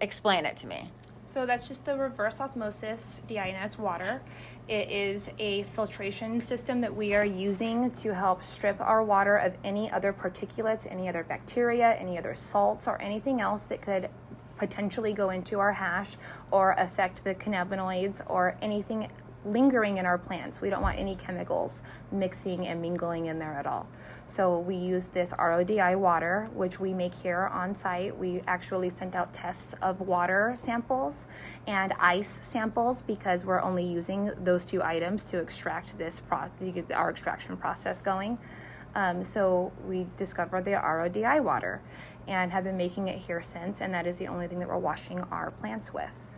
Explain 0.00 0.44
it 0.44 0.56
to 0.58 0.66
me. 0.66 0.90
So 1.24 1.46
that's 1.46 1.66
just 1.66 1.86
the 1.86 1.96
reverse 1.96 2.40
osmosis 2.42 3.22
deionized 3.26 3.78
water. 3.78 4.20
It 4.68 4.90
is 4.90 5.30
a 5.38 5.62
filtration 5.62 6.38
system 6.40 6.82
that 6.82 6.94
we 6.94 7.14
are 7.14 7.24
using 7.24 7.90
to 7.92 8.14
help 8.14 8.42
strip 8.42 8.80
our 8.82 9.02
water 9.02 9.36
of 9.36 9.56
any 9.64 9.90
other 9.90 10.12
particulates, 10.12 10.86
any 10.90 11.08
other 11.08 11.24
bacteria, 11.24 11.94
any 11.94 12.18
other 12.18 12.34
salts, 12.34 12.86
or 12.86 13.00
anything 13.00 13.40
else 13.40 13.64
that 13.66 13.80
could 13.80 14.10
potentially 14.58 15.14
go 15.14 15.30
into 15.30 15.58
our 15.58 15.72
hash 15.72 16.16
or 16.50 16.72
affect 16.72 17.24
the 17.24 17.34
cannabinoids 17.34 18.20
or 18.26 18.54
anything 18.60 19.10
lingering 19.44 19.98
in 19.98 20.06
our 20.06 20.18
plants. 20.18 20.60
We 20.60 20.70
don't 20.70 20.82
want 20.82 20.98
any 20.98 21.16
chemicals 21.16 21.82
mixing 22.10 22.66
and 22.66 22.80
mingling 22.80 23.26
in 23.26 23.38
there 23.38 23.54
at 23.54 23.66
all. 23.66 23.88
So 24.24 24.58
we 24.58 24.76
use 24.76 25.08
this 25.08 25.34
RODI 25.38 25.96
water, 25.96 26.48
which 26.54 26.78
we 26.78 26.94
make 26.94 27.14
here 27.14 27.50
on 27.52 27.74
site. 27.74 28.16
We 28.16 28.42
actually 28.46 28.90
sent 28.90 29.14
out 29.14 29.32
tests 29.32 29.74
of 29.82 30.00
water 30.00 30.52
samples 30.56 31.26
and 31.66 31.92
ice 31.98 32.28
samples 32.28 33.02
because 33.02 33.44
we're 33.44 33.62
only 33.62 33.84
using 33.84 34.30
those 34.42 34.64
two 34.64 34.82
items 34.82 35.24
to 35.24 35.38
extract 35.38 35.98
this 35.98 36.20
pro- 36.20 36.46
to 36.58 36.70
get 36.70 36.92
our 36.92 37.10
extraction 37.10 37.56
process 37.56 38.00
going. 38.00 38.38
Um, 38.94 39.24
so 39.24 39.72
we 39.86 40.06
discovered 40.16 40.64
the 40.64 40.72
RODI 40.72 41.40
water 41.40 41.80
and 42.28 42.52
have 42.52 42.64
been 42.64 42.76
making 42.76 43.08
it 43.08 43.18
here 43.18 43.40
since, 43.40 43.80
and 43.80 43.92
that 43.94 44.06
is 44.06 44.18
the 44.18 44.28
only 44.28 44.46
thing 44.46 44.58
that 44.58 44.68
we're 44.68 44.78
washing 44.78 45.20
our 45.30 45.50
plants 45.50 45.92
with. 45.92 46.36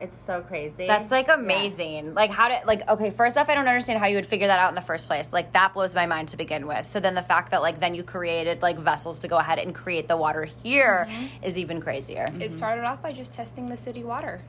It's 0.00 0.18
so 0.18 0.40
crazy. 0.42 0.86
That's 0.86 1.10
like 1.10 1.28
amazing. 1.28 2.14
Like 2.14 2.30
how 2.30 2.48
did 2.48 2.66
like 2.66 2.88
okay, 2.88 3.10
first 3.10 3.36
off 3.36 3.48
I 3.48 3.54
don't 3.54 3.68
understand 3.68 3.98
how 3.98 4.06
you 4.06 4.16
would 4.16 4.26
figure 4.26 4.46
that 4.46 4.58
out 4.58 4.68
in 4.68 4.74
the 4.74 4.80
first 4.80 5.06
place. 5.06 5.32
Like 5.32 5.52
that 5.52 5.74
blows 5.74 5.94
my 5.94 6.06
mind 6.06 6.28
to 6.28 6.36
begin 6.36 6.66
with. 6.66 6.86
So 6.86 7.00
then 7.00 7.14
the 7.14 7.22
fact 7.22 7.50
that 7.50 7.62
like 7.62 7.80
then 7.80 7.94
you 7.94 8.02
created 8.02 8.62
like 8.62 8.78
vessels 8.78 9.18
to 9.20 9.28
go 9.28 9.36
ahead 9.36 9.58
and 9.58 9.74
create 9.74 10.08
the 10.08 10.16
water 10.16 10.44
here 10.44 11.06
mm-hmm. 11.08 11.44
is 11.44 11.58
even 11.58 11.80
crazier. 11.80 12.24
It 12.24 12.32
mm-hmm. 12.32 12.56
started 12.56 12.84
off 12.84 13.02
by 13.02 13.12
just 13.12 13.32
testing 13.32 13.68
the 13.68 13.76
city 13.76 14.04
water. 14.04 14.40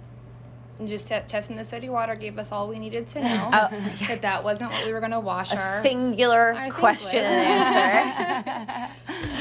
And 0.80 0.90
just 0.90 1.08
te- 1.08 1.22
testing 1.28 1.56
the 1.56 1.66
city 1.66 1.88
water 1.88 2.16
gave 2.16 2.40
us 2.40 2.52
all 2.52 2.68
we 2.68 2.80
needed 2.80 3.08
to 3.10 3.22
know 3.22 3.50
oh, 3.54 3.70
that 4.08 4.24
that 4.24 4.44
wasn't 4.44 4.72
what 4.72 4.86
we 4.86 4.92
were 4.92 5.00
going 5.00 5.12
to 5.12 5.20
wash 5.20 5.52
A 5.52 5.58
our 5.58 5.82
singular 5.84 6.54
I 6.54 6.64
think 6.64 6.74
question 6.74 7.24
and 7.24 7.68
answer. 7.78 8.94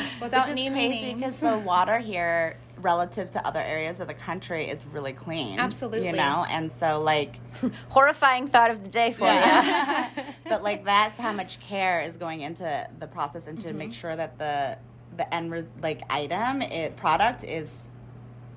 without 0.21 0.49
Which 0.49 0.51
is 0.51 0.63
naming 0.63 0.91
crazy 0.91 1.07
names. 1.07 1.21
because 1.21 1.41
the 1.41 1.59
water 1.59 1.99
here, 1.99 2.57
relative 2.83 3.31
to 3.33 3.47
other 3.47 3.61
areas 3.61 4.01
of 4.01 4.09
the 4.09 4.15
country, 4.15 4.69
is 4.69 4.85
really 4.87 5.13
clean. 5.13 5.59
Absolutely. 5.59 6.07
you 6.07 6.13
know, 6.13 6.45
and 6.49 6.71
so 6.79 7.01
like, 7.01 7.37
Horrifying 7.89 8.49
thought 8.49 8.71
of 8.71 8.83
the 8.83 8.89
day 8.91 9.13
for 9.13 9.27
you. 9.33 10.23
but 10.49 10.63
like 10.63 10.85
that's 10.85 11.19
how 11.19 11.33
much 11.33 11.61
care 11.61 12.03
is 12.03 12.17
going 12.17 12.41
into 12.43 12.89
the 12.99 13.07
process 13.07 13.47
and 13.47 13.61
to 13.61 13.69
Mm-hmm. 13.69 13.79
make 13.79 13.93
sure 13.95 14.15
that 14.17 14.39
the 14.39 14.77
the 15.17 15.33
end 15.35 15.67
like 15.83 16.03
item 16.11 16.63
it 16.63 16.97
product 16.97 17.45
is 17.45 17.85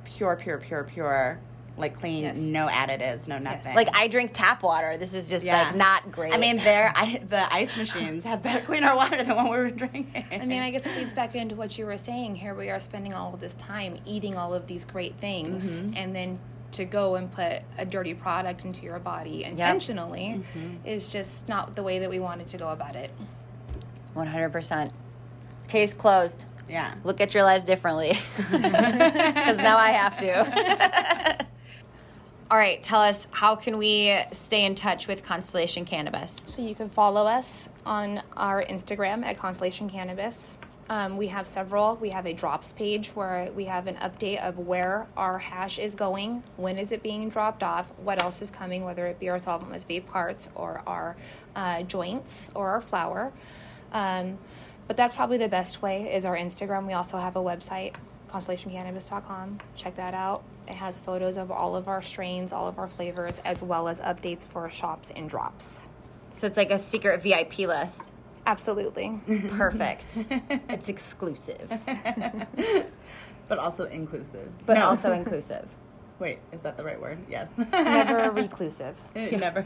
pure, 0.05 0.35
pure, 0.37 0.57
pure, 0.57 0.83
pure, 0.85 1.39
like 1.77 1.99
clean, 1.99 2.23
Yes. 2.23 2.37
no 2.37 2.67
additives, 2.67 3.27
no 3.27 3.37
nothing. 3.37 3.75
Like 3.75 3.89
I 3.93 4.07
drink 4.07 4.31
tap 4.33 4.63
water. 4.63 4.97
This 4.97 5.13
is 5.13 5.29
just 5.29 5.45
Yeah. 5.45 5.63
like 5.63 5.75
not 5.75 6.11
great. 6.11 6.33
I 6.33 6.37
mean, 6.37 6.57
there, 6.57 6.93
the 7.29 7.53
ice 7.53 7.75
machines 7.75 8.23
have 8.23 8.41
better 8.41 8.61
cleaner 8.65 8.95
water 8.95 9.21
than 9.23 9.35
what 9.35 9.45
we 9.45 9.57
were 9.57 9.69
drinking. 9.71 10.25
I 10.31 10.45
mean, 10.45 10.61
I 10.61 10.71
guess 10.71 10.85
it 10.85 10.95
leads 10.95 11.11
back 11.13 11.35
into 11.35 11.55
what 11.55 11.77
you 11.77 11.85
were 11.85 11.97
saying. 11.97 12.35
Here 12.35 12.55
we 12.55 12.69
are 12.69 12.79
spending 12.79 13.13
all 13.13 13.33
of 13.33 13.39
this 13.39 13.55
time 13.55 13.97
eating 14.05 14.37
all 14.37 14.53
of 14.53 14.67
these 14.67 14.85
great 14.85 15.17
things, 15.17 15.81
Mm-hmm. 15.81 15.93
and 15.97 16.15
then 16.15 16.39
to 16.71 16.83
go 16.85 17.15
and 17.15 17.31
put 17.31 17.61
a 17.77 17.85
dirty 17.85 18.13
product 18.13 18.65
into 18.65 18.83
your 18.83 18.99
body 18.99 19.43
intentionally 19.43 20.43
Mm-hmm. 20.55 20.85
is 20.87 21.09
just 21.09 21.47
not 21.47 21.75
the 21.75 21.83
way 21.83 21.99
that 21.99 22.09
we 22.09 22.19
wanted 22.19 22.47
to 22.47 22.57
go 22.57 22.69
about 22.69 22.95
it. 22.95 23.11
one 24.13 24.27
hundred 24.27 24.51
percent. 24.51 24.91
Case 25.67 25.93
closed. 25.93 26.45
yeah. 26.69 26.93
Look 27.03 27.21
at 27.21 27.33
your 27.33 27.43
lives 27.43 27.65
differently. 27.65 28.17
Because 28.37 29.57
now 29.57 29.77
I 29.77 29.89
have 29.91 30.17
to. 30.17 31.44
All 32.51 32.59
right, 32.59 32.81
tell 32.83 33.01
us 33.01 33.25
how 33.31 33.55
can 33.55 33.79
we 33.79 34.19
stay 34.31 34.65
in 34.65 34.75
touch 34.75 35.07
with 35.07 35.23
Constellation 35.23 35.83
Cannabis? 35.83 36.43
So 36.45 36.61
you 36.61 36.75
can 36.75 36.91
follow 36.91 37.25
us 37.25 37.69
on 37.87 38.21
our 38.37 38.63
Instagram 38.63 39.25
at 39.25 39.35
Constellation 39.35 39.89
Cannabis. 39.89 40.59
Um, 40.87 41.17
we 41.17 41.25
have 41.25 41.47
several. 41.47 41.95
We 41.95 42.09
have 42.09 42.27
a 42.27 42.33
drops 42.33 42.71
page 42.71 43.09
where 43.09 43.51
we 43.55 43.65
have 43.65 43.87
an 43.87 43.95
update 43.95 44.47
of 44.47 44.59
where 44.59 45.07
our 45.17 45.39
hash 45.39 45.79
is 45.79 45.95
going, 45.95 46.43
when 46.57 46.77
is 46.77 46.91
it 46.91 47.01
being 47.01 47.29
dropped 47.29 47.63
off, 47.63 47.91
what 48.03 48.21
else 48.21 48.43
is 48.43 48.51
coming, 48.51 48.83
whether 48.83 49.07
it 49.07 49.19
be 49.19 49.29
our 49.29 49.37
solventless 49.37 49.87
vape 49.87 50.07
carts 50.07 50.47
or 50.53 50.83
our 50.85 51.15
uh, 51.55 51.81
joints 51.81 52.51
or 52.53 52.69
our 52.69 52.81
flower. 52.81 53.33
Um, 53.91 54.37
but 54.87 54.95
that's 54.95 55.13
probably 55.13 55.39
the 55.39 55.49
best 55.49 55.81
way 55.81 56.13
is 56.13 56.25
our 56.25 56.37
Instagram. 56.37 56.85
We 56.85 56.93
also 56.93 57.17
have 57.17 57.37
a 57.37 57.41
website, 57.41 57.95
constellationcannabis.com. 58.29 59.59
Check 59.75 59.95
that 59.95 60.13
out. 60.13 60.43
It 60.67 60.75
has 60.75 60.99
photos 60.99 61.37
of 61.37 61.51
all 61.51 61.75
of 61.75 61.87
our 61.87 62.01
strains, 62.01 62.51
all 62.51 62.67
of 62.67 62.79
our 62.79 62.87
flavors, 62.87 63.39
as 63.45 63.61
well 63.61 63.87
as 63.87 64.01
updates 64.01 64.45
for 64.47 64.69
shops 64.69 65.11
and 65.15 65.29
drops. 65.29 65.89
So 66.33 66.47
it's 66.47 66.57
like 66.57 66.71
a 66.71 66.77
secret 66.79 67.21
VIP 67.23 67.59
list. 67.59 68.11
Absolutely. 68.45 69.19
Perfect. 69.49 70.25
it's 70.69 70.89
exclusive, 70.89 71.67
but 73.47 73.57
also 73.57 73.85
inclusive. 73.85 74.51
but 74.65 74.77
also 74.77 75.11
inclusive. 75.13 75.67
Wait, 76.19 76.39
is 76.53 76.61
that 76.61 76.77
the 76.77 76.83
right 76.83 76.99
word? 76.99 77.17
Yes. 77.29 77.49
Never 77.57 78.31
reclusive. 78.31 78.97
Never. 79.15 79.61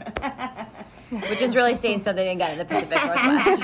which 1.28 1.40
is 1.40 1.54
really 1.54 1.76
saying 1.76 2.02
something 2.02 2.26
again 2.26 2.52
in 2.52 2.58
the 2.58 2.64
Pacific 2.64 2.98
Northwest. 3.04 3.62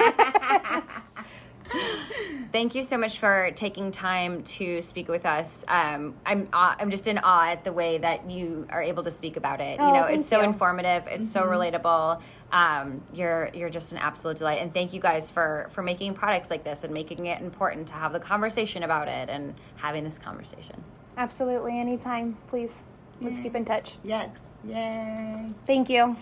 Thank 2.53 2.75
you 2.75 2.83
so 2.83 2.97
much 2.97 3.19
for 3.19 3.51
taking 3.55 3.93
time 3.93 4.43
to 4.45 4.81
speak 4.83 5.09
with 5.09 5.27
us. 5.27 5.65
Um, 5.69 6.15
I'm 6.25 6.49
aw- 6.53 6.77
I'm 6.79 6.91
just 6.91 7.07
in 7.07 7.19
awe 7.19 7.49
at 7.49 7.65
the 7.65 7.73
way 7.73 7.99
that 7.99 8.31
you 8.31 8.67
are 8.71 8.83
able 8.83 9.03
to 9.03 9.11
speak 9.11 9.37
about 9.37 9.61
it. 9.61 9.79
Oh, 9.81 9.87
you 9.87 9.93
know, 9.95 10.07
thank 10.07 10.21
it's 10.21 10.29
so 10.29 10.39
you. 10.41 10.45
informative. 10.47 11.05
It's 11.09 11.31
so 11.31 11.43
relatable. 11.43 12.21
Um, 12.53 13.03
you're 13.13 13.51
you're 13.53 13.71
just 13.71 13.93
an 13.93 13.99
absolute 13.99 14.37
delight, 14.39 14.61
and 14.61 14.73
thank 14.73 14.93
you 14.93 15.01
guys 15.01 15.31
for 15.31 15.69
for 15.73 15.83
making 15.83 16.15
products 16.15 16.51
like 16.51 16.65
this 16.65 16.85
and 16.85 16.93
making 16.95 17.27
it 17.27 17.41
important 17.41 17.89
to 17.89 17.95
have 17.95 18.13
the 18.13 18.21
conversation 18.21 18.83
about 18.85 19.09
it 19.09 19.29
and 19.29 19.55
having 19.77 20.05
this 20.05 20.19
conversation. 20.19 20.83
Absolutely. 21.17 21.79
Anytime. 21.79 22.37
Please. 22.47 22.85
Let's 23.21 23.41
keep 23.41 23.55
in 23.57 23.65
touch. 23.65 23.97
yes. 24.05 24.29
Yay. 24.65 25.51
Thank 25.65 25.89
you. 25.89 26.17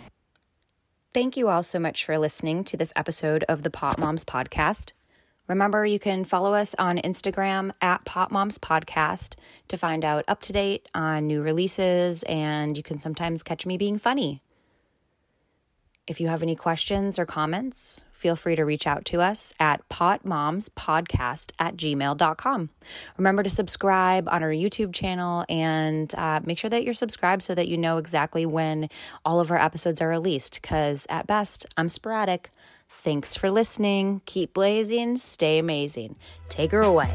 Thank 1.13 1.37
you 1.37 1.49
all 1.49 1.63
so 1.63 1.79
much 1.79 2.05
for 2.05 2.19
listening 2.19 2.65
to 2.65 2.77
this 2.77 2.93
episode 2.95 3.45
of 3.49 3.63
the 3.63 3.71
Pot 3.71 3.99
Moms 3.99 4.25
Podcast. 4.25 4.93
Remember, 5.47 5.85
you 5.85 5.99
can 5.99 6.25
follow 6.25 6.55
us 6.55 6.75
on 6.79 6.99
Instagram 6.99 7.73
at 7.83 8.05
Pot 8.07 8.33
Moms 8.33 8.57
Podcast 8.57 9.35
to 9.69 9.77
find 9.77 10.05
out 10.05 10.25
up 10.27 10.41
to 10.43 10.55
date 10.55 10.89
on 10.95 11.27
new 11.27 11.43
releases, 11.43 12.23
and 12.23 12.77
you 12.77 12.83
can 12.83 12.99
sometimes 12.99 13.43
catch 13.43 13.67
me 13.67 13.77
being 13.77 13.99
funny. 13.99 14.41
If 16.07 16.21
you 16.21 16.29
have 16.29 16.43
any 16.43 16.57
questions 16.57 17.19
or 17.19 17.27
comments, 17.27 18.05
feel 18.25 18.37
free 18.37 18.57
to 18.57 18.65
reach 18.65 18.87
out 18.87 19.05
to 19.05 19.21
us 19.21 19.53
at 19.61 19.87
potmomspodcast 19.91 21.53
at 21.59 21.77
gmail.com. 21.77 22.71
Remember 23.19 23.43
to 23.43 23.51
subscribe 23.51 24.31
on 24.31 24.43
our 24.43 24.49
YouTube 24.49 24.95
channel 24.95 25.45
and 25.47 26.15
uh, 26.15 26.41
make 26.43 26.59
sure 26.59 26.71
that 26.71 26.85
you're 26.85 26.95
subscribed 26.95 27.43
so 27.43 27.55
that 27.55 27.69
you 27.69 27.77
know 27.77 27.99
exactly 27.99 28.47
when 28.47 28.89
all 29.27 29.41
of 29.41 29.51
our 29.51 29.59
episodes 29.59 30.01
are 30.01 30.09
released, 30.09 30.63
because 30.63 31.07
at 31.11 31.27
best, 31.27 31.67
I'm 31.77 31.91
sporadic. 31.91 32.49
Thanks 32.89 33.37
for 33.37 33.51
listening. 33.51 34.23
Keep 34.25 34.55
blazing, 34.55 35.19
stay 35.19 35.59
amazing. 35.59 36.17
Take 36.49 36.71
her 36.71 36.81
away. 36.81 37.13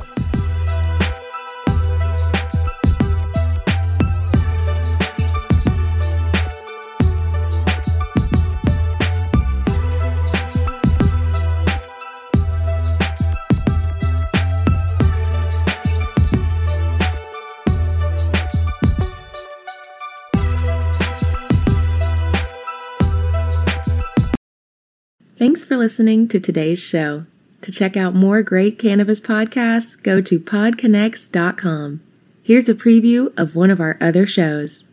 Thanks 25.39 25.63
for 25.63 25.77
listening 25.77 26.27
to 26.27 26.39
today's 26.41 26.79
show. 26.79 27.25
To 27.61 27.71
check 27.71 27.95
out 27.95 28.13
more 28.13 28.43
great 28.43 28.77
cannabis 28.77 29.21
podcasts, 29.21 29.95
go 30.03 30.19
to 30.19 30.37
podconnects.com. 30.37 32.01
Here's 32.43 32.67
a 32.67 32.73
preview 32.73 33.31
of 33.39 33.55
one 33.55 33.71
of 33.71 33.79
our 33.79 33.97
other 34.01 34.25
shows. 34.25 34.83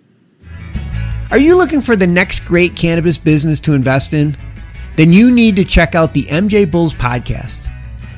Are 1.32 1.38
you 1.38 1.57
looking 1.57 1.80
for 1.80 1.97
the 1.97 2.07
next 2.07 2.44
great 2.44 2.76
cannabis 2.76 3.18
business 3.18 3.59
to 3.59 3.74
invest 3.74 4.12
in? 4.12 4.36
Then 4.94 5.12
you 5.12 5.32
need 5.32 5.57
to 5.57 5.64
check 5.64 5.97
out 5.97 6.14
the 6.14 6.26
MJ 6.26 6.70
Bulls 6.70 6.94
podcast. 6.94 7.66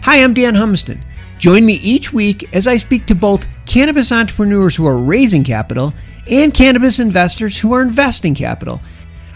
Hi, 0.02 0.22
I'm 0.22 0.34
Dan 0.34 0.52
Humiston. 0.52 1.00
Join 1.38 1.64
me 1.64 1.76
each 1.76 2.12
week 2.12 2.54
as 2.54 2.66
I 2.66 2.76
speak 2.76 3.06
to 3.06 3.14
both 3.14 3.48
cannabis 3.64 4.12
entrepreneurs 4.12 4.76
who 4.76 4.86
are 4.86 4.98
raising 4.98 5.44
capital 5.44 5.94
and 6.26 6.52
cannabis 6.52 7.00
investors 7.00 7.56
who 7.56 7.72
are 7.72 7.80
investing 7.80 8.34
capital. 8.34 8.82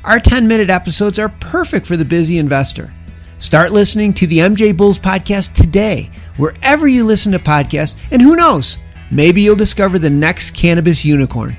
Our 0.04 0.18
10 0.18 0.48
minute 0.48 0.68
episodes 0.68 1.20
are 1.20 1.28
perfect 1.28 1.86
for 1.86 1.96
the 1.96 2.04
busy 2.04 2.38
investor. 2.38 2.92
Start 3.38 3.70
listening 3.70 4.12
to 4.14 4.26
the 4.26 4.38
MJ 4.38 4.76
Bulls 4.76 4.98
podcast 4.98 5.54
today, 5.54 6.10
wherever 6.36 6.88
you 6.88 7.04
listen 7.04 7.30
to 7.32 7.38
podcasts, 7.38 7.96
and 8.10 8.20
who 8.20 8.34
knows, 8.34 8.78
maybe 9.12 9.42
you'll 9.42 9.54
discover 9.54 10.00
the 10.00 10.10
next 10.10 10.54
cannabis 10.54 11.04
unicorn. 11.04 11.56